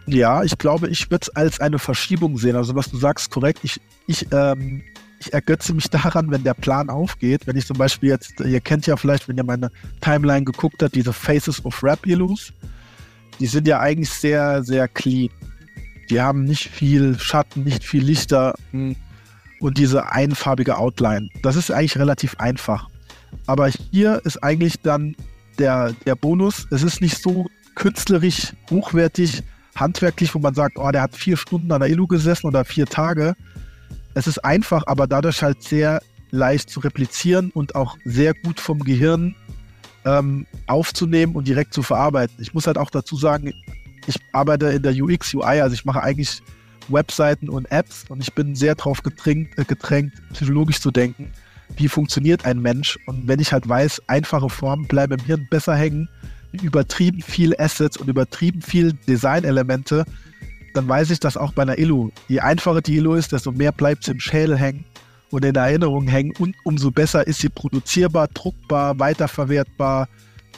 Ja, 0.07 0.42
ich 0.42 0.59
glaube, 0.59 0.88
ich 0.88 1.11
würde 1.11 1.23
es 1.23 1.37
als 1.37 1.61
eine 1.61 1.79
Verschiebung 1.79 2.37
sehen. 2.38 2.57
Also 2.57 2.75
was 2.75 2.90
du 2.90 2.96
sagst, 2.96 3.31
korrekt. 3.31 3.61
Ich, 3.62 3.81
ich, 4.07 4.27
ähm, 4.33 4.83
ich 5.21 5.33
ergötze 5.33 5.73
mich 5.75 5.89
daran, 5.91 6.31
wenn 6.31 6.43
der 6.43 6.55
Plan 6.55 6.91
aufgeht. 6.91 7.47
Wenn 7.47 7.57
ich 7.57 7.67
zum 7.67 7.77
Beispiel 7.77 8.09
jetzt, 8.09 8.41
ihr 8.41 8.61
kennt 8.61 8.87
ja 8.87 8.97
vielleicht, 8.97 9.29
wenn 9.29 9.37
ihr 9.37 9.45
meine 9.45 9.71
Timeline 10.01 10.45
geguckt 10.45 10.83
habt, 10.83 10.95
diese 10.95 11.13
Faces 11.13 11.65
of 11.65 11.83
Rap 11.83 12.07
Illus, 12.07 12.53
die 13.39 13.47
sind 13.47 13.69
ja 13.69 13.81
eigentlich 13.81 14.11
sehr, 14.11 14.63
sehr 14.65 14.89
clean. 14.89 15.31
Die 16.11 16.21
haben 16.21 16.45
nicht 16.45 16.69
viel 16.69 17.19
Schatten, 17.19 17.63
nicht 17.63 17.85
viel 17.85 18.03
Lichter 18.03 18.55
hm, 18.73 18.97
und 19.61 19.79
diese 19.79 20.11
einfarbige 20.11 20.77
Outline. 20.77 21.29
Das 21.43 21.55
ist 21.55 21.71
eigentlich 21.71 21.99
relativ 21.99 22.35
einfach. 22.41 22.89
Aber 23.47 23.69
hier 23.69 24.21
ist 24.25 24.43
eigentlich 24.43 24.81
dann 24.81 25.15
der, 25.59 25.93
der 26.07 26.17
Bonus. 26.17 26.67
Es 26.71 26.83
ist 26.83 27.01
nicht 27.01 27.23
so 27.23 27.47
künstlerisch 27.77 28.53
hochwertig, 28.71 29.43
handwerklich, 29.77 30.35
wo 30.35 30.41
man 30.41 30.55
sagt, 30.55 30.79
oh, 30.79 30.91
der 30.91 31.03
hat 31.03 31.15
vier 31.15 31.37
Stunden 31.37 31.71
an 31.71 31.81
der 31.81 31.91
Illu 31.91 32.07
gesessen 32.07 32.49
oder 32.49 32.65
vier 32.65 32.87
Tage. 32.87 33.37
Es 34.14 34.27
ist 34.27 34.44
einfach, 34.44 34.85
aber 34.87 35.07
dadurch 35.07 35.42
halt 35.42 35.62
sehr 35.62 36.01
leicht 36.31 36.70
zu 36.70 36.81
replizieren 36.81 37.51
und 37.53 37.75
auch 37.75 37.96
sehr 38.05 38.35
gut 38.35 38.61
vom 38.61 38.81
Gehirn 38.81 39.35
ähm, 40.05 40.46
aufzunehmen 40.66 41.35
und 41.35 41.46
direkt 41.46 41.75
zu 41.75 41.83
verarbeiten. 41.83 42.37
Ich 42.40 42.55
muss 42.55 42.66
halt 42.66 42.79
auch 42.79 42.90
dazu 42.90 43.16
sagen, 43.16 43.53
ich 44.07 44.16
arbeite 44.33 44.66
in 44.68 44.83
der 44.83 44.94
UX, 44.94 45.35
UI, 45.35 45.61
also 45.61 45.75
ich 45.75 45.85
mache 45.85 46.03
eigentlich 46.03 46.42
Webseiten 46.88 47.49
und 47.49 47.70
Apps 47.70 48.05
und 48.09 48.20
ich 48.20 48.35
bin 48.35 48.55
sehr 48.55 48.75
darauf 48.75 49.03
gedrängt, 49.03 49.57
äh, 49.59 49.64
gedrängt, 49.64 50.14
psychologisch 50.33 50.81
zu 50.81 50.90
denken, 50.90 51.31
wie 51.77 51.88
funktioniert 51.88 52.44
ein 52.44 52.61
Mensch. 52.61 52.99
Und 53.07 53.29
wenn 53.29 53.40
ich 53.40 53.53
halt 53.53 53.68
weiß, 53.68 54.03
einfache 54.09 54.49
Formen 54.49 54.87
bleiben 54.87 55.18
im 55.18 55.25
Hirn 55.25 55.46
besser 55.51 55.77
hängen, 55.77 56.09
übertrieben 56.53 57.23
viel 57.23 57.55
Assets 57.59 57.96
und 57.96 58.09
übertrieben 58.09 58.61
viel 58.61 58.92
Designelemente, 59.07 60.05
dann 60.75 60.89
weiß 60.89 61.11
ich 61.11 61.21
das 61.21 61.37
auch 61.37 61.53
bei 61.53 61.63
einer 61.63 61.79
Illu. 61.79 62.11
Je 62.29 62.41
einfacher 62.41 62.81
die 62.81 62.97
Illu 62.97 63.15
ist, 63.15 63.33
desto 63.33 63.53
mehr 63.53 63.73
bleibt 63.73 64.05
sie 64.05 64.13
im 64.13 64.21
Schädel 64.21 64.57
hängen 64.57 64.85
und 65.31 65.45
in 65.45 65.55
der 65.55 65.65
Erinnerung 65.65 66.07
hängen 66.09 66.33
und 66.39 66.55
umso 66.65 66.91
besser 66.91 67.27
ist 67.27 67.41
sie 67.41 67.49
produzierbar, 67.49 68.29
druckbar, 68.29 68.99
weiterverwertbar, 68.99 70.09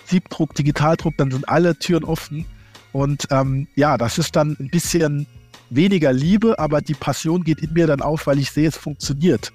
Siebdruck, 0.07 0.55
Digitaldruck, 0.55 1.14
dann 1.16 1.31
sind 1.31 1.48
alle 1.48 1.79
Türen 1.79 2.05
offen. 2.05 2.46
Und 2.92 3.27
ähm, 3.31 3.68
ja, 3.75 3.96
das 3.96 4.18
ist 4.18 4.37
dann 4.37 4.57
ein 4.61 4.68
bisschen 4.68 5.27
weniger 5.70 6.12
Liebe, 6.12 6.59
aber 6.59 6.81
die 6.81 6.94
Passion 6.94 7.44
geht 7.44 7.61
in 7.61 7.72
mir 7.72 7.87
dann 7.87 8.03
auf, 8.03 8.27
weil 8.27 8.38
ich 8.38 8.51
sehe, 8.51 8.68
es 8.68 8.77
funktioniert. 8.77 9.53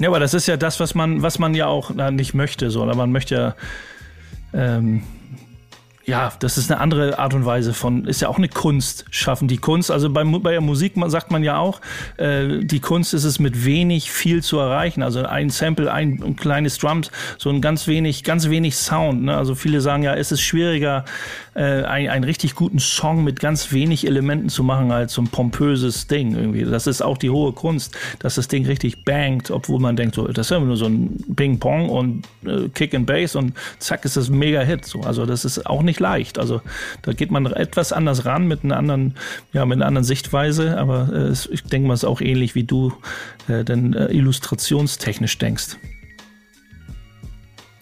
Ja, 0.00 0.08
aber 0.08 0.18
das 0.18 0.34
ist 0.34 0.48
ja 0.48 0.56
das, 0.56 0.80
was 0.80 0.94
man, 0.94 1.22
was 1.22 1.38
man 1.38 1.54
ja 1.54 1.66
auch 1.66 1.92
na, 1.94 2.10
nicht 2.10 2.34
möchte, 2.34 2.70
so. 2.70 2.84
Man 2.84 3.12
möchte 3.12 3.34
ja 3.34 3.54
ähm, 4.52 5.04
ja, 6.06 6.32
das 6.38 6.58
ist 6.58 6.70
eine 6.70 6.80
andere 6.80 7.18
Art 7.18 7.32
und 7.34 7.46
Weise 7.46 7.72
von, 7.72 8.04
ist 8.04 8.20
ja 8.20 8.28
auch 8.28 8.36
eine 8.36 8.48
Kunst 8.48 9.06
schaffen. 9.10 9.48
Die 9.48 9.56
Kunst, 9.56 9.90
also 9.90 10.10
bei, 10.10 10.22
bei 10.24 10.52
der 10.52 10.60
Musik 10.60 10.94
sagt 11.06 11.30
man 11.30 11.42
ja 11.42 11.56
auch, 11.56 11.80
äh, 12.18 12.60
die 12.60 12.80
Kunst 12.80 13.14
ist 13.14 13.24
es 13.24 13.38
mit 13.38 13.64
wenig 13.64 14.10
viel 14.10 14.42
zu 14.42 14.58
erreichen. 14.58 15.02
Also 15.02 15.24
ein 15.24 15.48
Sample, 15.48 15.90
ein, 15.90 16.22
ein 16.22 16.36
kleines 16.36 16.78
Drums, 16.78 17.10
so 17.38 17.48
ein 17.48 17.62
ganz 17.62 17.86
wenig, 17.86 18.22
ganz 18.22 18.50
wenig 18.50 18.76
Sound. 18.76 19.22
Ne? 19.24 19.36
Also 19.36 19.54
viele 19.54 19.80
sagen 19.80 20.02
ja, 20.02 20.14
es 20.14 20.30
ist 20.30 20.42
schwieriger, 20.42 21.04
äh, 21.54 21.82
ein, 21.84 22.08
einen 22.08 22.24
richtig 22.24 22.54
guten 22.54 22.78
Song 22.78 23.24
mit 23.24 23.40
ganz 23.40 23.72
wenig 23.72 24.06
Elementen 24.06 24.48
zu 24.48 24.62
machen 24.62 24.90
als 24.90 25.14
so 25.14 25.22
ein 25.22 25.28
pompöses 25.28 26.06
Ding 26.06 26.34
irgendwie. 26.34 26.64
Das 26.64 26.86
ist 26.86 27.02
auch 27.02 27.18
die 27.18 27.30
hohe 27.30 27.52
Kunst, 27.52 27.96
dass 28.18 28.34
das 28.34 28.48
Ding 28.48 28.66
richtig 28.66 29.04
bangt, 29.04 29.50
obwohl 29.50 29.80
man 29.80 29.96
denkt, 29.96 30.16
so, 30.16 30.26
das 30.26 30.46
ist 30.46 30.50
ja 30.50 30.60
nur 30.60 30.76
so 30.76 30.86
ein 30.86 31.24
Ping-Pong 31.34 31.88
und 31.88 32.26
äh, 32.44 32.68
Kick 32.68 32.94
and 32.94 33.06
Bass 33.06 33.36
und 33.36 33.54
zack 33.78 34.04
ist 34.04 34.16
das 34.16 34.28
ein 34.28 34.38
Mega-Hit. 34.38 34.84
So. 34.84 35.00
Also 35.00 35.26
das 35.26 35.44
ist 35.44 35.66
auch 35.66 35.82
nicht 35.82 36.00
leicht. 36.00 36.38
Also 36.38 36.60
da 37.02 37.12
geht 37.12 37.30
man 37.30 37.46
etwas 37.46 37.92
anders 37.92 38.24
ran 38.24 38.46
mit 38.46 38.64
einer 38.64 38.76
anderen, 38.76 39.14
ja, 39.52 39.64
mit 39.64 39.76
einer 39.76 39.86
anderen 39.86 40.04
Sichtweise, 40.04 40.78
aber 40.78 41.10
äh, 41.12 41.32
ich 41.32 41.62
denke 41.64 41.88
mal, 41.88 41.94
es 41.94 42.02
ist 42.02 42.08
auch 42.08 42.20
ähnlich 42.20 42.54
wie 42.54 42.64
du 42.64 42.92
äh, 43.48 43.64
denn 43.64 43.94
äh, 43.94 44.06
illustrationstechnisch 44.06 45.38
denkst. 45.38 45.76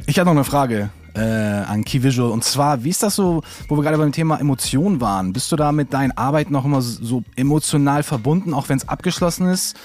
Ich 0.06 0.18
habe 0.18 0.26
noch 0.26 0.34
eine 0.34 0.44
Frage 0.44 0.90
äh, 1.14 1.20
an 1.20 1.84
Key 1.84 2.02
Visual 2.02 2.30
und 2.30 2.44
zwar, 2.44 2.84
wie 2.84 2.90
ist 2.90 3.02
das 3.02 3.16
so, 3.16 3.42
wo 3.68 3.76
wir 3.76 3.82
gerade 3.82 3.98
beim 3.98 4.12
Thema 4.12 4.38
Emotionen 4.40 5.00
waren? 5.00 5.32
Bist 5.32 5.52
du 5.52 5.56
da 5.56 5.72
mit 5.72 5.92
deinen 5.92 6.12
Arbeiten 6.12 6.52
noch 6.52 6.64
immer 6.64 6.82
so 6.82 7.22
emotional 7.36 8.02
verbunden, 8.02 8.54
auch 8.54 8.68
wenn 8.68 8.78
es 8.78 8.88
abgeschlossen 8.88 9.46
ist? 9.46 9.76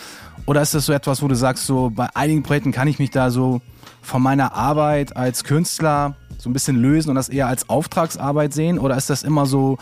Oder 0.45 0.61
ist 0.61 0.73
das 0.73 0.85
so 0.85 0.93
etwas, 0.93 1.21
wo 1.21 1.27
du 1.27 1.35
sagst, 1.35 1.65
so 1.65 1.91
bei 1.93 2.07
einigen 2.15 2.43
Projekten 2.43 2.71
kann 2.71 2.87
ich 2.87 2.99
mich 2.99 3.11
da 3.11 3.31
so 3.31 3.61
von 4.01 4.21
meiner 4.21 4.53
Arbeit 4.53 5.17
als 5.17 5.43
Künstler 5.43 6.15
so 6.37 6.49
ein 6.49 6.53
bisschen 6.53 6.77
lösen 6.77 7.09
und 7.09 7.15
das 7.15 7.29
eher 7.29 7.47
als 7.47 7.69
Auftragsarbeit 7.69 8.53
sehen? 8.53 8.79
Oder 8.79 8.95
ist 8.95 9.09
das 9.09 9.23
immer 9.23 9.45
so, 9.45 9.77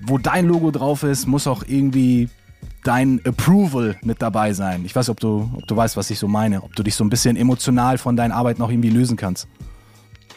wo 0.00 0.18
dein 0.18 0.46
Logo 0.46 0.70
drauf 0.70 1.02
ist, 1.02 1.26
muss 1.26 1.46
auch 1.46 1.62
irgendwie 1.66 2.30
dein 2.84 3.20
Approval 3.26 3.96
mit 4.02 4.22
dabei 4.22 4.54
sein? 4.54 4.84
Ich 4.86 4.96
weiß, 4.96 5.10
ob 5.10 5.20
du, 5.20 5.50
ob 5.54 5.66
du 5.66 5.76
weißt, 5.76 5.96
was 5.96 6.10
ich 6.10 6.18
so 6.18 6.28
meine, 6.28 6.62
ob 6.62 6.74
du 6.74 6.82
dich 6.82 6.94
so 6.94 7.04
ein 7.04 7.10
bisschen 7.10 7.36
emotional 7.36 7.98
von 7.98 8.16
deinen 8.16 8.32
Arbeiten 8.32 8.62
auch 8.62 8.70
irgendwie 8.70 8.90
lösen 8.90 9.16
kannst. 9.16 9.48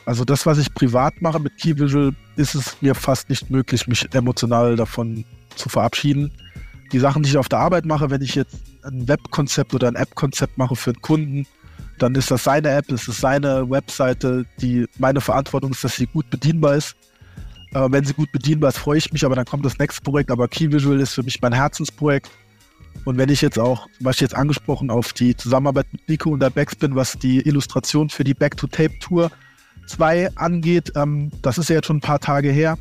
Also 0.06 0.26
das, 0.26 0.46
was 0.46 0.58
ich 0.58 0.74
privat 0.74 1.22
mache 1.22 1.40
mit 1.40 1.58
Key 1.58 1.78
Visual, 1.78 2.12
ist 2.36 2.56
es 2.56 2.78
mir 2.82 2.96
fast 2.96 3.30
nicht 3.30 3.50
möglich, 3.50 3.88
mich 3.88 4.08
emotional 4.14 4.76
davon 4.76 5.26
zu 5.56 5.70
verabschieden. 5.70 6.32
Die 6.92 7.00
Sachen, 7.00 7.22
die 7.22 7.30
ich 7.30 7.38
auf 7.38 7.50
der 7.50 7.60
Arbeit 7.60 7.86
mache, 7.86 8.10
wenn 8.10 8.22
ich 8.22 8.36
jetzt 8.36 8.58
ein 8.84 9.08
Webkonzept 9.08 9.74
oder 9.74 9.88
ein 9.88 9.96
App-Konzept 9.96 10.58
mache 10.58 10.76
für 10.76 10.92
einen 10.92 11.02
Kunden, 11.02 11.48
dann 12.00 12.16
ist 12.16 12.32
das 12.32 12.44
seine 12.44 12.70
App, 12.70 12.92
es 12.92 13.08
ist 13.08 13.20
seine 13.20 13.70
Webseite, 13.70 14.46
die 14.62 14.88
meine 14.98 15.22
Verantwortung 15.22 15.72
ist, 15.72 15.84
dass 15.84 15.96
sie 15.96 16.08
gut 16.08 16.30
bedienbar 16.30 16.76
ist. 16.76 16.96
Äh, 17.74 17.88
wenn 17.92 18.06
sie 18.06 18.14
gut 18.14 18.32
bedienbar 18.32 18.70
ist, 18.70 18.78
freue 18.78 18.98
ich 18.98 19.12
mich, 19.12 19.26
aber 19.26 19.36
dann 19.36 19.46
kommt 19.46 19.66
das 19.66 19.78
nächste 19.78 20.02
Projekt. 20.02 20.32
Aber 20.32 20.48
Key 20.48 20.72
Visual 20.72 21.00
ist 21.00 21.14
für 21.14 21.24
mich 21.24 21.42
mein 21.42 21.54
Herzensprojekt. 21.54 22.30
Und 23.06 23.18
wenn 23.18 23.30
ich 23.30 23.42
jetzt 23.42 23.60
auch, 23.60 23.88
was 24.00 24.16
ich 24.16 24.22
jetzt 24.22 24.36
angesprochen, 24.36 24.90
auf 24.90 25.14
die 25.14 25.36
Zusammenarbeit 25.36 25.88
mit 25.92 26.08
Nico 26.10 26.32
und 26.32 26.40
der 26.40 26.50
Backspin, 26.50 26.96
was 26.96 27.14
die 27.14 27.42
Illustration 27.42 28.10
für 28.10 28.24
die 28.24 28.34
Back-to-Tape-Tour 28.34 29.32
2 29.90 30.36
angeht, 30.38 30.94
ähm, 30.96 31.32
das 31.42 31.58
ist 31.58 31.70
ja 31.70 31.76
jetzt 31.76 31.88
schon 31.88 31.98
ein 31.98 32.02
paar 32.02 32.20
Tage 32.20 32.50
her. 32.50 32.78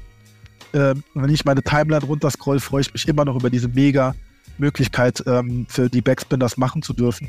Ähm, 0.74 1.02
wenn 1.14 1.30
ich 1.30 1.44
meine 1.44 1.62
Timeline 1.62 2.04
runterscroll, 2.04 2.60
freue 2.60 2.82
ich 2.82 2.92
mich 2.92 3.08
immer 3.08 3.24
noch 3.24 3.36
über 3.36 3.50
diese 3.50 3.68
mega 3.68 4.14
Möglichkeit, 4.58 5.22
ähm, 5.26 5.66
für 5.68 5.88
die 5.88 6.02
Backspin 6.02 6.40
das 6.40 6.56
machen 6.56 6.82
zu 6.82 6.92
dürfen. 6.92 7.28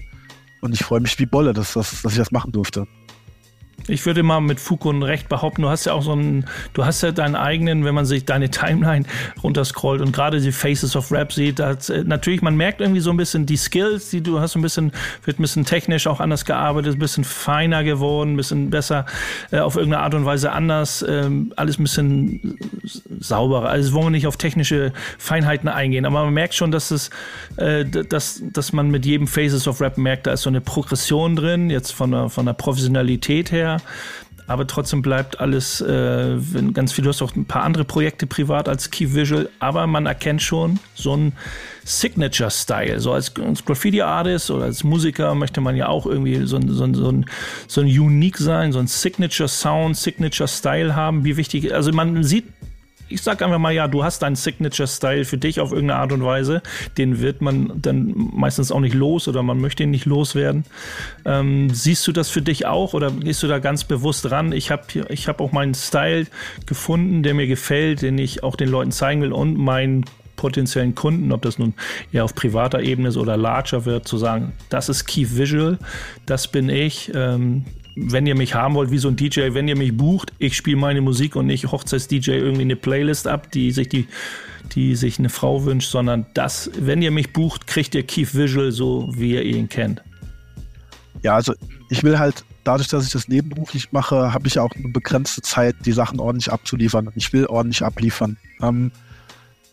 Und 0.61 0.73
ich 0.73 0.83
freue 0.83 0.99
mich 0.99 1.17
wie 1.19 1.25
Bolle, 1.25 1.53
dass, 1.53 1.73
dass, 1.73 2.01
dass 2.01 2.11
ich 2.11 2.17
das 2.17 2.31
machen 2.31 2.51
durfte. 2.51 2.85
Ich 3.87 4.05
würde 4.05 4.23
mal 4.23 4.39
mit 4.39 4.59
Foucault 4.59 5.03
Recht 5.03 5.29
behaupten, 5.29 5.61
du 5.61 5.69
hast 5.69 5.85
ja 5.85 5.93
auch 5.93 6.01
so 6.01 6.11
einen, 6.11 6.45
du 6.73 6.85
hast 6.85 7.01
ja 7.01 7.11
deinen 7.11 7.35
eigenen, 7.35 7.85
wenn 7.85 7.95
man 7.95 8.05
sich 8.05 8.25
deine 8.25 8.49
Timeline 8.49 9.05
runterscrollt 9.43 10.01
und 10.01 10.11
gerade 10.11 10.41
die 10.41 10.51
Faces 10.51 10.95
of 10.95 11.11
Rap 11.11 11.31
sieht, 11.31 11.59
dass, 11.59 11.89
äh, 11.89 12.03
natürlich, 12.03 12.41
man 12.41 12.55
merkt 12.55 12.81
irgendwie 12.81 12.99
so 12.99 13.11
ein 13.11 13.17
bisschen 13.17 13.45
die 13.45 13.57
Skills, 13.57 14.09
die 14.09 14.21
du 14.21 14.39
hast, 14.39 14.55
ein 14.55 14.61
bisschen, 14.61 14.91
wird 15.23 15.39
ein 15.39 15.41
bisschen 15.41 15.65
technisch 15.65 16.07
auch 16.07 16.19
anders 16.19 16.45
gearbeitet, 16.45 16.95
ein 16.95 16.99
bisschen 16.99 17.23
feiner 17.23 17.83
geworden, 17.83 18.33
ein 18.33 18.37
bisschen 18.37 18.69
besser, 18.69 19.05
äh, 19.51 19.59
auf 19.59 19.75
irgendeine 19.75 20.03
Art 20.03 20.13
und 20.13 20.25
Weise 20.25 20.51
anders, 20.51 21.05
ähm, 21.07 21.53
alles 21.55 21.79
ein 21.79 21.83
bisschen 21.83 22.57
sauberer. 23.19 23.69
Also 23.69 23.93
wollen 23.93 24.07
wir 24.07 24.11
nicht 24.11 24.27
auf 24.27 24.37
technische 24.37 24.91
Feinheiten 25.17 25.69
eingehen, 25.69 26.05
aber 26.05 26.23
man 26.25 26.33
merkt 26.33 26.55
schon, 26.55 26.71
dass 26.71 26.91
es, 26.91 27.09
äh, 27.57 27.85
dass, 27.85 28.41
dass 28.53 28.73
man 28.73 28.89
mit 28.89 29.05
jedem 29.05 29.27
Faces 29.27 29.67
of 29.67 29.81
Rap 29.81 29.97
merkt, 29.97 30.27
da 30.27 30.33
ist 30.33 30.41
so 30.41 30.49
eine 30.49 30.61
Progression 30.61 31.35
drin, 31.35 31.69
jetzt 31.69 31.91
von 31.91 32.11
der, 32.11 32.29
von 32.29 32.45
der 32.45 32.53
Professionalität 32.53 33.51
her 33.51 33.68
aber 34.49 34.65
trotzdem 34.65 35.03
bleibt 35.03 35.39
alles, 35.39 35.79
äh, 35.79 36.37
ganz 36.73 36.91
viel, 36.91 37.03
du 37.03 37.09
hast 37.11 37.21
auch 37.21 37.35
ein 37.35 37.45
paar 37.45 37.61
andere 37.61 37.85
Projekte 37.85 38.25
privat 38.25 38.67
als 38.67 38.89
Key 38.89 39.13
Visual, 39.13 39.47
aber 39.59 39.85
man 39.85 40.07
erkennt 40.07 40.41
schon 40.41 40.79
so 40.95 41.15
ein 41.15 41.33
Signature-Style. 41.83 42.99
So 42.99 43.13
als, 43.13 43.31
als 43.35 43.63
Graffiti-Artist 43.63 44.49
oder 44.49 44.65
als 44.65 44.83
Musiker 44.83 45.35
möchte 45.35 45.61
man 45.61 45.75
ja 45.75 45.87
auch 45.87 46.07
irgendwie 46.07 46.47
so 46.47 46.57
ein, 46.57 46.67
so 46.67 46.91
so 46.93 47.11
ein, 47.11 47.25
so 47.67 47.81
ein 47.81 47.87
Unique 47.87 48.39
sein, 48.39 48.71
so 48.71 48.79
ein 48.79 48.87
Signature-Sound, 48.87 49.95
Signature-Style 49.95 50.95
haben. 50.95 51.25
Wie 51.25 51.37
wichtig, 51.37 51.71
also 51.71 51.91
man 51.91 52.23
sieht 52.23 52.45
ich 53.09 53.21
sag 53.21 53.41
einfach 53.41 53.57
mal, 53.57 53.73
ja, 53.73 53.87
du 53.87 54.03
hast 54.03 54.21
deinen 54.21 54.35
Signature-Style 54.35 55.25
für 55.25 55.37
dich 55.37 55.59
auf 55.59 55.71
irgendeine 55.71 55.99
Art 55.99 56.11
und 56.11 56.23
Weise. 56.23 56.61
Den 56.97 57.19
wird 57.19 57.41
man 57.41 57.73
dann 57.81 58.13
meistens 58.33 58.71
auch 58.71 58.79
nicht 58.79 58.93
los 58.93 59.27
oder 59.27 59.43
man 59.43 59.59
möchte 59.59 59.83
ihn 59.83 59.91
nicht 59.91 60.05
loswerden. 60.05 60.63
Ähm, 61.25 61.69
siehst 61.71 62.07
du 62.07 62.11
das 62.11 62.29
für 62.29 62.41
dich 62.41 62.65
auch 62.65 62.93
oder 62.93 63.11
gehst 63.11 63.43
du 63.43 63.47
da 63.47 63.59
ganz 63.59 63.83
bewusst 63.83 64.29
ran? 64.31 64.51
Ich 64.51 64.71
habe 64.71 64.83
ich 65.09 65.27
hab 65.27 65.41
auch 65.41 65.51
meinen 65.51 65.73
Style 65.73 66.27
gefunden, 66.65 67.23
der 67.23 67.33
mir 67.33 67.47
gefällt, 67.47 68.01
den 68.01 68.17
ich 68.17 68.43
auch 68.43 68.55
den 68.55 68.69
Leuten 68.69 68.91
zeigen 68.91 69.21
will 69.21 69.33
und 69.33 69.57
mein 69.57 70.05
potenziellen 70.35 70.95
Kunden, 70.95 71.33
ob 71.33 71.41
das 71.41 71.59
nun 71.59 71.73
eher 72.13 72.23
auf 72.23 72.33
privater 72.33 72.81
Ebene 72.81 73.09
ist 73.09 73.17
oder 73.17 73.35
larger 73.35 73.83
wird, 73.83 74.07
zu 74.07 74.17
sagen, 74.17 74.53
das 74.69 74.87
ist 74.87 75.05
Key 75.05 75.25
Visual, 75.31 75.77
das 76.25 76.47
bin 76.47 76.69
ich. 76.69 77.11
Ähm, 77.13 77.65
wenn 78.01 78.25
ihr 78.25 78.35
mich 78.35 78.55
haben 78.55 78.75
wollt, 78.75 78.91
wie 78.91 78.97
so 78.97 79.07
ein 79.07 79.15
DJ, 79.15 79.53
wenn 79.53 79.67
ihr 79.67 79.77
mich 79.77 79.95
bucht, 79.95 80.33
ich 80.39 80.55
spiele 80.55 80.77
meine 80.77 81.01
Musik 81.01 81.35
und 81.35 81.45
nicht 81.45 81.71
Hochzeits-DJ 81.71 82.31
irgendwie 82.31 82.61
eine 82.61 82.75
Playlist 82.75 83.27
ab, 83.27 83.51
die 83.51 83.71
sich 83.71 83.89
die 83.89 84.07
die 84.71 84.95
sich 84.95 85.19
eine 85.19 85.29
Frau 85.29 85.65
wünscht, 85.65 85.89
sondern 85.89 86.25
das, 86.33 86.69
wenn 86.77 87.01
ihr 87.01 87.11
mich 87.11 87.33
bucht, 87.33 87.67
kriegt 87.67 87.95
ihr 87.95 88.05
Keith 88.05 88.35
Visual 88.35 88.71
so, 88.71 89.09
wie 89.15 89.33
ihr 89.33 89.43
ihn 89.43 89.69
kennt. 89.69 90.03
Ja, 91.23 91.35
also 91.35 91.53
ich 91.89 92.03
will 92.03 92.19
halt, 92.19 92.45
dadurch, 92.63 92.87
dass 92.87 93.05
ich 93.05 93.11
das 93.11 93.27
nebenberuflich 93.27 93.91
mache, 93.91 94.33
habe 94.33 94.47
ich 94.47 94.59
auch 94.59 94.71
eine 94.75 94.89
begrenzte 94.89 95.41
Zeit, 95.41 95.75
die 95.85 95.91
Sachen 95.91 96.19
ordentlich 96.19 96.51
abzuliefern. 96.51 97.09
Ich 97.15 97.33
will 97.33 97.45
ordentlich 97.47 97.83
abliefern. 97.83 98.37
Ähm, 98.61 98.91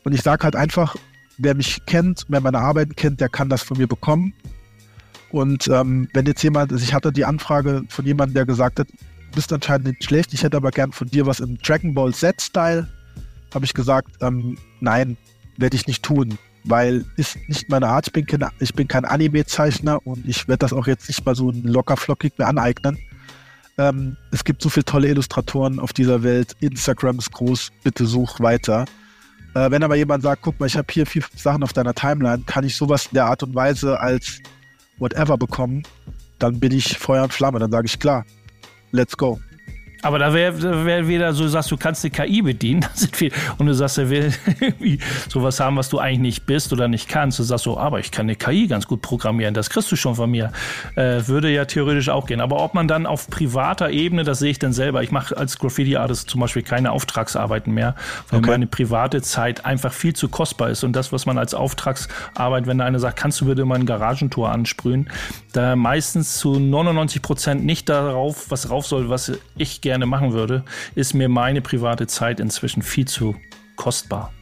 und 0.04 0.12
ich 0.12 0.22
sage 0.22 0.44
halt 0.44 0.56
einfach, 0.56 0.96
wer 1.38 1.54
mich 1.54 1.84
kennt, 1.86 2.24
wer 2.28 2.40
meine 2.40 2.58
Arbeiten 2.58 2.96
kennt, 2.96 3.20
der 3.20 3.28
kann 3.28 3.48
das 3.48 3.62
von 3.62 3.76
mir 3.78 3.86
bekommen. 3.86 4.32
Und 5.30 5.68
ähm, 5.68 6.08
wenn 6.12 6.26
jetzt 6.26 6.42
jemand, 6.42 6.72
also 6.72 6.82
ich 6.82 6.94
hatte 6.94 7.12
die 7.12 7.24
Anfrage 7.24 7.82
von 7.88 8.04
jemandem, 8.04 8.34
der 8.34 8.46
gesagt 8.46 8.78
hat, 8.80 8.88
du 8.88 9.34
bist 9.34 9.52
anscheinend 9.52 9.88
nicht 9.88 10.04
schlecht, 10.04 10.32
ich 10.32 10.42
hätte 10.42 10.56
aber 10.56 10.70
gern 10.70 10.92
von 10.92 11.08
dir 11.08 11.26
was 11.26 11.40
im 11.40 11.58
Dragon 11.58 11.94
Ball 11.94 12.14
Z-Style, 12.14 12.88
habe 13.54 13.64
ich 13.64 13.74
gesagt, 13.74 14.16
ähm, 14.20 14.56
nein, 14.80 15.16
werde 15.56 15.76
ich 15.76 15.86
nicht 15.86 16.02
tun, 16.02 16.38
weil 16.64 17.04
ist 17.16 17.36
nicht 17.48 17.68
meine 17.68 17.88
Art. 17.88 18.08
Ich 18.08 18.12
bin 18.12 18.26
kein, 18.26 18.44
ich 18.60 18.74
bin 18.74 18.88
kein 18.88 19.04
Anime-Zeichner 19.04 20.06
und 20.06 20.26
ich 20.26 20.48
werde 20.48 20.58
das 20.58 20.72
auch 20.72 20.86
jetzt 20.86 21.08
nicht 21.08 21.24
mal 21.24 21.34
so 21.34 21.50
locker 21.50 21.96
flockig 21.96 22.38
mir 22.38 22.46
aneignen. 22.46 22.98
Ähm, 23.78 24.16
es 24.30 24.44
gibt 24.44 24.62
so 24.62 24.68
viele 24.68 24.84
tolle 24.84 25.08
Illustratoren 25.08 25.78
auf 25.78 25.92
dieser 25.92 26.22
Welt. 26.22 26.56
Instagram 26.60 27.18
ist 27.18 27.32
groß, 27.32 27.72
bitte 27.82 28.06
such 28.06 28.40
weiter. 28.40 28.86
Äh, 29.54 29.70
wenn 29.70 29.82
aber 29.82 29.96
jemand 29.96 30.22
sagt, 30.22 30.42
guck 30.42 30.58
mal, 30.60 30.66
ich 30.66 30.76
habe 30.76 30.86
hier 30.90 31.06
vier 31.06 31.22
Sachen 31.34 31.62
auf 31.62 31.72
deiner 31.72 31.94
Timeline, 31.94 32.42
kann 32.46 32.64
ich 32.64 32.76
sowas 32.76 33.06
in 33.06 33.14
der 33.14 33.26
Art 33.26 33.42
und 33.42 33.54
Weise 33.54 33.98
als 34.00 34.40
whatever 34.98 35.36
bekommen, 35.36 35.82
dann 36.38 36.60
bin 36.60 36.72
ich 36.72 36.98
Feuer 36.98 37.24
und 37.24 37.32
Flamme. 37.32 37.58
Dann 37.58 37.70
sage 37.70 37.86
ich 37.86 37.98
klar, 37.98 38.24
let's 38.92 39.16
go. 39.16 39.38
Aber 40.06 40.20
da 40.20 40.32
wäre 40.32 40.84
wär 40.84 41.08
wieder 41.08 41.32
so, 41.32 41.42
du 41.42 41.48
sagst, 41.48 41.68
du 41.72 41.76
kannst 41.76 42.04
die 42.04 42.10
KI 42.10 42.40
bedienen, 42.40 42.86
und 43.58 43.66
du 43.66 43.74
sagst, 43.74 43.98
er 43.98 44.08
will 44.08 44.32
irgendwie 44.60 45.00
sowas 45.28 45.58
haben, 45.58 45.76
was 45.76 45.88
du 45.88 45.98
eigentlich 45.98 46.20
nicht 46.20 46.46
bist 46.46 46.72
oder 46.72 46.86
nicht 46.86 47.08
kannst. 47.08 47.40
Du 47.40 47.42
sagst 47.42 47.64
so, 47.64 47.76
aber 47.76 47.98
ich 47.98 48.12
kann 48.12 48.26
eine 48.26 48.36
KI 48.36 48.68
ganz 48.68 48.86
gut 48.86 49.02
programmieren, 49.02 49.52
das 49.52 49.68
kriegst 49.68 49.90
du 49.90 49.96
schon 49.96 50.14
von 50.14 50.30
mir. 50.30 50.52
Äh, 50.94 51.26
würde 51.26 51.50
ja 51.50 51.64
theoretisch 51.64 52.08
auch 52.08 52.26
gehen. 52.26 52.40
Aber 52.40 52.62
ob 52.62 52.72
man 52.72 52.86
dann 52.86 53.04
auf 53.04 53.28
privater 53.28 53.90
Ebene, 53.90 54.22
das 54.22 54.38
sehe 54.38 54.52
ich 54.52 54.60
dann 54.60 54.72
selber. 54.72 55.02
Ich 55.02 55.10
mache 55.10 55.36
als 55.36 55.58
Graffiti-Artist 55.58 56.30
zum 56.30 56.40
Beispiel 56.40 56.62
keine 56.62 56.92
Auftragsarbeiten 56.92 57.74
mehr, 57.74 57.96
weil 58.30 58.38
okay. 58.38 58.50
meine 58.50 58.68
private 58.68 59.22
Zeit 59.22 59.64
einfach 59.64 59.92
viel 59.92 60.14
zu 60.14 60.28
kostbar 60.28 60.70
ist. 60.70 60.84
Und 60.84 60.94
das, 60.94 61.10
was 61.10 61.26
man 61.26 61.36
als 61.36 61.52
Auftragsarbeit, 61.52 62.68
wenn 62.68 62.78
da 62.78 62.84
einer 62.84 63.00
sagt, 63.00 63.18
kannst 63.18 63.40
du 63.40 63.46
bitte 63.46 63.64
mal 63.64 63.74
ein 63.74 63.86
Garagentor 63.86 64.52
ansprühen, 64.52 65.10
da 65.52 65.74
meistens 65.74 66.36
zu 66.38 66.60
99 66.60 67.22
Prozent 67.22 67.64
nicht 67.64 67.88
darauf, 67.88 68.52
was 68.52 68.70
rauf 68.70 68.86
soll, 68.86 69.08
was 69.08 69.32
ich 69.56 69.80
gerne 69.80 69.95
machen 70.04 70.34
würde, 70.34 70.64
ist 70.94 71.14
mir 71.14 71.30
meine 71.30 71.62
private 71.62 72.06
Zeit 72.06 72.40
inzwischen 72.40 72.82
viel 72.82 73.06
zu 73.06 73.34
kostbar. 73.76 74.32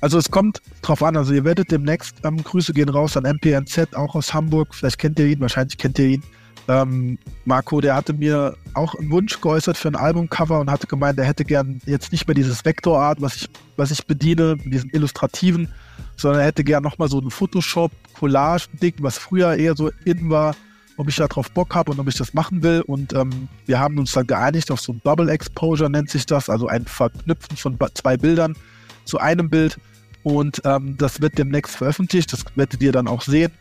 Also 0.00 0.18
es 0.18 0.30
kommt 0.30 0.60
drauf 0.82 1.02
an, 1.02 1.16
also 1.16 1.32
ihr 1.32 1.44
werdet 1.44 1.70
demnächst, 1.70 2.16
ähm, 2.24 2.42
Grüße 2.42 2.72
gehen 2.72 2.88
raus 2.88 3.16
an 3.16 3.24
MPNZ, 3.24 3.94
auch 3.94 4.14
aus 4.14 4.32
Hamburg, 4.32 4.74
vielleicht 4.74 4.98
kennt 4.98 5.18
ihr 5.18 5.26
ihn, 5.26 5.40
wahrscheinlich 5.40 5.78
kennt 5.78 5.98
ihr 5.98 6.06
ihn. 6.06 6.22
Ähm, 6.68 7.18
Marco, 7.44 7.80
der 7.80 7.94
hatte 7.94 8.12
mir 8.12 8.54
auch 8.72 8.94
einen 8.94 9.10
Wunsch 9.10 9.40
geäußert 9.40 9.76
für 9.76 9.88
ein 9.88 9.96
Albumcover 9.96 10.60
und 10.60 10.70
hatte 10.70 10.86
gemeint, 10.86 11.18
er 11.18 11.24
hätte 11.24 11.44
gern 11.44 11.80
jetzt 11.84 12.12
nicht 12.12 12.26
mehr 12.26 12.34
dieses 12.34 12.64
Vektorart, 12.64 13.20
was 13.20 13.36
ich, 13.36 13.48
was 13.76 13.90
ich 13.90 14.06
bediene, 14.06 14.56
diesen 14.56 14.90
illustrativen, 14.90 15.68
sondern 16.16 16.40
er 16.40 16.46
hätte 16.46 16.64
gern 16.64 16.82
nochmal 16.82 17.08
so 17.08 17.18
ein 17.18 17.30
Photoshop-Collage-Ding, 17.30 18.94
was 19.00 19.18
früher 19.18 19.54
eher 19.54 19.74
so 19.74 19.90
in 20.04 20.30
war, 20.30 20.54
ob 20.96 21.08
ich 21.08 21.16
darauf 21.16 21.50
Bock 21.50 21.74
habe 21.74 21.92
und 21.92 21.98
ob 21.98 22.08
ich 22.08 22.16
das 22.16 22.34
machen 22.34 22.62
will. 22.62 22.82
Und 22.82 23.12
ähm, 23.12 23.48
wir 23.66 23.78
haben 23.78 23.98
uns 23.98 24.12
dann 24.12 24.26
geeinigt 24.26 24.70
auf 24.70 24.80
so 24.80 24.92
ein 24.92 25.00
Double 25.04 25.28
Exposure, 25.28 25.90
nennt 25.90 26.10
sich 26.10 26.26
das, 26.26 26.48
also 26.48 26.68
ein 26.68 26.84
Verknüpfen 26.86 27.56
von 27.56 27.78
zwei 27.94 28.16
Bildern 28.16 28.56
zu 29.04 29.18
einem 29.18 29.50
Bild. 29.50 29.78
Und 30.22 30.62
ähm, 30.64 30.96
das 30.96 31.20
wird 31.20 31.36
demnächst 31.36 31.76
veröffentlicht, 31.76 32.32
das 32.32 32.44
werdet 32.54 32.82
ihr 32.82 32.92
dann 32.92 33.08
auch 33.08 33.22
sehen. 33.22 33.52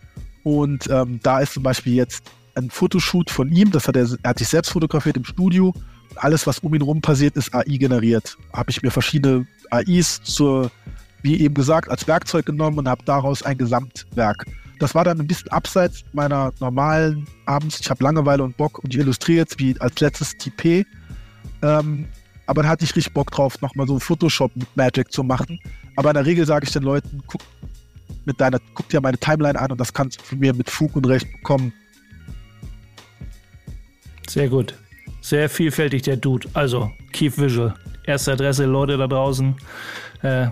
Und 0.43 0.89
ähm, 0.89 1.19
da 1.23 1.39
ist 1.39 1.53
zum 1.53 1.63
Beispiel 1.63 1.93
jetzt 1.93 2.23
ein 2.55 2.69
Fotoshoot 2.69 3.29
von 3.29 3.51
ihm, 3.51 3.71
das 3.71 3.87
hat 3.87 3.95
er, 3.95 4.07
er 4.21 4.29
hat 4.29 4.39
sich 4.39 4.47
selbst 4.47 4.71
fotografiert 4.71 5.17
im 5.17 5.25
Studio. 5.25 5.73
Alles, 6.15 6.45
was 6.45 6.59
um 6.59 6.73
ihn 6.75 6.81
rum 6.81 7.01
passiert, 7.01 7.35
ist 7.35 7.53
AI 7.53 7.77
generiert. 7.77 8.37
Habe 8.53 8.69
ich 8.69 8.81
mir 8.83 8.91
verschiedene 8.91 9.47
AIs 9.71 10.21
zur, 10.23 10.69
wie 11.23 11.41
eben 11.41 11.55
gesagt, 11.55 11.89
als 11.89 12.07
Werkzeug 12.07 12.45
genommen 12.45 12.77
und 12.77 12.87
habe 12.87 13.03
daraus 13.03 13.41
ein 13.41 13.57
Gesamtwerk 13.57 14.45
das 14.83 14.93
war 14.93 15.05
dann 15.05 15.17
ein 15.17 15.27
bisschen 15.27 15.49
abseits 15.49 16.03
meiner 16.11 16.51
normalen 16.59 17.25
Abends. 17.45 17.79
Ich 17.79 17.89
habe 17.89 18.03
Langeweile 18.03 18.43
und 18.43 18.57
Bock 18.57 18.83
und 18.83 18.93
ich 18.93 18.99
illustriere 18.99 19.39
jetzt 19.39 19.57
wie 19.57 19.79
als 19.79 19.97
letztes 20.01 20.35
TP. 20.35 20.85
Ähm, 21.61 22.05
aber 22.47 22.63
dann 22.63 22.71
hatte 22.71 22.83
ich 22.83 22.93
richtig 22.93 23.13
Bock 23.13 23.31
drauf, 23.31 23.61
nochmal 23.61 23.87
so 23.87 23.97
Photoshop 23.97 24.53
mit 24.55 24.67
Magic 24.75 25.09
zu 25.09 25.23
machen. 25.23 25.57
Aber 25.95 26.09
in 26.09 26.15
der 26.15 26.25
Regel 26.25 26.45
sage 26.45 26.65
ich 26.65 26.73
den 26.73 26.83
Leuten, 26.83 27.23
guck, 27.27 27.39
mit 28.25 28.41
deiner, 28.41 28.59
guck 28.73 28.89
dir 28.89 28.99
meine 28.99 29.17
Timeline 29.17 29.57
an 29.57 29.71
und 29.71 29.79
das 29.79 29.93
kannst 29.93 30.19
du 30.19 30.23
von 30.25 30.39
mir 30.39 30.53
mit 30.53 30.69
Fug 30.69 30.93
und 30.97 31.07
Recht 31.07 31.31
bekommen. 31.31 31.71
Sehr 34.27 34.49
gut. 34.49 34.77
Sehr 35.21 35.49
vielfältig 35.49 36.01
der 36.01 36.17
Dude. 36.17 36.49
Also, 36.53 36.91
Keep 37.13 37.37
Visual. 37.37 37.73
Erste 38.05 38.33
Adresse, 38.33 38.65
Leute 38.65 38.97
da 38.97 39.07
draußen. 39.07 39.55
Äh, 40.23 40.47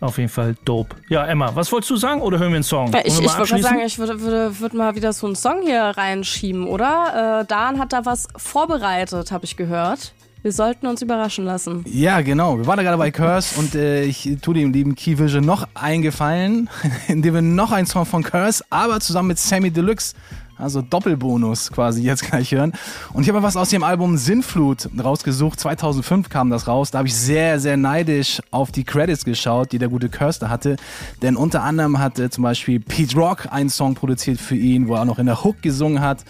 auf 0.00 0.18
jeden 0.18 0.28
Fall 0.28 0.54
dope. 0.64 0.94
Ja, 1.08 1.26
Emma, 1.26 1.54
was 1.54 1.72
wolltest 1.72 1.90
du 1.90 1.96
sagen 1.96 2.20
oder 2.20 2.38
hören 2.38 2.50
wir 2.50 2.56
einen 2.56 2.64
Song? 2.64 2.92
Ja, 2.92 3.00
ich, 3.04 3.18
ich 3.18 3.38
würde 3.38 3.62
sagen, 3.62 3.80
ich 3.84 3.98
würde, 3.98 4.20
würde, 4.20 4.60
würde 4.60 4.76
mal 4.76 4.94
wieder 4.94 5.12
so 5.12 5.26
einen 5.26 5.36
Song 5.36 5.62
hier 5.62 5.82
reinschieben, 5.82 6.66
oder? 6.66 7.40
Äh, 7.40 7.44
Dan 7.46 7.78
hat 7.78 7.92
da 7.92 8.04
was 8.04 8.28
vorbereitet, 8.36 9.32
habe 9.32 9.44
ich 9.44 9.56
gehört. 9.56 10.12
Wir 10.42 10.52
sollten 10.52 10.86
uns 10.86 11.02
überraschen 11.02 11.44
lassen. 11.44 11.84
Ja, 11.88 12.20
genau. 12.20 12.56
Wir 12.58 12.66
waren 12.66 12.76
da 12.76 12.84
gerade 12.84 12.98
bei 12.98 13.10
Curse 13.10 13.58
und 13.58 13.74
äh, 13.74 14.04
ich 14.04 14.36
tue 14.42 14.54
dem 14.54 14.72
lieben 14.72 14.94
Key 14.94 15.18
Vision 15.18 15.44
noch 15.44 15.66
eingefallen, 15.74 16.70
indem 17.08 17.34
wir 17.34 17.42
noch 17.42 17.72
einen 17.72 17.86
Song 17.86 18.06
von 18.06 18.22
Curse, 18.22 18.64
aber 18.70 19.00
zusammen 19.00 19.28
mit 19.28 19.38
Sammy 19.38 19.70
Deluxe 19.72 20.14
also 20.58 20.80
Doppelbonus 20.80 21.70
quasi 21.70 22.02
jetzt 22.02 22.24
gleich 22.24 22.52
hören. 22.52 22.72
Und 23.12 23.22
ich 23.22 23.28
habe 23.28 23.40
mal 23.40 23.46
was 23.46 23.56
aus 23.56 23.70
dem 23.70 23.82
Album 23.82 24.16
Sinnflut 24.16 24.88
rausgesucht. 24.98 25.60
2005 25.60 26.28
kam 26.28 26.50
das 26.50 26.66
raus. 26.66 26.90
Da 26.90 26.98
habe 26.98 27.08
ich 27.08 27.14
sehr, 27.14 27.60
sehr 27.60 27.76
neidisch 27.76 28.40
auf 28.50 28.72
die 28.72 28.84
Credits 28.84 29.24
geschaut, 29.24 29.72
die 29.72 29.78
der 29.78 29.88
gute 29.88 30.08
Kirster 30.08 30.48
hatte. 30.48 30.76
Denn 31.22 31.36
unter 31.36 31.62
anderem 31.62 31.98
hat 31.98 32.18
äh, 32.18 32.30
zum 32.30 32.42
Beispiel 32.42 32.80
Pete 32.80 33.16
Rock 33.16 33.52
einen 33.52 33.68
Song 33.68 33.94
produziert 33.94 34.40
für 34.40 34.56
ihn, 34.56 34.88
wo 34.88 34.94
er 34.94 35.04
noch 35.04 35.18
in 35.18 35.26
der 35.26 35.44
Hook 35.44 35.60
gesungen 35.62 36.00
hat. 36.00 36.24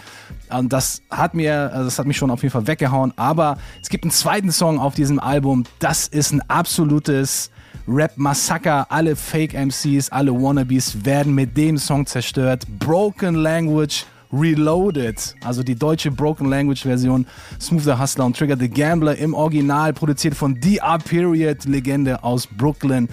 Und 0.49 0.73
das 0.73 1.01
hat 1.09 1.33
mir, 1.33 1.71
also 1.71 1.85
das 1.85 1.99
hat 1.99 2.05
mich 2.05 2.17
schon 2.17 2.31
auf 2.31 2.41
jeden 2.41 2.51
Fall 2.51 2.67
weggehauen. 2.67 3.13
Aber 3.15 3.57
es 3.81 3.89
gibt 3.89 4.03
einen 4.03 4.11
zweiten 4.11 4.51
Song 4.51 4.79
auf 4.79 4.95
diesem 4.95 5.19
Album. 5.19 5.63
Das 5.79 6.07
ist 6.07 6.31
ein 6.31 6.41
absolutes 6.49 7.49
Rap-Massaker. 7.87 8.87
Alle 8.89 9.15
Fake-MCs, 9.15 10.09
alle 10.09 10.33
Wannabes 10.33 11.05
werden 11.05 11.33
mit 11.33 11.55
dem 11.55 11.77
Song 11.77 12.05
zerstört. 12.05 12.65
Broken 12.79 13.35
Language 13.35 14.05
Reloaded, 14.31 15.35
also 15.43 15.63
die 15.63 15.75
deutsche 15.75 16.11
Broken 16.11 16.49
Language 16.49 16.83
Version, 16.83 17.25
Smooth 17.59 17.83
the 17.83 17.93
Hustler 17.93 18.25
und 18.25 18.37
Trigger 18.37 18.57
the 18.57 18.69
Gambler 18.69 19.17
im 19.17 19.33
Original, 19.33 19.93
produziert 19.93 20.35
von 20.35 20.59
DR 20.59 20.99
Period, 20.99 21.65
Legende 21.65 22.23
aus 22.23 22.47
Brooklyn. 22.47 23.09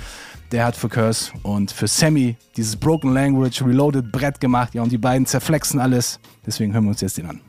Der 0.52 0.64
hat 0.64 0.76
für 0.76 0.88
Curse 0.88 1.32
und 1.42 1.70
für 1.72 1.88
Sammy 1.88 2.36
dieses 2.56 2.76
Broken 2.76 3.12
Language 3.12 3.62
Reloaded 3.62 4.12
Brett 4.12 4.40
gemacht. 4.40 4.74
Ja, 4.74 4.82
und 4.82 4.92
die 4.92 4.98
beiden 4.98 5.26
zerflexen 5.26 5.80
alles. 5.80 6.20
Deswegen 6.46 6.72
hören 6.72 6.84
wir 6.84 6.90
uns 6.90 7.00
jetzt 7.00 7.18
den 7.18 7.26
an. 7.26 7.40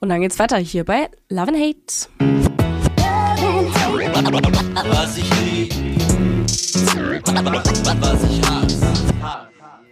Und 0.00 0.10
dann 0.10 0.20
geht's 0.20 0.38
weiter 0.38 0.58
hier 0.58 0.84
bei 0.84 1.08
Love 1.28 1.48
and 1.48 1.56
Hate. 1.56 2.08
Was 4.90 5.16
ich 5.16 5.30
lieb, 5.40 5.74
was 8.00 8.24
ich 8.24 8.40
hasse. 8.42 9.47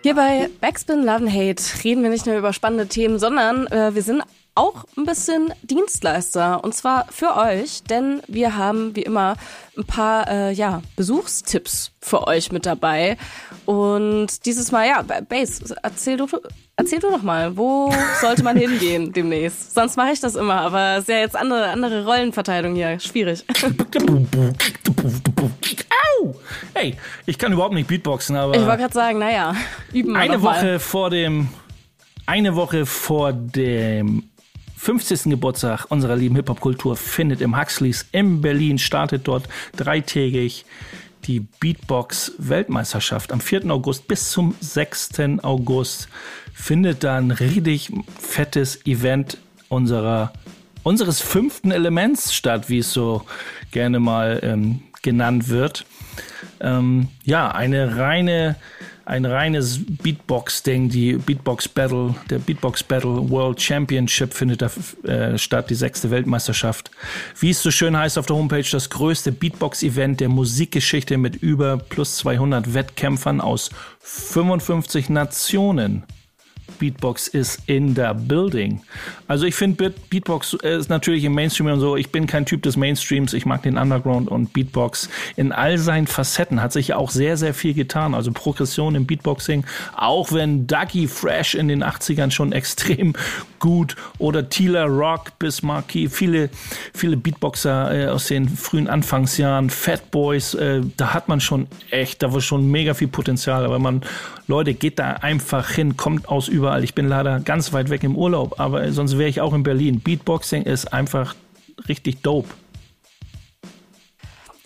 Hier 0.07 0.15
bei 0.15 0.49
Backspin 0.61 1.01
Love 1.03 1.25
and 1.25 1.33
Hate 1.33 1.61
reden 1.83 2.05
wir 2.05 2.11
nicht 2.11 2.27
nur 2.27 2.37
über 2.37 2.53
spannende 2.53 2.87
Themen, 2.87 3.19
sondern 3.19 3.67
äh, 3.67 3.93
wir 3.93 4.03
sind 4.03 4.23
auch 4.55 4.85
ein 4.97 5.05
bisschen 5.05 5.53
Dienstleister. 5.65 6.63
Und 6.63 6.77
zwar 6.77 7.09
für 7.11 7.37
euch, 7.37 7.83
denn 7.83 8.23
wir 8.29 8.57
haben 8.57 8.95
wie 8.95 9.03
immer 9.03 9.35
ein 9.77 9.83
paar 9.83 10.31
äh, 10.31 10.53
ja, 10.53 10.81
Besuchstipps 10.95 11.91
für 12.01 12.25
euch 12.29 12.53
mit 12.53 12.67
dabei. 12.67 13.17
Und 13.65 14.47
dieses 14.47 14.71
Mal 14.71 14.87
ja, 14.87 15.03
Base, 15.03 15.75
erzähl 15.83 16.19
du 16.19 16.29
erzähl 16.77 16.99
du 16.99 17.11
doch 17.11 17.23
mal, 17.23 17.57
wo 17.57 17.93
sollte 18.21 18.43
man 18.43 18.57
hingehen 18.57 19.13
demnächst? 19.15 19.75
Sonst 19.75 19.97
mache 19.97 20.13
ich 20.13 20.21
das 20.21 20.35
immer, 20.35 20.61
aber 20.61 20.97
es 20.97 21.01
ist 21.03 21.09
ja 21.09 21.19
jetzt 21.19 21.37
andere 21.37 21.69
andere 21.69 22.05
Rollenverteilung 22.05 22.75
hier, 22.75 22.99
schwierig. 23.01 23.45
Hey, 26.75 26.97
ich 27.25 27.39
kann 27.39 27.53
überhaupt 27.53 27.75
nicht 27.75 27.89
Beatboxen, 27.89 28.37
aber. 28.37 28.55
Ich 28.55 28.63
wollte 28.65 28.79
gerade 28.79 28.95
sagen, 28.95 29.19
naja, 29.19 29.55
üben 29.93 30.13
wir 30.13 30.21
Eine 30.21 30.43
Woche 30.43 30.65
mal. 30.65 30.79
vor 30.79 31.11
dem. 31.11 31.49
Eine 32.27 32.57
Woche 32.57 32.87
vor 32.87 33.33
dem 33.33 34.25
50. 34.77 35.31
Geburtstag 35.31 35.87
unserer 35.91 36.17
lieben 36.17 36.35
Hip-Hop-Kultur 36.35 36.97
findet 36.97 37.41
im 37.41 37.59
Huxleys 37.59 38.07
in 38.13 38.41
Berlin, 38.41 38.79
startet 38.79 39.29
dort 39.29 39.49
dreitägig 39.77 40.65
die 41.27 41.41
Beatbox-Weltmeisterschaft. 41.41 43.33
Am 43.33 43.41
4. 43.41 43.71
August 43.71 44.09
bis 44.09 44.31
zum 44.31 44.55
6. 44.61 45.11
August 45.43 46.09
findet 46.53 47.05
da 47.05 47.17
ein 47.17 47.31
richtig 47.31 47.93
fettes 48.21 48.87
Event 48.87 49.39
unserer, 49.69 50.33
unseres 50.83 51.21
fünften 51.21 51.71
Elements 51.71 52.35
statt, 52.35 52.69
wie 52.69 52.79
es 52.79 52.93
so 52.93 53.25
gerne 53.71 54.01
mal 54.01 54.41
ähm, 54.43 54.83
genannt 55.03 55.49
wird. 55.49 55.85
Ähm, 56.61 57.09
ja, 57.25 57.51
eine 57.51 57.97
reine 57.97 58.57
ein 59.07 59.25
reines 59.25 59.81
Beatbox-Ding, 60.03 60.89
die 60.89 61.15
Beatbox 61.15 61.69
Battle, 61.69 62.15
der 62.29 62.39
Beatbox 62.39 62.83
Battle 62.83 63.31
World 63.31 63.63
Championship 63.63 64.35
findet 64.35 64.63
da 64.63 64.71
äh, 65.09 65.39
statt, 65.39 65.71
die 65.71 65.77
sechste 65.77 66.11
Weltmeisterschaft. 66.11 66.91
Wie 67.39 67.51
es 67.51 67.63
so 67.63 67.71
schön 67.71 67.97
heißt 67.97 68.19
auf 68.19 68.27
der 68.27 68.37
Homepage, 68.37 68.67
das 68.71 68.91
größte 68.91 69.31
Beatbox-Event 69.31 70.21
der 70.21 70.29
Musikgeschichte 70.29 71.19
mit 71.19 71.37
über 71.37 71.79
plus 71.79 72.17
200 72.17 72.75
Wettkämpfern 72.75 73.41
aus 73.41 73.71
55 74.01 75.09
Nationen. 75.09 76.03
Beatbox 76.79 77.29
ist 77.29 77.63
in 77.67 77.95
the 77.95 78.09
building. 78.15 78.81
Also 79.29 79.47
ich 79.47 79.55
finde 79.55 79.91
Beatbox 80.11 80.55
ist 80.55 80.89
natürlich 80.89 81.25
im 81.25 81.35
Mainstream 81.35 81.69
und 81.69 81.81
so. 81.81 81.97
Ich 81.97 82.11
bin 82.11 82.27
kein 82.27 82.47
Typ 82.47 82.63
des 82.63 82.77
Mainstreams. 82.77 83.33
Ich 83.33 83.47
mag 83.47 83.63
den 83.63 83.79
Underground 83.79 84.29
und 84.29 84.53
Beatbox 84.53 85.09
in 85.37 85.53
all 85.53 85.79
seinen 85.79 86.07
Facetten 86.07 86.63
hat 86.63 86.73
sich 86.73 86.89
ja 86.89 86.97
auch 86.97 87.11
sehr, 87.11 87.37
sehr 87.37 87.55
viel 87.55 87.75
getan. 87.75 88.15
Also 88.15 88.33
Progression 88.33 88.95
im 88.95 89.07
Beatboxing. 89.07 89.65
Auch 89.95 90.33
wenn 90.33 90.67
Dougie 90.67 91.09
Fresh 91.09 91.55
in 91.55 91.69
den 91.69 91.83
80ern 91.83 92.31
schon 92.31 92.53
extrem 92.57 93.15
gut 93.59 93.97
oder 94.19 94.49
Tila 94.49 94.85
Rock 94.85 95.39
bis 95.39 95.63
Marquis, 95.63 96.15
viele, 96.15 96.51
viele 96.93 97.17
Beatboxer 97.17 97.93
äh, 97.93 98.07
aus 98.09 98.27
den 98.27 98.49
frühen 98.49 98.89
Anfangsjahren, 98.89 99.71
Fat 99.71 100.11
Boys, 100.11 100.55
äh, 100.55 100.83
da 100.97 101.15
hat 101.15 101.29
man 101.29 101.41
schon 101.41 101.67
echt, 101.91 102.23
da 102.23 102.33
war 102.33 102.41
schon 102.41 102.71
mega 102.71 102.95
viel 102.95 103.09
Potenzial. 103.09 103.65
Aber 103.65 103.79
man, 103.79 104.03
Leute, 104.49 104.75
geht 104.75 104.99
da 104.99 105.13
einfach 105.13 105.71
hin, 105.71 105.97
kommt 105.97 106.29
aus 106.29 106.49
überall. 106.49 106.85
Ich 106.85 106.95
bin 106.95 107.09
leider 107.09 107.41
ganz 107.41 107.73
weit 107.73 107.91
weg 107.91 108.05
im 108.05 108.17
Urlaub, 108.17 108.61
aber 108.61 108.93
sonst 108.93 109.19
wäre 109.19 109.29
ich 109.29 109.41
auch 109.41 109.53
in 109.55 109.63
Berlin. 109.63 110.01
Beatboxing 110.01 110.63
ist 110.63 110.93
einfach 110.93 111.35
richtig 111.89 112.23
dope. 112.23 112.49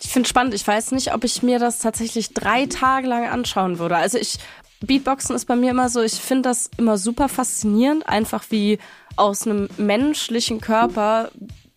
Ich 0.03 0.11
finde 0.11 0.29
spannend. 0.29 0.55
Ich 0.55 0.67
weiß 0.67 0.93
nicht, 0.93 1.15
ob 1.15 1.25
ich 1.25 1.43
mir 1.43 1.59
das 1.59 1.79
tatsächlich 1.79 2.35
drei 2.35 2.67
Tage 2.67 3.07
lang 3.07 3.29
anschauen 3.29 3.79
würde. 3.79 3.97
Also 3.97 4.19
ich 4.19 4.39
Beatboxen 4.81 5.37
ist 5.37 5.45
bei 5.45 5.57
mir 5.57 5.71
immer 5.71 5.89
so, 5.89 6.03
ich 6.03 6.15
finde 6.15 6.49
das 6.49 6.71
immer 6.79 6.97
super 6.97 7.29
faszinierend, 7.29 8.09
einfach 8.09 8.45
wie 8.51 8.79
aus 9.17 9.47
einem 9.47 9.69
menschlichen 9.77 10.61
Körper 10.61 11.31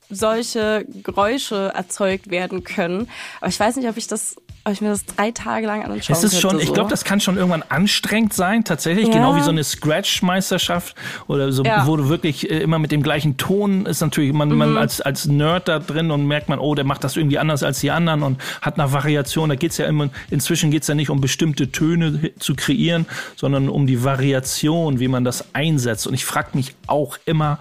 solche 0.09 0.85
Geräusche 1.03 1.71
erzeugt 1.75 2.29
werden 2.29 2.63
können. 2.63 3.09
Aber 3.41 3.49
ich 3.49 3.59
weiß 3.59 3.75
nicht, 3.75 3.89
ob 3.89 3.97
ich 3.97 4.07
das 4.07 4.35
ob 4.65 4.71
ich 4.71 4.81
mir 4.81 4.89
das 4.89 5.05
drei 5.05 5.31
Tage 5.31 5.67
lang 5.67 5.83
anschauen 5.83 6.15
Es 6.15 6.23
ist 6.23 6.39
schon, 6.39 6.51
so. 6.51 6.59
ich 6.59 6.73
glaube, 6.73 6.89
das 6.89 7.03
kann 7.03 7.19
schon 7.19 7.35
irgendwann 7.35 7.63
anstrengend 7.67 8.33
sein, 8.33 8.63
tatsächlich, 8.63 9.07
ja. 9.07 9.13
genau 9.13 9.35
wie 9.35 9.41
so 9.41 9.49
eine 9.49 9.63
Scratch-Meisterschaft 9.63 10.95
oder 11.27 11.51
so, 11.51 11.63
ja. 11.63 11.85
wo 11.85 11.97
du 11.97 12.07
wirklich 12.07 12.49
äh, 12.49 12.59
immer 12.59 12.79
mit 12.79 12.91
dem 12.91 13.03
gleichen 13.03 13.35
Ton 13.35 13.85
ist 13.85 13.99
natürlich, 13.99 14.31
man, 14.31 14.49
mhm. 14.49 14.57
man 14.57 14.77
als, 14.77 15.01
als 15.01 15.25
Nerd 15.25 15.67
da 15.67 15.79
drin 15.79 16.11
und 16.11 16.27
merkt 16.27 16.47
man, 16.47 16.59
oh, 16.59 16.75
der 16.75 16.85
macht 16.85 17.03
das 17.03 17.17
irgendwie 17.17 17.39
anders 17.39 17.61
als 17.61 17.81
die 17.81 17.91
anderen 17.91 18.23
und 18.23 18.41
hat 18.61 18.79
eine 18.79 18.93
Variation. 18.93 19.49
Da 19.49 19.55
geht's 19.55 19.77
ja 19.77 19.85
immer, 19.85 20.09
inzwischen 20.29 20.71
geht's 20.71 20.87
ja 20.87 20.95
nicht 20.95 21.09
um 21.09 21.19
bestimmte 21.19 21.71
Töne 21.71 22.31
zu 22.39 22.55
kreieren, 22.55 23.05
sondern 23.35 23.67
um 23.67 23.85
die 23.85 24.03
Variation, 24.03 24.99
wie 24.99 25.09
man 25.09 25.25
das 25.25 25.53
einsetzt. 25.53 26.07
Und 26.07 26.13
ich 26.13 26.23
frage 26.23 26.49
mich 26.53 26.73
auch 26.87 27.17
immer, 27.25 27.59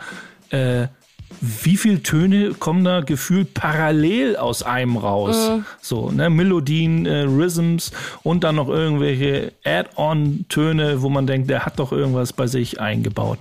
äh, 0.51 0.87
wie 1.41 1.77
viele 1.77 2.03
Töne 2.03 2.55
kommen 2.55 2.85
da 2.85 3.01
gefühlt 3.01 3.55
parallel 3.55 4.37
aus 4.37 4.63
einem 4.63 4.97
raus? 4.97 5.51
Mhm. 5.51 5.65
So, 5.81 6.11
ne, 6.11 6.31
Melodien, 6.31 7.07
äh, 7.07 7.23
Rhythms 7.23 7.93
und 8.23 8.45
dann 8.45 8.57
noch 8.57 8.69
irgendwelche 8.69 9.53
Add-on-Töne, 9.65 11.03
wo 11.03 11.09
man 11.09 11.27
denkt, 11.27 11.51
der 11.51 11.67
hat 11.67 11.79
doch 11.79 11.93
irgendwas 11.93 12.33
bei 12.33 12.47
sich 12.47 12.81
eingebaut. 12.81 13.39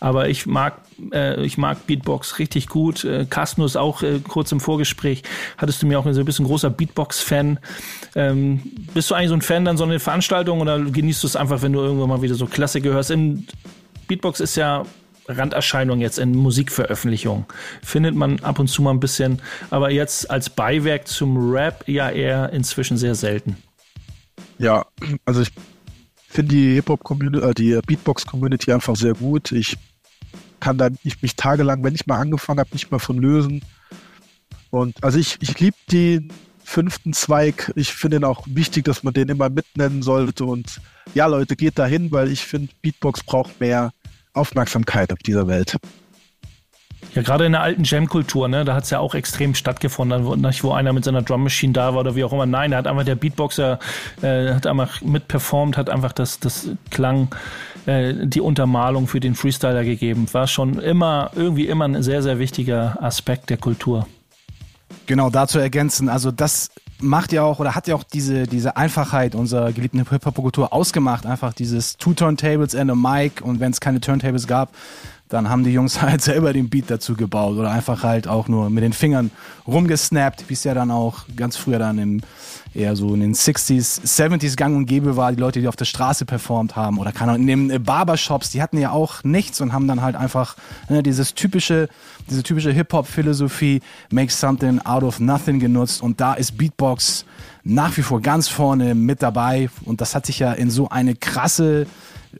Aber 0.00 0.28
ich 0.28 0.46
mag, 0.46 0.78
äh, 1.12 1.44
ich 1.44 1.58
mag 1.58 1.86
Beatbox 1.86 2.38
richtig 2.38 2.68
gut. 2.68 3.04
Äh, 3.04 3.26
Kasnus 3.28 3.76
auch 3.76 4.02
äh, 4.02 4.20
kurz 4.26 4.52
im 4.52 4.60
Vorgespräch 4.60 5.22
hattest 5.58 5.82
du 5.82 5.86
mir 5.86 5.98
auch 5.98 6.06
so 6.10 6.20
ein 6.20 6.26
bisschen 6.26 6.46
großer 6.46 6.70
Beatbox-Fan. 6.70 7.58
Ähm, 8.14 8.62
bist 8.92 9.10
du 9.10 9.14
eigentlich 9.14 9.28
so 9.28 9.34
ein 9.34 9.42
Fan 9.42 9.64
dann 9.64 9.76
so 9.76 9.84
eine 9.84 10.00
Veranstaltung 10.00 10.60
oder 10.60 10.78
genießt 10.78 11.22
du 11.22 11.26
es 11.26 11.36
einfach, 11.36 11.62
wenn 11.62 11.72
du 11.72 11.80
irgendwann 11.80 12.08
mal 12.08 12.22
wieder 12.22 12.34
so 12.34 12.46
Klassiker 12.46 12.90
hörst? 12.90 13.10
In 13.10 13.46
Beatbox 14.06 14.40
ist 14.40 14.56
ja 14.56 14.84
Randerscheinung 15.28 16.00
jetzt 16.00 16.18
in 16.18 16.34
Musikveröffentlichungen. 16.34 17.46
Findet 17.82 18.14
man 18.14 18.40
ab 18.40 18.58
und 18.58 18.68
zu 18.68 18.82
mal 18.82 18.90
ein 18.90 19.00
bisschen, 19.00 19.40
aber 19.70 19.90
jetzt 19.90 20.30
als 20.30 20.50
Beiwerk 20.50 21.08
zum 21.08 21.52
Rap 21.52 21.84
ja 21.88 22.10
eher 22.10 22.50
inzwischen 22.52 22.96
sehr 22.96 23.14
selten. 23.14 23.56
Ja, 24.58 24.86
also 25.24 25.42
ich 25.42 25.50
finde 26.28 26.54
die 26.54 26.74
Hip-Hop-Community, 26.74 27.44
äh, 27.44 27.54
die 27.54 27.80
Beatbox-Community 27.86 28.72
einfach 28.72 28.96
sehr 28.96 29.14
gut. 29.14 29.52
Ich 29.52 29.76
kann 30.60 30.78
da 30.78 30.88
ich 31.02 31.20
mich 31.22 31.36
tagelang, 31.36 31.84
wenn 31.84 31.94
ich 31.94 32.06
mal 32.06 32.18
angefangen 32.18 32.60
habe, 32.60 32.70
nicht 32.72 32.90
mehr 32.90 33.00
von 33.00 33.18
lösen. 33.18 33.62
Und 34.70 35.02
also 35.04 35.18
ich, 35.18 35.36
ich 35.40 35.58
liebe 35.60 35.76
den 35.92 36.32
fünften 36.64 37.12
Zweig. 37.12 37.72
Ich 37.76 37.92
finde 37.92 38.16
ihn 38.16 38.24
auch 38.24 38.46
wichtig, 38.48 38.84
dass 38.84 39.02
man 39.02 39.14
den 39.14 39.28
immer 39.28 39.48
mitnennen 39.50 40.02
sollte. 40.02 40.44
Und 40.44 40.80
ja, 41.14 41.26
Leute, 41.26 41.54
geht 41.54 41.78
da 41.78 41.86
hin, 41.86 42.10
weil 42.10 42.32
ich 42.32 42.40
finde, 42.40 42.72
Beatbox 42.82 43.22
braucht 43.22 43.60
mehr 43.60 43.92
Aufmerksamkeit 44.34 45.12
auf 45.12 45.18
dieser 45.20 45.46
Welt. 45.46 45.76
Ja, 47.14 47.22
gerade 47.22 47.46
in 47.46 47.52
der 47.52 47.62
alten 47.62 47.84
Jam-Kultur, 47.84 48.48
ne, 48.48 48.64
da 48.64 48.74
hat 48.74 48.84
es 48.84 48.90
ja 48.90 48.98
auch 48.98 49.14
extrem 49.14 49.54
stattgefunden, 49.54 50.24
wo, 50.24 50.34
wo 50.36 50.72
einer 50.72 50.92
mit 50.92 51.04
seiner 51.04 51.22
Drum 51.22 51.44
Machine 51.44 51.72
da 51.72 51.94
war 51.94 52.00
oder 52.00 52.16
wie 52.16 52.24
auch 52.24 52.32
immer. 52.32 52.46
Nein, 52.46 52.72
da 52.72 52.78
hat 52.78 52.86
einfach 52.88 53.04
der 53.04 53.14
Beatboxer 53.14 53.78
äh, 54.22 54.54
hat 54.54 54.66
einfach 54.66 55.00
mitperformt, 55.00 55.76
hat 55.76 55.90
einfach 55.90 56.12
das, 56.12 56.40
das 56.40 56.70
Klang, 56.90 57.28
äh, 57.86 58.14
die 58.26 58.40
Untermalung 58.40 59.06
für 59.06 59.20
den 59.20 59.36
Freestyler 59.36 59.84
gegeben. 59.84 60.26
War 60.32 60.48
schon 60.48 60.80
immer, 60.80 61.30
irgendwie 61.36 61.68
immer 61.68 61.84
ein 61.84 62.02
sehr, 62.02 62.22
sehr 62.22 62.40
wichtiger 62.40 63.00
Aspekt 63.00 63.48
der 63.50 63.58
Kultur. 63.58 64.08
Genau, 65.06 65.30
dazu 65.30 65.58
ergänzen, 65.58 66.08
also 66.08 66.32
das 66.32 66.70
macht 67.00 67.32
ja 67.32 67.42
auch 67.42 67.58
oder 67.58 67.74
hat 67.74 67.88
ja 67.88 67.94
auch 67.94 68.04
diese, 68.04 68.46
diese 68.46 68.76
Einfachheit 68.76 69.34
unserer 69.34 69.72
geliebten 69.72 70.08
Hip-Hop-Kultur 70.08 70.72
ausgemacht. 70.72 71.26
Einfach 71.26 71.52
dieses 71.52 71.96
Two 71.96 72.14
Turntables 72.14 72.74
and 72.74 72.90
a 72.90 72.94
Mic 72.94 73.42
und 73.42 73.60
wenn 73.60 73.72
es 73.72 73.80
keine 73.80 74.00
Turntables 74.00 74.46
gab, 74.46 74.70
dann 75.28 75.48
haben 75.48 75.64
die 75.64 75.70
Jungs 75.70 76.00
halt 76.02 76.22
selber 76.22 76.52
den 76.52 76.68
Beat 76.68 76.90
dazu 76.90 77.14
gebaut 77.14 77.56
oder 77.56 77.70
einfach 77.70 78.02
halt 78.02 78.28
auch 78.28 78.48
nur 78.48 78.70
mit 78.70 78.84
den 78.84 78.92
Fingern 78.92 79.30
rumgesnappt, 79.66 80.48
wie 80.48 80.54
es 80.54 80.64
ja 80.64 80.74
dann 80.74 80.90
auch 80.90 81.24
ganz 81.36 81.56
früher 81.56 81.78
dann 81.78 81.98
im 81.98 82.20
eher 82.74 82.96
so 82.96 83.14
in 83.14 83.20
den 83.20 83.34
60s, 83.34 84.02
70s 84.02 84.56
gang 84.56 84.76
und 84.76 84.86
gäbe 84.86 85.16
war, 85.16 85.32
die 85.32 85.40
Leute, 85.40 85.60
die 85.60 85.68
auf 85.68 85.76
der 85.76 85.84
Straße 85.84 86.24
performt 86.24 86.76
haben 86.76 86.98
oder 86.98 87.12
kann 87.12 87.34
in 87.34 87.46
den 87.46 87.84
Barbershops, 87.84 88.50
die 88.50 88.60
hatten 88.60 88.78
ja 88.78 88.90
auch 88.90 89.22
nichts 89.22 89.60
und 89.60 89.72
haben 89.72 89.86
dann 89.86 90.02
halt 90.02 90.16
einfach 90.16 90.56
ne, 90.88 91.02
dieses 91.02 91.34
typische, 91.34 91.88
diese 92.28 92.42
typische 92.42 92.72
Hip-Hop-Philosophie, 92.72 93.80
make 94.10 94.32
something 94.32 94.80
out 94.80 95.04
of 95.04 95.20
nothing 95.20 95.60
genutzt 95.60 96.02
und 96.02 96.20
da 96.20 96.34
ist 96.34 96.58
Beatbox 96.58 97.24
nach 97.62 97.96
wie 97.96 98.02
vor 98.02 98.20
ganz 98.20 98.48
vorne 98.48 98.94
mit 98.94 99.22
dabei 99.22 99.70
und 99.84 100.00
das 100.00 100.14
hat 100.14 100.26
sich 100.26 100.40
ja 100.40 100.52
in 100.52 100.70
so 100.70 100.88
eine 100.88 101.14
krasse 101.14 101.86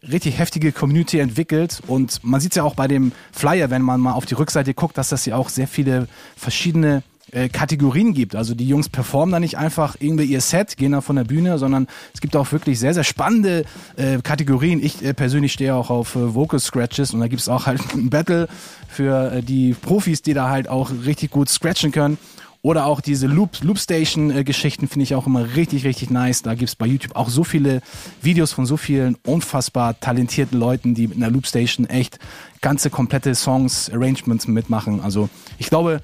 richtig 0.09 0.39
heftige 0.39 0.73
Community 0.73 1.19
entwickelt 1.19 1.81
und 1.87 2.23
man 2.25 2.41
sieht 2.41 2.53
es 2.53 2.57
ja 2.57 2.63
auch 2.63 2.75
bei 2.75 2.89
dem 2.89 3.13
Flyer, 3.33 3.71
wenn 3.71 3.83
man 3.83 4.01
mal 4.01 4.13
auf 4.13 4.27
die 4.27 4.35
Rückseite 4.35 4.75
guckt, 4.75 4.99
dass 4.99 5.09
das 5.09 5.27
ja 5.27 5.37
auch 5.37 5.49
sehr 5.49 5.69
viele 5.69 6.09
verschiedene 6.37 7.03
äh, 7.35 7.49
Kategorien 7.49 8.15
gibt. 8.15 8.37
Also 8.37 8.55
die 8.55 8.69
Jungs 8.69 8.89
performen 8.89 9.33
da 9.33 9.41
nicht 9.41 9.59
einfach 9.59 9.97
irgendwie 9.99 10.25
ihr 10.25 10.41
Set, 10.41 10.77
gehen 10.77 10.93
da 10.93 11.01
von 11.01 11.17
der 11.17 11.25
Bühne, 11.25 11.59
sondern 11.59 11.89
es 12.13 12.21
gibt 12.21 12.37
auch 12.37 12.53
wirklich 12.53 12.79
sehr, 12.79 12.95
sehr 12.95 13.05
spannende 13.05 13.65
äh, 13.97 14.19
Kategorien. 14.23 14.83
Ich 14.83 15.05
äh, 15.05 15.15
persönlich 15.15 15.53
stehe 15.53 15.75
auch 15.75 15.91
auf 15.91 16.17
äh, 16.17 16.35
Vocal 16.35 16.61
Scratches 16.61 17.13
und 17.13 17.21
da 17.21 17.29
gibt 17.29 17.43
es 17.43 17.49
auch 17.49 17.67
halt 17.67 17.81
ein 17.95 18.11
Battle 18.11 18.49
für 18.89 19.33
äh, 19.33 19.43
die 19.43 19.75
Profis, 19.75 20.23
die 20.23 20.35
da 20.35 20.49
halt 20.49 20.69
auch 20.69 20.91
richtig 21.05 21.31
gut 21.31 21.49
scratchen 21.49 21.93
können. 21.93 22.19
Oder 22.65 22.87
auch 22.87 23.03
diese 23.03 23.27
Loop, 23.27 23.63
Loopstation-Geschichten 23.63 24.89
finde 24.89 25.03
ich 25.03 25.15
auch 25.15 25.27
immer 25.27 25.55
richtig, 25.55 25.85
richtig 25.85 26.09
nice. 26.09 26.41
Da 26.41 26.55
gibt 26.55 26.71
es 26.71 26.75
bei 26.75 26.87
YouTube 26.87 27.15
auch 27.15 27.29
so 27.29 27.45
viele 27.45 27.83
Videos 28.23 28.55
von 28.55 28.65
so 28.65 28.79
vielen 28.79 29.19
unfassbar 29.27 30.01
talentierten 30.01 30.59
Leuten, 30.59 30.95
die 30.95 31.09
mit 31.09 31.19
einer 31.19 31.29
Loopstation 31.29 31.87
echt 31.87 32.19
ganze 32.63 32.89
komplette 32.89 33.35
Songs, 33.35 33.91
Arrangements 33.93 34.49
mitmachen. 34.49 35.03
Also 35.03 35.29
ich 35.59 35.69
glaube, 35.69 36.01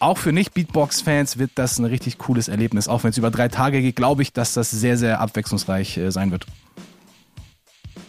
auch 0.00 0.18
für 0.18 0.32
Nicht-Beatbox-Fans 0.32 1.38
wird 1.38 1.52
das 1.54 1.78
ein 1.78 1.84
richtig 1.84 2.18
cooles 2.18 2.48
Erlebnis. 2.48 2.88
Auch 2.88 3.04
wenn 3.04 3.10
es 3.10 3.18
über 3.18 3.30
drei 3.30 3.46
Tage 3.46 3.80
geht, 3.80 3.94
glaube 3.94 4.22
ich, 4.22 4.32
dass 4.32 4.54
das 4.54 4.72
sehr, 4.72 4.96
sehr 4.96 5.20
abwechslungsreich 5.20 5.98
äh, 5.98 6.10
sein 6.10 6.32
wird. 6.32 6.46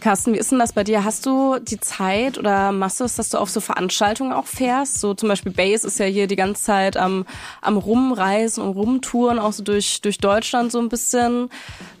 Carsten, 0.00 0.32
wie 0.32 0.38
ist 0.38 0.52
denn 0.52 0.58
das 0.58 0.72
bei 0.72 0.84
dir? 0.84 1.04
Hast 1.04 1.26
du 1.26 1.58
die 1.58 1.80
Zeit 1.80 2.38
oder 2.38 2.72
machst 2.72 3.00
du 3.00 3.04
es, 3.04 3.16
dass 3.16 3.30
du 3.30 3.38
auf 3.38 3.50
so 3.50 3.60
Veranstaltungen 3.60 4.32
auch 4.32 4.46
fährst? 4.46 5.00
So 5.00 5.14
zum 5.14 5.28
Beispiel 5.28 5.52
Base 5.52 5.86
ist 5.86 5.98
ja 5.98 6.06
hier 6.06 6.26
die 6.26 6.36
ganze 6.36 6.62
Zeit 6.62 6.96
am, 6.96 7.26
am 7.60 7.76
Rumreisen 7.76 8.62
und 8.62 8.72
Rumtouren, 8.72 9.38
auch 9.38 9.52
so 9.52 9.62
durch, 9.64 10.00
durch 10.00 10.18
Deutschland 10.18 10.70
so 10.70 10.78
ein 10.78 10.88
bisschen. 10.88 11.50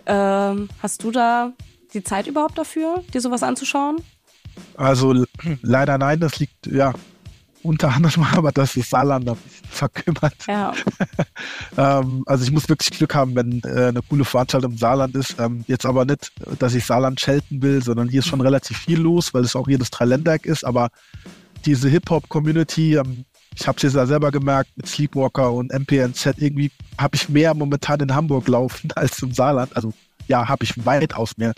Ähm, 0.06 0.68
hast 0.82 1.02
du 1.02 1.10
da 1.10 1.52
die 1.92 2.04
Zeit 2.04 2.26
überhaupt 2.26 2.56
dafür, 2.56 3.02
dir 3.12 3.20
sowas 3.20 3.42
anzuschauen? 3.42 3.96
Also 4.76 5.24
leider 5.62 5.98
nein, 5.98 6.20
das 6.20 6.38
liegt, 6.38 6.66
ja, 6.66 6.92
unter 7.62 7.92
anderem 7.92 8.24
aber, 8.32 8.52
dass 8.52 8.74
das 8.74 8.90
Saarland 8.90 9.28
ein 9.28 9.36
bisschen 9.36 9.68
verkümmert. 9.68 10.34
Ja. 10.46 10.72
ähm, 11.76 12.22
also 12.26 12.44
ich 12.44 12.50
muss 12.50 12.68
wirklich 12.68 12.90
Glück 12.90 13.14
haben, 13.14 13.34
wenn 13.34 13.62
äh, 13.64 13.86
eine 13.86 14.00
coole 14.02 14.24
Veranstaltung 14.24 14.72
im 14.72 14.78
Saarland 14.78 15.14
ist. 15.14 15.36
Ähm, 15.38 15.64
jetzt 15.66 15.86
aber 15.86 16.04
nicht, 16.04 16.32
dass 16.58 16.74
ich 16.74 16.84
Saarland 16.84 17.20
schelten 17.20 17.62
will, 17.62 17.82
sondern 17.82 18.08
hier 18.08 18.20
ist 18.20 18.28
schon 18.28 18.40
relativ 18.40 18.78
viel 18.78 19.00
los, 19.00 19.34
weil 19.34 19.44
es 19.44 19.56
auch 19.56 19.66
hier 19.66 19.78
das 19.78 19.90
Dreiländereck 19.90 20.46
ist. 20.46 20.64
Aber 20.64 20.90
diese 21.64 21.88
Hip-Hop-Community, 21.88 22.96
ähm, 22.96 23.24
ich 23.54 23.66
habe 23.66 23.76
es 23.84 23.92
ja 23.92 24.06
selber 24.06 24.30
gemerkt, 24.30 24.70
mit 24.76 24.86
Sleepwalker 24.86 25.52
und 25.52 25.72
MPNZ, 25.72 26.34
irgendwie 26.36 26.70
habe 26.96 27.16
ich 27.16 27.28
mehr 27.28 27.54
momentan 27.54 28.00
in 28.00 28.14
Hamburg 28.14 28.46
laufen 28.48 28.90
als 28.94 29.20
im 29.22 29.32
Saarland. 29.32 29.74
Also 29.76 29.92
ja, 30.28 30.48
habe 30.48 30.64
ich 30.64 30.84
weitaus 30.84 31.36
mehr 31.36 31.52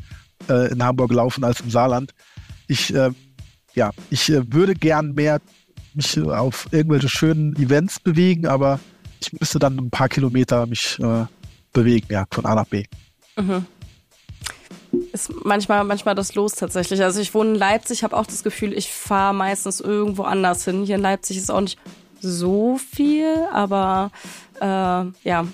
äh, 0.49 0.73
in 0.73 0.83
Hamburg 0.83 1.13
laufen 1.13 1.45
als 1.45 1.61
im 1.61 1.71
Saarland. 1.71 2.13
Ich, 2.69 2.95
äh, 2.95 3.11
ja, 3.75 3.91
ich 4.11 4.31
äh, 4.31 4.53
würde 4.53 4.75
gern 4.75 5.15
mehr 5.15 5.41
mich 5.95 6.21
auf 6.21 6.69
irgendwelche 6.71 7.09
schönen 7.09 7.57
Events 7.57 8.01
bewegen, 8.01 8.47
aber 8.47 8.81
ich 9.21 9.33
müsste 9.33 9.59
dann 9.59 9.77
ein 9.79 9.91
paar 9.91 10.09
Kilometer 10.09 10.67
mich 10.67 10.99
äh, 11.01 11.27
bewegen, 11.73 12.07
ja, 12.11 12.25
von 12.31 12.47
A 12.47 12.55
nach 12.55 12.67
B. 12.67 12.85
Mhm. 13.37 13.67
Ist 15.13 15.33
manchmal, 15.45 15.85
manchmal 15.85 16.15
das 16.15 16.35
Los 16.35 16.55
tatsächlich. 16.55 17.03
Also 17.03 17.21
ich 17.21 17.35
wohne 17.35 17.51
in 17.51 17.57
Leipzig, 17.57 18.03
habe 18.03 18.17
auch 18.17 18.27
das 18.27 18.43
Gefühl, 18.43 18.73
ich 18.73 18.93
fahre 18.93 19.35
meistens 19.35 19.81
irgendwo 19.81 20.23
anders 20.23 20.65
hin. 20.65 20.85
Hier 20.85 20.97
in 20.97 21.03
Leipzig 21.03 21.37
ist 21.37 21.51
auch 21.51 21.61
nicht 21.61 21.79
so 22.21 22.79
viel, 22.79 23.47
aber 23.53 24.11
äh, 24.61 24.65
ja, 24.65 25.47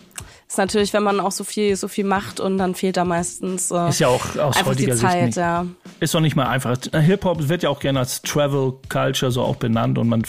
ist 0.57 0.59
natürlich, 0.59 0.92
wenn 0.94 1.02
man 1.02 1.20
auch 1.20 1.32
so 1.32 1.44
viel, 1.44 1.76
so 1.76 1.86
viel 1.86 2.04
macht 2.04 2.40
und 2.40 2.57
dann 2.57 2.74
fehlt 2.74 2.96
da 2.96 3.04
meistens 3.04 3.70
äh, 3.70 3.88
ist 3.88 4.00
ja 4.00 4.09
auch 4.09 4.24
aus 4.36 4.57
einfach 4.57 4.66
heutiger 4.70 4.94
die 4.94 5.00
Zeit, 5.00 5.12
Sicht 5.12 5.24
nicht, 5.26 5.36
ja. 5.36 5.66
ist 6.00 6.14
doch 6.14 6.20
nicht 6.20 6.34
mal 6.34 6.46
einfach. 6.46 6.78
Hip-Hop 6.92 7.48
wird 7.48 7.62
ja 7.62 7.68
auch 7.68 7.80
gerne 7.80 7.98
als 7.98 8.22
Travel 8.22 8.74
Culture 8.88 9.30
so 9.30 9.42
auch 9.42 9.57
benannt 9.57 9.98
und 9.98 10.09
man 10.09 10.22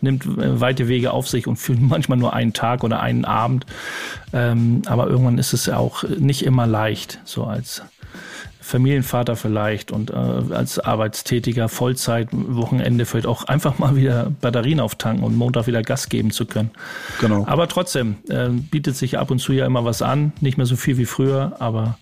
nimmt 0.00 0.24
äh, 0.26 0.60
weite 0.60 0.86
Wege 0.86 1.10
auf 1.10 1.28
sich 1.28 1.46
und 1.48 1.56
fühlt 1.56 1.80
manchmal 1.82 2.18
nur 2.18 2.32
einen 2.32 2.52
Tag 2.52 2.84
oder 2.84 3.00
einen 3.00 3.24
Abend. 3.24 3.66
Ähm, 4.32 4.82
aber 4.86 5.08
irgendwann 5.08 5.38
ist 5.38 5.52
es 5.52 5.66
ja 5.66 5.76
auch 5.76 6.04
nicht 6.04 6.44
immer 6.44 6.66
leicht, 6.66 7.20
so 7.24 7.44
als 7.44 7.82
Familienvater 8.64 9.36
vielleicht 9.36 9.92
und 9.92 10.10
äh, 10.10 10.14
als 10.14 10.78
Arbeitstätiger 10.78 11.68
Vollzeit, 11.68 12.28
Wochenende 12.32 13.04
vielleicht 13.04 13.26
auch 13.26 13.44
einfach 13.44 13.78
mal 13.78 13.94
wieder 13.94 14.32
Batterien 14.40 14.80
auftanken 14.80 15.22
und 15.22 15.36
Montag 15.36 15.66
wieder 15.66 15.82
Gas 15.82 16.08
geben 16.08 16.30
zu 16.30 16.46
können. 16.46 16.70
Genau. 17.20 17.44
Aber 17.46 17.68
trotzdem 17.68 18.16
äh, 18.30 18.48
bietet 18.48 18.96
sich 18.96 19.18
ab 19.18 19.30
und 19.30 19.38
zu 19.38 19.52
ja 19.52 19.66
immer 19.66 19.84
was 19.84 20.00
an. 20.00 20.32
Nicht 20.40 20.56
mehr 20.56 20.64
so 20.64 20.76
viel 20.76 20.96
wie 20.96 21.04
früher, 21.04 21.56
aber 21.58 21.98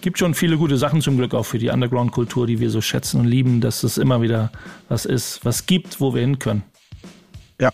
gibt 0.00 0.18
schon 0.18 0.32
viele 0.32 0.56
gute 0.56 0.78
Sachen 0.78 1.02
zum 1.02 1.18
Glück 1.18 1.34
auch 1.34 1.44
für 1.44 1.58
die 1.58 1.68
Underground-Kultur, 1.68 2.46
die 2.46 2.58
wir 2.58 2.70
so 2.70 2.80
schätzen 2.80 3.20
und 3.20 3.26
lieben, 3.26 3.60
dass 3.60 3.82
es 3.82 3.98
immer 3.98 4.22
wieder 4.22 4.50
was 4.88 5.04
ist, 5.04 5.44
was 5.44 5.66
gibt, 5.66 6.00
wo 6.00 6.14
wir 6.14 6.22
hin 6.22 6.38
können. 6.38 6.62
Ja. 7.60 7.70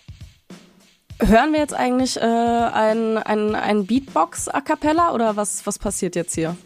Hören 1.21 1.53
wir 1.53 1.59
jetzt 1.59 1.73
eigentlich 1.73 2.17
äh, 2.17 2.19
ein, 2.19 3.17
ein, 3.17 3.55
ein 3.55 3.85
Beatbox 3.85 4.49
a 4.49 4.59
cappella 4.59 5.13
oder 5.13 5.37
was, 5.37 5.65
was 5.65 5.79
passiert 5.79 6.17
jetzt 6.17 6.35
hier? 6.35 6.57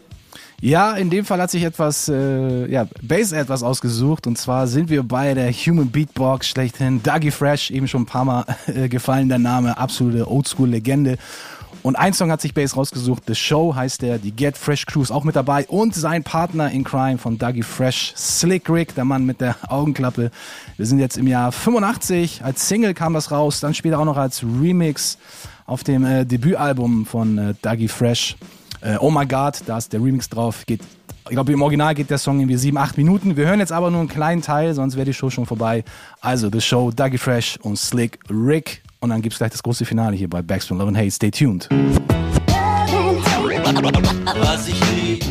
Ja, 0.62 0.92
in 0.92 1.08
dem 1.08 1.24
Fall 1.24 1.40
hat 1.40 1.50
sich 1.50 1.64
etwas, 1.64 2.10
äh, 2.10 2.70
ja, 2.70 2.86
Bass 3.00 3.32
etwas 3.32 3.62
ausgesucht. 3.62 4.26
Und 4.26 4.36
zwar 4.36 4.66
sind 4.66 4.90
wir 4.90 5.02
bei 5.02 5.32
der 5.32 5.50
Human 5.52 5.90
Beatbox 5.90 6.48
schlechthin. 6.48 7.02
Dougie 7.02 7.30
Fresh, 7.30 7.70
eben 7.70 7.88
schon 7.88 8.02
ein 8.02 8.06
paar 8.06 8.26
Mal 8.26 8.44
äh, 8.66 8.88
gefallen, 8.90 9.30
der 9.30 9.38
Name, 9.38 9.78
absolute 9.78 10.30
Oldschool-Legende. 10.30 11.16
Und 11.82 11.96
ein 11.96 12.12
Song 12.12 12.30
hat 12.30 12.42
sich 12.42 12.52
Bass 12.52 12.76
rausgesucht. 12.76 13.22
The 13.26 13.34
Show 13.34 13.74
heißt 13.74 14.02
der, 14.02 14.18
die 14.18 14.32
Get 14.32 14.58
Fresh 14.58 14.84
Crew 14.84 15.00
ist 15.00 15.10
auch 15.10 15.24
mit 15.24 15.34
dabei. 15.34 15.66
Und 15.66 15.94
sein 15.94 16.24
Partner 16.24 16.70
in 16.70 16.84
Crime 16.84 17.16
von 17.16 17.38
Dougie 17.38 17.62
Fresh, 17.62 18.12
Slick 18.14 18.68
Rick, 18.68 18.94
der 18.94 19.06
Mann 19.06 19.24
mit 19.24 19.40
der 19.40 19.56
Augenklappe. 19.72 20.30
Wir 20.76 20.86
sind 20.86 20.98
jetzt 20.98 21.16
im 21.16 21.26
Jahr 21.26 21.52
85. 21.52 22.44
Als 22.44 22.68
Single 22.68 22.92
kam 22.92 23.14
das 23.14 23.30
raus, 23.30 23.60
dann 23.60 23.72
später 23.72 23.98
auch 23.98 24.04
noch 24.04 24.18
als 24.18 24.42
Remix 24.42 25.16
auf 25.64 25.84
dem 25.84 26.04
äh, 26.04 26.26
Debütalbum 26.26 27.06
von 27.06 27.38
äh, 27.38 27.54
Dougie 27.62 27.88
Fresh. 27.88 28.36
Äh, 28.80 28.96
oh 28.98 29.10
my 29.10 29.26
God, 29.26 29.54
da 29.66 29.78
ist 29.78 29.92
der 29.92 30.02
Remix 30.02 30.28
drauf. 30.28 30.64
Geht, 30.66 30.80
ich 31.24 31.30
glaube, 31.30 31.52
im 31.52 31.62
Original 31.62 31.94
geht 31.94 32.10
der 32.10 32.18
Song 32.18 32.40
irgendwie 32.40 32.56
sieben, 32.56 32.78
acht 32.78 32.96
Minuten. 32.96 33.36
Wir 33.36 33.46
hören 33.46 33.60
jetzt 33.60 33.72
aber 33.72 33.90
nur 33.90 34.00
einen 34.00 34.08
kleinen 34.08 34.42
Teil, 34.42 34.74
sonst 34.74 34.96
wäre 34.96 35.04
die 35.04 35.14
Show 35.14 35.30
schon 35.30 35.46
vorbei. 35.46 35.84
Also, 36.20 36.50
The 36.50 36.60
Show, 36.60 36.90
Dougie 36.90 37.18
Fresh 37.18 37.58
und 37.62 37.76
Slick 37.78 38.18
Rick. 38.30 38.82
Und 39.00 39.10
dann 39.10 39.22
gibt's 39.22 39.38
gleich 39.38 39.50
das 39.50 39.62
große 39.62 39.84
Finale 39.84 40.16
hier 40.16 40.28
bei 40.28 40.42
Backstone 40.42 40.78
Love 40.80 40.88
and 40.88 40.98
Hate. 40.98 41.10
Stay 41.10 41.30
tuned. 41.30 41.68
Was 44.40 44.68
ich 44.68 44.80
lieb, 44.94 45.24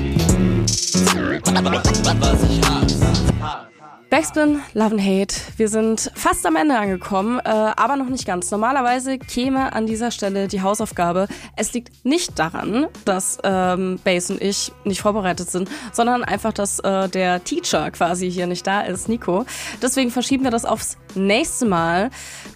was 2.20 2.44
ich 2.44 2.62
hasse. 2.62 3.69
Backspin, 4.10 4.60
Love 4.74 4.96
and 4.96 5.02
Hate. 5.02 5.36
Wir 5.58 5.68
sind 5.68 6.12
fast 6.16 6.44
am 6.48 6.56
Ende 6.56 6.76
angekommen, 6.76 7.40
äh, 7.40 7.50
aber 7.50 7.96
noch 7.96 8.10
nicht 8.10 8.26
ganz. 8.26 8.50
Normalerweise 8.50 9.20
käme 9.20 9.72
an 9.74 9.86
dieser 9.86 10.10
Stelle 10.10 10.48
die 10.48 10.64
Hausaufgabe. 10.64 11.28
Es 11.56 11.74
liegt 11.74 12.06
nicht 12.06 12.40
daran, 12.40 12.88
dass 13.06 13.38
ähm, 13.44 14.00
Bass 14.04 14.32
und 14.32 14.42
ich 14.42 14.72
nicht 14.84 15.02
vorbereitet 15.02 15.52
sind, 15.52 15.70
sondern 15.92 16.24
einfach, 16.24 16.54
dass 16.54 16.80
äh, 16.80 17.08
der 17.08 17.44
Teacher 17.44 17.92
quasi 17.92 18.32
hier 18.32 18.48
nicht 18.48 18.66
da 18.66 18.82
ist, 18.82 19.10
Nico. 19.10 19.46
Deswegen 19.80 20.10
verschieben 20.10 20.44
wir 20.44 20.52
das 20.52 20.66
aufs 20.66 20.98
nächste 21.14 21.68
Mal. 21.68 22.10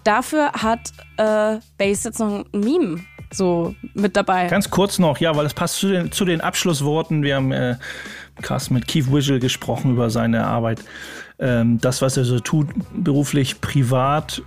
Dafür 0.04 0.54
hat 0.54 0.92
äh, 1.18 1.60
Bass 1.78 2.04
jetzt 2.04 2.20
noch 2.20 2.46
ein 2.46 2.46
Meme 2.52 3.02
so 3.32 3.76
mit 3.94 4.16
dabei. 4.16 4.48
Ganz 4.48 4.70
kurz 4.72 4.98
noch, 4.98 5.18
ja, 5.20 5.36
weil 5.36 5.46
es 5.46 5.54
passt 5.54 5.78
zu 5.78 5.88
den, 5.90 6.12
zu 6.12 6.26
den 6.26 6.42
Abschlussworten. 6.42 7.22
Wir 7.22 7.36
haben 7.36 7.52
äh, 7.52 7.76
Cast 8.42 8.72
mit 8.72 8.88
Keith 8.88 9.12
Vigil 9.12 9.40
gesprochen 9.40 9.92
über 9.92 10.10
seine 10.10 10.46
Arbeit. 10.48 10.84
Ähm, 11.44 11.78
das, 11.82 12.02
was 12.02 12.16
er 12.16 12.24
so 12.24 12.40
tut, 12.40 12.70
beruflich, 12.96 13.60
privat. 13.60 14.42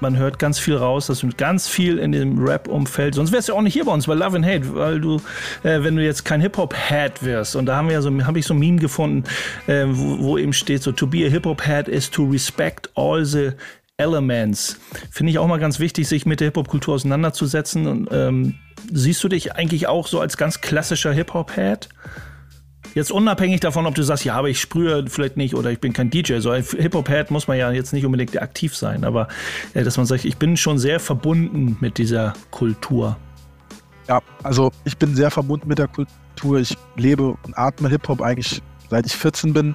Man 0.00 0.18
hört 0.18 0.40
ganz 0.40 0.58
viel 0.58 0.74
raus, 0.74 1.06
das 1.06 1.22
ist 1.22 1.38
ganz 1.38 1.68
viel 1.68 1.98
in 1.98 2.10
dem 2.10 2.44
Rap-Umfeld. 2.44 3.14
Sonst 3.14 3.30
wärst 3.30 3.48
du 3.48 3.54
auch 3.54 3.62
nicht 3.62 3.74
hier 3.74 3.84
bei 3.84 3.92
uns 3.92 4.08
bei 4.08 4.14
Love 4.14 4.36
and 4.36 4.44
Hate, 4.44 4.74
weil 4.74 5.00
du, 5.00 5.18
äh, 5.62 5.84
wenn 5.84 5.94
du 5.94 6.04
jetzt 6.04 6.24
kein 6.24 6.40
Hip-Hop-Head 6.40 7.22
wirst, 7.22 7.54
und 7.54 7.66
da 7.66 7.76
haben 7.76 7.86
wir 7.86 7.94
ja 7.94 8.02
so, 8.02 8.10
habe 8.24 8.40
ich 8.40 8.46
so 8.46 8.52
ein 8.52 8.58
Meme 8.58 8.80
gefunden, 8.80 9.22
äh, 9.68 9.84
wo, 9.86 10.18
wo 10.24 10.38
eben 10.38 10.52
steht 10.52 10.82
so, 10.82 10.90
to 10.90 11.06
be 11.06 11.24
a 11.24 11.30
Hip-Hop-Head 11.30 11.86
is 11.88 12.10
to 12.10 12.24
respect 12.24 12.90
all 12.96 13.24
the 13.24 13.52
Elements. 13.96 14.80
Finde 15.12 15.30
ich 15.30 15.38
auch 15.38 15.46
mal 15.46 15.60
ganz 15.60 15.78
wichtig, 15.78 16.08
sich 16.08 16.26
mit 16.26 16.40
der 16.40 16.48
Hip-Hop-Kultur 16.48 16.94
auseinanderzusetzen. 16.96 17.86
Und, 17.86 18.08
ähm, 18.10 18.56
siehst 18.92 19.22
du 19.22 19.28
dich 19.28 19.54
eigentlich 19.54 19.86
auch 19.86 20.08
so 20.08 20.20
als 20.20 20.36
ganz 20.36 20.60
klassischer 20.60 21.12
Hip-Hop-Head? 21.12 21.88
Jetzt 22.94 23.10
unabhängig 23.10 23.60
davon, 23.60 23.86
ob 23.86 23.94
du 23.96 24.02
sagst, 24.02 24.24
ja, 24.24 24.36
aber 24.36 24.48
ich 24.48 24.60
sprühe 24.60 25.04
vielleicht 25.08 25.36
nicht 25.36 25.54
oder 25.54 25.70
ich 25.70 25.80
bin 25.80 25.92
kein 25.92 26.10
DJ. 26.10 26.38
So 26.38 26.50
ein 26.50 26.62
Hip-Hop-Head 26.62 27.30
muss 27.32 27.48
man 27.48 27.58
ja 27.58 27.72
jetzt 27.72 27.92
nicht 27.92 28.06
unbedingt 28.06 28.40
aktiv 28.40 28.76
sein, 28.76 29.04
aber 29.04 29.26
äh, 29.74 29.82
dass 29.82 29.96
man 29.96 30.06
sagt, 30.06 30.24
ich 30.24 30.36
bin 30.36 30.56
schon 30.56 30.78
sehr 30.78 31.00
verbunden 31.00 31.76
mit 31.80 31.98
dieser 31.98 32.34
Kultur. 32.52 33.16
Ja, 34.08 34.20
also 34.44 34.70
ich 34.84 34.96
bin 34.96 35.16
sehr 35.16 35.30
verbunden 35.30 35.66
mit 35.66 35.78
der 35.78 35.88
Kultur. 35.88 36.60
Ich 36.60 36.76
lebe 36.96 37.36
und 37.42 37.58
atme 37.58 37.88
Hip-Hop 37.88 38.22
eigentlich 38.22 38.62
seit 38.90 39.06
ich 39.06 39.16
14 39.16 39.52
bin. 39.52 39.74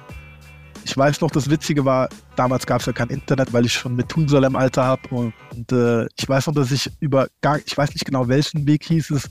Ich 0.84 0.96
weiß 0.96 1.20
noch, 1.20 1.30
das 1.30 1.50
Witzige 1.50 1.84
war, 1.84 2.08
damals 2.36 2.66
gab 2.66 2.80
es 2.80 2.86
ja 2.86 2.94
kein 2.94 3.10
Internet, 3.10 3.52
weil 3.52 3.66
ich 3.66 3.74
schon 3.74 3.98
im 3.98 4.56
Alter 4.56 4.84
habe. 4.84 5.02
Und, 5.10 5.34
und 5.54 5.72
äh, 5.72 6.06
ich 6.18 6.26
weiß 6.26 6.46
noch, 6.46 6.54
dass 6.54 6.72
ich 6.72 6.90
über 7.00 7.28
gar, 7.42 7.58
ich 7.58 7.76
weiß 7.76 7.90
nicht 7.90 8.06
genau, 8.06 8.28
welchen 8.28 8.66
Weg 8.66 8.84
hieß 8.84 9.10
es. 9.10 9.28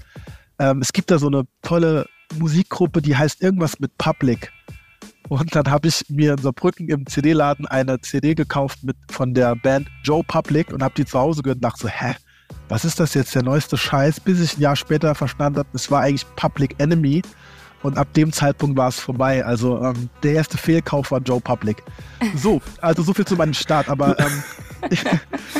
Ähm, 0.59 0.79
es 0.81 0.93
gibt 0.93 1.09
da 1.09 1.17
so 1.17 1.25
eine 1.25 1.45
tolle 1.63 2.05
Musikgruppe, 2.37 3.01
die 3.01 3.15
heißt 3.15 3.41
irgendwas 3.41 3.79
mit 3.79 3.97
Public. 3.97 4.51
Und 5.27 5.55
dann 5.55 5.69
habe 5.69 5.87
ich 5.87 6.03
mir 6.09 6.33
in 6.33 6.37
Saarbrücken 6.39 6.89
im 6.89 7.05
CD-Laden 7.05 7.67
eine 7.67 8.01
CD 8.01 8.33
gekauft 8.33 8.83
mit, 8.83 8.97
von 9.11 9.33
der 9.33 9.55
Band 9.55 9.87
Joe 10.03 10.23
Public 10.23 10.73
und 10.73 10.81
habe 10.81 10.95
die 10.95 11.05
zu 11.05 11.19
Hause 11.19 11.43
gehört 11.43 11.57
und 11.57 11.63
dachte 11.63 11.81
so, 11.81 11.87
hä, 11.87 12.15
was 12.67 12.83
ist 12.83 12.99
das 12.99 13.13
jetzt, 13.13 13.35
der 13.35 13.43
neueste 13.43 13.77
Scheiß? 13.77 14.19
Bis 14.19 14.39
ich 14.39 14.57
ein 14.57 14.61
Jahr 14.61 14.75
später 14.75 15.13
verstanden 15.13 15.59
habe, 15.59 15.69
es 15.73 15.89
war 15.91 16.01
eigentlich 16.01 16.25
Public 16.35 16.75
Enemy. 16.79 17.21
Und 17.81 17.97
ab 17.97 18.13
dem 18.13 18.33
Zeitpunkt 18.33 18.77
war 18.77 18.89
es 18.89 18.99
vorbei. 18.99 19.45
Also 19.45 19.81
ähm, 19.81 20.09
der 20.23 20.33
erste 20.33 20.57
Fehlkauf 20.57 21.11
war 21.11 21.21
Joe 21.21 21.39
Public. 21.39 21.81
So, 22.35 22.61
also 22.81 23.03
so 23.03 23.13
viel 23.13 23.25
zu 23.25 23.35
meinem 23.35 23.53
Start. 23.53 23.87
Aber 23.87 24.19
ähm, 24.19 24.43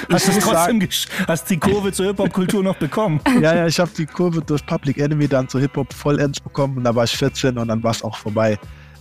Hast 0.10 0.28
du 0.28 0.40
trotzdem, 0.40 0.88
hast 1.28 1.50
die 1.50 1.58
Kurve 1.58 1.92
zur 1.92 2.08
Hip-Hop-Kultur 2.08 2.64
noch 2.64 2.76
bekommen? 2.76 3.20
ja, 3.42 3.56
ja, 3.56 3.68
ich 3.68 3.80
habe 3.80 3.92
die 3.98 4.06
Kurve 4.06 4.42
durch 4.42 4.66
Public 4.66 4.98
Enemy 4.98 5.28
dann 5.28 5.48
zu 5.48 5.60
Hip-Hop 5.60 5.94
vollends 5.94 6.40
bekommen 6.40 6.78
und 6.78 6.84
da 6.84 6.96
war 6.96 7.04
ich 7.04 7.12
14 7.12 7.58
und 7.58 7.68
dann 7.68 7.84
war 7.84 7.92
es 7.92 8.04
auch 8.04 8.18
vorbei. 8.18 8.58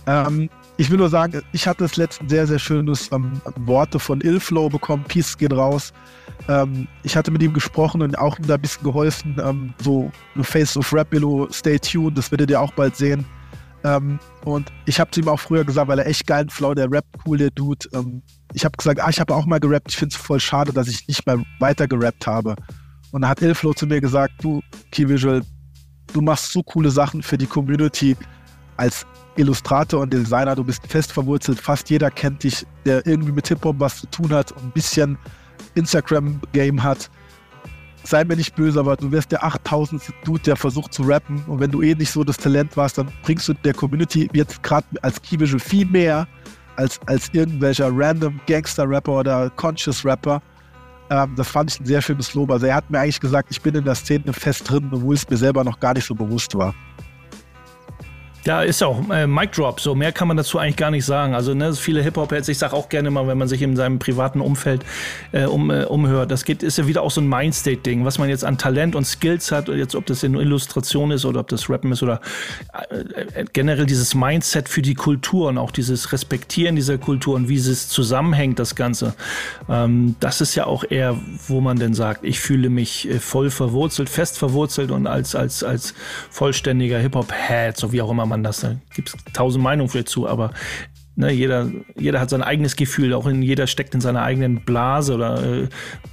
Ähm, 0.07 0.49
ich 0.77 0.89
will 0.89 0.97
nur 0.97 1.09
sagen, 1.09 1.41
ich 1.51 1.67
hatte 1.67 1.83
das 1.83 1.97
letzten 1.97 2.29
sehr, 2.29 2.47
sehr 2.47 2.59
schönes 2.59 3.11
ähm, 3.11 3.41
Worte 3.57 3.99
von 3.99 4.21
Illflow 4.21 4.69
bekommen. 4.69 5.03
Peace 5.07 5.37
geht 5.37 5.53
raus. 5.53 5.93
Ähm, 6.47 6.87
ich 7.03 7.15
hatte 7.15 7.31
mit 7.31 7.43
ihm 7.43 7.53
gesprochen 7.53 8.01
und 8.01 8.17
auch 8.17 8.39
ihm 8.39 8.47
da 8.47 8.55
ein 8.55 8.61
bisschen 8.61 8.83
geholfen. 8.83 9.35
Ähm, 9.43 9.73
so 9.83 10.11
Face 10.41 10.77
of 10.77 10.91
Rap 10.93 11.09
Below, 11.09 11.47
stay 11.51 11.77
tuned, 11.77 12.17
das 12.17 12.31
werdet 12.31 12.49
ihr 12.49 12.61
auch 12.61 12.71
bald 12.73 12.95
sehen. 12.95 13.25
Ähm, 13.83 14.19
und 14.43 14.71
ich 14.85 14.99
habe 14.99 15.11
zu 15.11 15.21
ihm 15.21 15.29
auch 15.29 15.39
früher 15.39 15.63
gesagt, 15.63 15.87
weil 15.87 15.99
er 15.99 16.07
echt 16.07 16.27
geilen 16.27 16.49
Flow, 16.49 16.73
der 16.73 16.91
Rap 16.91 17.05
cool, 17.25 17.37
der 17.37 17.51
Dude. 17.51 17.87
Ähm, 17.93 18.21
ich 18.53 18.65
habe 18.65 18.75
gesagt, 18.77 18.99
ah, 18.99 19.09
ich 19.09 19.19
habe 19.19 19.33
auch 19.33 19.45
mal 19.45 19.59
gerappt. 19.59 19.91
Ich 19.91 19.97
finde 19.97 20.13
es 20.13 20.21
voll 20.21 20.39
schade, 20.39 20.73
dass 20.73 20.87
ich 20.87 21.07
nicht 21.07 21.25
mehr 21.25 21.41
weiter 21.59 21.87
gerappt 21.87 22.27
habe. 22.27 22.55
Und 23.11 23.21
da 23.21 23.29
hat 23.29 23.41
Illflow 23.41 23.73
zu 23.73 23.87
mir 23.87 24.01
gesagt, 24.01 24.33
du, 24.41 24.61
Key 24.91 25.07
Visual, 25.07 25.41
du 26.13 26.21
machst 26.21 26.51
so 26.51 26.61
coole 26.63 26.91
Sachen 26.91 27.23
für 27.23 27.37
die 27.37 27.47
Community 27.47 28.15
als 28.77 29.05
Illustrator 29.35 30.01
und 30.01 30.13
Designer. 30.13 30.55
Du 30.55 30.63
bist 30.63 30.85
fest 30.87 31.11
verwurzelt. 31.11 31.59
Fast 31.59 31.89
jeder 31.89 32.11
kennt 32.11 32.43
dich, 32.43 32.65
der 32.85 33.05
irgendwie 33.05 33.31
mit 33.31 33.47
Hip-Hop 33.47 33.79
was 33.79 34.01
zu 34.01 34.07
tun 34.07 34.31
hat 34.31 34.51
und 34.51 34.63
ein 34.63 34.71
bisschen 34.71 35.17
Instagram-Game 35.75 36.83
hat. 36.83 37.09
Sei 38.03 38.23
mir 38.23 38.35
nicht 38.35 38.55
böse, 38.55 38.79
aber 38.79 38.95
du 38.95 39.11
wärst 39.11 39.31
der 39.31 39.43
8000. 39.43 40.01
Dude, 40.23 40.41
der 40.43 40.55
versucht 40.55 40.93
zu 40.93 41.03
rappen. 41.03 41.43
Und 41.47 41.59
wenn 41.59 41.71
du 41.71 41.81
eh 41.81 41.95
nicht 41.95 42.11
so 42.11 42.23
das 42.23 42.37
Talent 42.37 42.75
warst, 42.77 42.97
dann 42.97 43.11
bringst 43.23 43.47
du 43.47 43.53
der 43.53 43.73
Community 43.73 44.29
jetzt 44.33 44.63
gerade 44.63 44.87
als 45.01 45.21
Key 45.21 45.37
viel 45.59 45.85
mehr 45.85 46.27
als, 46.79 46.99
als 47.07 47.29
irgendwelcher 47.33 47.91
random 47.93 48.39
Gangster-Rapper 48.47 49.11
oder 49.11 49.49
Conscious-Rapper. 49.51 50.41
Ähm, 51.09 51.33
das 51.35 51.49
fand 51.49 51.71
ich 51.71 51.79
ein 51.79 51.85
sehr 51.85 52.01
schönes 52.01 52.33
Lob. 52.33 52.51
Also 52.51 52.67
er 52.67 52.75
hat 52.75 52.89
mir 52.89 52.99
eigentlich 52.99 53.19
gesagt, 53.19 53.49
ich 53.51 53.61
bin 53.61 53.75
in 53.75 53.83
der 53.83 53.95
Szene 53.95 54.31
fest 54.31 54.69
drin, 54.69 54.89
obwohl 54.91 55.15
es 55.15 55.29
mir 55.29 55.37
selber 55.37 55.63
noch 55.63 55.79
gar 55.79 55.93
nicht 55.93 56.05
so 56.05 56.15
bewusst 56.15 56.55
war. 56.55 56.73
Ja, 58.45 58.61
ist 58.61 58.79
ja 58.79 58.87
auch 58.87 59.09
äh, 59.09 59.27
Mic 59.27 59.51
Drop, 59.51 59.81
so 59.81 59.95
mehr 59.95 60.13
kann 60.13 60.29
man 60.29 60.37
dazu 60.37 60.59
eigentlich 60.59 60.77
gar 60.77 60.91
nicht 60.91 61.05
sagen. 61.05 61.35
Also 61.35 61.53
ne, 61.53 61.73
viele 61.73 62.01
Hip-Hop-Heads, 62.01 62.47
ich 62.47 62.57
sage 62.57 62.73
auch 62.73 62.87
gerne 62.87 63.11
mal, 63.11 63.27
wenn 63.27 63.37
man 63.37 63.49
sich 63.49 63.61
in 63.61 63.75
seinem 63.75 63.99
privaten 63.99 64.39
Umfeld 64.39 64.85
äh, 65.33 65.43
um, 65.43 65.69
äh, 65.69 65.83
umhört, 65.83 66.31
das 66.31 66.45
geht, 66.45 66.63
ist 66.63 66.77
ja 66.77 66.87
wieder 66.87 67.01
auch 67.01 67.11
so 67.11 67.19
ein 67.19 67.27
Mindstate-Ding, 67.27 68.05
was 68.05 68.17
man 68.17 68.29
jetzt 68.29 68.45
an 68.45 68.57
Talent 68.57 68.95
und 68.95 69.03
Skills 69.03 69.51
hat, 69.51 69.67
jetzt 69.67 69.93
ob 69.93 70.05
das 70.05 70.23
in 70.23 70.35
Illustration 70.35 71.11
ist 71.11 71.25
oder 71.25 71.41
ob 71.41 71.49
das 71.49 71.69
Rappen 71.69 71.91
ist 71.91 72.01
oder 72.01 72.21
äh, 72.89 73.41
äh, 73.41 73.45
generell 73.51 73.85
dieses 73.85 74.15
Mindset 74.15 74.69
für 74.69 74.81
die 74.81 74.95
Kultur 74.95 75.49
und 75.49 75.57
auch 75.57 75.71
dieses 75.71 76.13
Respektieren 76.13 76.77
dieser 76.77 76.97
Kultur 76.97 77.35
und 77.35 77.49
wie 77.49 77.57
es 77.57 77.89
zusammenhängt, 77.89 78.57
das 78.57 78.75
Ganze. 78.75 79.15
Ähm, 79.67 80.15
das 80.21 80.39
ist 80.39 80.55
ja 80.55 80.65
auch 80.65 80.85
eher, 80.89 81.17
wo 81.47 81.59
man 81.59 81.77
denn 81.77 81.93
sagt, 81.93 82.23
ich 82.23 82.39
fühle 82.39 82.69
mich 82.69 83.09
äh, 83.09 83.19
voll 83.19 83.49
verwurzelt, 83.49 84.09
fest 84.09 84.37
verwurzelt 84.37 84.91
und 84.91 85.07
als, 85.07 85.35
als, 85.35 85.61
als 85.61 85.93
vollständiger 86.29 86.99
Hip-Hop-Head, 86.99 87.75
so 87.75 87.91
wie 87.91 88.01
auch 88.01 88.09
immer 88.09 88.28
man 88.29 88.43
das. 88.43 88.61
Da 88.61 88.75
gibt 88.95 89.09
es 89.09 89.15
tausend 89.33 89.63
Meinungen 89.63 89.89
für 89.89 90.05
zu, 90.05 90.27
aber 90.27 90.51
ne, 91.15 91.31
jeder, 91.31 91.69
jeder 91.97 92.19
hat 92.19 92.29
sein 92.29 92.41
eigenes 92.41 92.75
Gefühl, 92.75 93.13
auch 93.13 93.27
in 93.27 93.41
jeder 93.41 93.67
steckt 93.67 93.93
in 93.93 94.01
seiner 94.01 94.23
eigenen 94.23 94.63
Blase 94.63 95.13
oder 95.15 95.43
äh, 95.43 95.67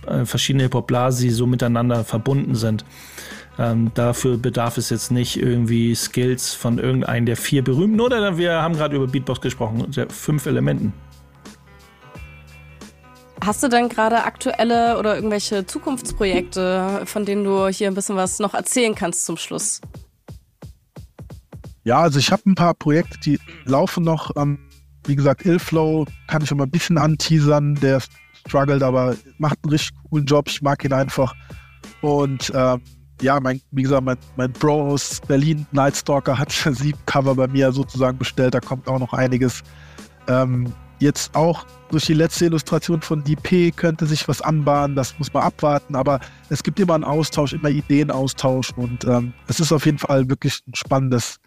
äh, 0.06 0.24
verschiedene 0.26 0.64
Hip-Hop-Blasen, 0.64 1.22
die 1.22 1.30
so 1.30 1.46
miteinander 1.46 2.04
verbunden 2.04 2.54
sind. 2.54 2.84
Ähm, 3.58 3.90
dafür 3.94 4.36
bedarf 4.36 4.76
es 4.76 4.90
jetzt 4.90 5.10
nicht 5.10 5.38
irgendwie 5.38 5.94
Skills 5.94 6.52
von 6.52 6.78
irgendeinem 6.78 7.24
der 7.24 7.36
vier 7.36 7.64
berühmten 7.64 8.00
oder 8.00 8.36
wir 8.36 8.60
haben 8.60 8.74
gerade 8.74 8.96
über 8.96 9.06
Beatbox 9.06 9.40
gesprochen, 9.40 9.90
der 9.92 10.10
fünf 10.10 10.44
Elementen. 10.44 10.92
Hast 13.42 13.62
du 13.62 13.68
denn 13.68 13.88
gerade 13.88 14.24
aktuelle 14.24 14.98
oder 14.98 15.14
irgendwelche 15.14 15.66
Zukunftsprojekte, 15.66 17.02
von 17.04 17.24
denen 17.24 17.44
du 17.44 17.68
hier 17.68 17.88
ein 17.88 17.94
bisschen 17.94 18.16
was 18.16 18.40
noch 18.40 18.54
erzählen 18.54 18.94
kannst 18.94 19.24
zum 19.24 19.36
Schluss? 19.36 19.80
Ja, 21.86 22.00
also 22.00 22.18
ich 22.18 22.32
habe 22.32 22.42
ein 22.46 22.56
paar 22.56 22.74
Projekte, 22.74 23.16
die 23.20 23.38
laufen 23.64 24.02
noch. 24.02 24.32
Ähm, 24.34 24.58
wie 25.06 25.14
gesagt, 25.14 25.46
Illflow 25.46 26.04
kann 26.26 26.42
ich 26.42 26.48
schon 26.48 26.58
mal 26.58 26.64
ein 26.64 26.70
bisschen 26.70 26.98
anteasern. 26.98 27.76
Der 27.76 28.02
struggelt, 28.44 28.82
aber 28.82 29.14
macht 29.38 29.58
einen 29.62 29.70
richtig 29.70 29.96
coolen 30.10 30.26
Job. 30.26 30.48
Ich 30.48 30.60
mag 30.62 30.84
ihn 30.84 30.92
einfach. 30.92 31.32
Und 32.00 32.50
ähm, 32.56 32.80
ja, 33.22 33.38
mein, 33.38 33.60
wie 33.70 33.84
gesagt, 33.84 34.04
mein, 34.04 34.16
mein 34.36 34.52
Bro 34.52 34.94
aus 34.94 35.20
Berlin, 35.28 35.64
Nightstalker, 35.70 36.36
hat 36.36 36.50
sieben 36.72 36.98
Cover 37.06 37.36
bei 37.36 37.46
mir 37.46 37.70
sozusagen 37.70 38.18
bestellt. 38.18 38.54
Da 38.54 38.60
kommt 38.60 38.88
auch 38.88 38.98
noch 38.98 39.12
einiges. 39.12 39.62
Ähm, 40.26 40.72
Jetzt 40.98 41.34
auch 41.34 41.66
durch 41.90 42.06
die 42.06 42.14
letzte 42.14 42.46
Illustration 42.46 43.02
von 43.02 43.22
DP 43.22 43.70
könnte 43.70 44.06
sich 44.06 44.26
was 44.28 44.40
anbahnen, 44.40 44.96
das 44.96 45.18
muss 45.18 45.32
man 45.32 45.42
abwarten, 45.42 45.94
aber 45.94 46.20
es 46.48 46.62
gibt 46.62 46.80
immer 46.80 46.94
einen 46.94 47.04
Austausch, 47.04 47.52
immer 47.52 47.68
Ideenaustausch 47.68 48.72
und 48.72 49.04
ähm, 49.04 49.34
es 49.46 49.60
ist 49.60 49.72
auf 49.72 49.84
jeden 49.84 49.98
Fall 49.98 50.30
wirklich 50.30 50.62
ein 50.66 50.74
spannendes, 50.74 51.38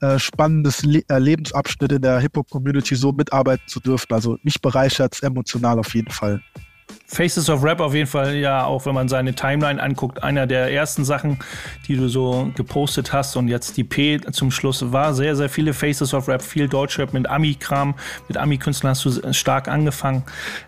äh, 0.00 0.18
spannendes 0.18 0.82
Le 0.82 1.02
äh, 1.08 1.18
Lebensabschnitt 1.18 1.92
in 1.92 2.02
der 2.02 2.18
Hip-Hop-Community 2.20 2.96
so 2.96 3.12
mitarbeiten 3.12 3.66
zu 3.66 3.80
dürfen. 3.80 4.12
Also 4.12 4.38
mich 4.42 4.60
bereichert 4.60 5.14
es 5.14 5.22
emotional 5.22 5.78
auf 5.78 5.94
jeden 5.94 6.10
Fall. 6.10 6.42
Faces 7.08 7.48
of 7.48 7.62
Rap 7.62 7.80
auf 7.80 7.94
jeden 7.94 8.08
Fall, 8.08 8.34
ja, 8.34 8.64
auch 8.64 8.84
wenn 8.84 8.94
man 8.94 9.08
seine 9.08 9.32
Timeline 9.32 9.80
anguckt, 9.80 10.24
einer 10.24 10.46
der 10.46 10.72
ersten 10.72 11.04
Sachen, 11.04 11.38
die 11.86 11.96
du 11.96 12.08
so 12.08 12.50
gepostet 12.56 13.12
hast 13.12 13.36
und 13.36 13.46
jetzt 13.46 13.76
die 13.76 13.84
P 13.84 14.20
zum 14.32 14.50
Schluss 14.50 14.92
war 14.92 15.14
sehr, 15.14 15.36
sehr 15.36 15.48
viele 15.48 15.72
Faces 15.72 16.12
of 16.14 16.26
Rap, 16.26 16.42
viel 16.42 16.68
Deutschrap 16.68 17.12
mit 17.12 17.28
Ami-Kram, 17.28 17.94
mit 18.26 18.36
Ami-Künstlern 18.36 18.90
hast 18.90 19.04
du 19.04 19.32
stark 19.32 19.68
angefangen, 19.68 20.24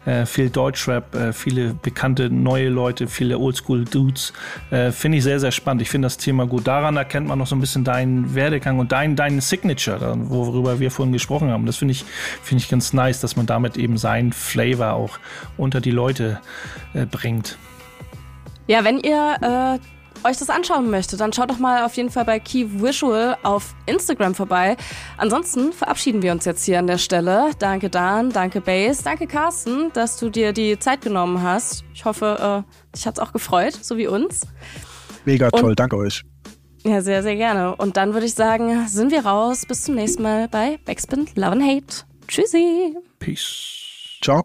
äh, 0.07 0.27
viel 0.27 0.49
Deutschrap, 0.49 1.13
äh, 1.15 1.33
viele 1.33 1.75
bekannte 1.75 2.31
neue 2.31 2.69
Leute, 2.69 3.09
viele 3.09 3.39
Oldschool-Dudes, 3.39 4.33
äh, 4.71 4.93
finde 4.93 5.19
ich 5.19 5.25
sehr, 5.25 5.41
sehr 5.41 5.53
spannend. 5.53 5.83
Ich 5.83 5.91
finde 5.91 6.07
das 6.07 6.19
Thema 6.19 6.47
gut. 6.47 6.69
Daran 6.69 6.97
erkennt 6.97 7.27
man 7.27 7.39
noch 7.39 7.49
so 7.49 7.57
ein 7.57 7.61
bisschen 7.61 7.83
deinen 7.83 8.35
Werdegang 8.37 8.79
und 8.79 8.93
deinen 8.93 9.17
dein 9.17 9.41
Signature, 9.41 10.15
worüber 10.17 10.79
wir 10.79 10.93
vorhin 10.93 11.13
gesprochen 11.13 11.51
haben. 11.51 11.67
Das 11.67 11.77
finde 11.77 11.93
ich, 11.93 12.05
finde 12.43 12.63
ich 12.63 12.71
ganz 12.71 12.93
nice, 12.93 13.21
dass 13.21 13.35
man 13.35 13.47
damit 13.47 13.77
eben 13.77 13.99
seinen 13.99 14.33
Flavor 14.33 14.93
auch 14.93 15.19
unter 15.57 15.81
die 15.81 15.91
Leute 15.91 16.28
äh, 16.95 17.07
bringt. 17.07 17.59
Ja, 18.67 18.85
wenn 18.85 19.01
ihr 19.01 19.37
äh, 19.41 20.27
euch 20.27 20.37
das 20.39 20.51
anschauen 20.51 20.91
möchtet, 20.91 21.21
dann 21.21 21.33
schaut 21.33 21.51
doch 21.51 21.59
mal 21.59 21.85
auf 21.85 21.95
jeden 21.95 22.11
Fall 22.11 22.25
bei 22.25 22.39
Key 22.39 22.67
Visual 22.83 23.37
auf 23.43 23.75
Instagram 23.87 24.35
vorbei. 24.35 24.77
Ansonsten 25.17 25.73
verabschieden 25.73 26.23
wir 26.23 26.33
uns 26.33 26.45
jetzt 26.45 26.65
hier 26.65 26.79
an 26.79 26.87
der 26.87 26.99
Stelle. 26.99 27.51
Danke 27.59 27.89
Dan, 27.89 28.31
danke 28.31 28.61
Base, 28.61 29.03
danke 29.03 29.27
Carsten, 29.27 29.93
dass 29.93 30.19
du 30.19 30.31
dir 30.31 30.53
die 30.53 30.79
Zeit 30.79 31.01
genommen 31.01 31.43
hast. 31.43 31.85
Ich 31.95 32.05
hoffe, 32.05 32.65
äh, 32.67 32.97
dich 32.97 33.07
hat 33.07 33.15
es 33.15 33.21
auch 33.21 33.33
gefreut, 33.33 33.73
so 33.81 33.97
wie 33.97 34.07
uns. 34.07 34.43
Mega 35.25 35.51
toll, 35.51 35.71
Und, 35.71 35.81
danke 35.81 35.97
euch. 35.97 36.23
Ja, 36.85 37.03
sehr, 37.03 37.23
sehr 37.23 37.37
gerne. 37.37 37.77
Und 37.77 37.97
dann 37.97 38.15
würde 38.15 38.27
ich 38.27 38.35
sagen, 38.35 38.87
sind 38.89 39.11
wir 39.11 39.27
raus. 39.27 39.67
Bis 39.67 39.83
zum 39.83 39.95
nächsten 39.95 40.23
Mal 40.23 40.49
bei 40.49 40.79
Backspin 40.85 41.27
Love 41.35 41.53
and 41.53 41.63
Hate. 41.63 42.05
Tschüssi. 42.29 42.97
Peace. 43.19 44.19
Ciao. 44.23 44.45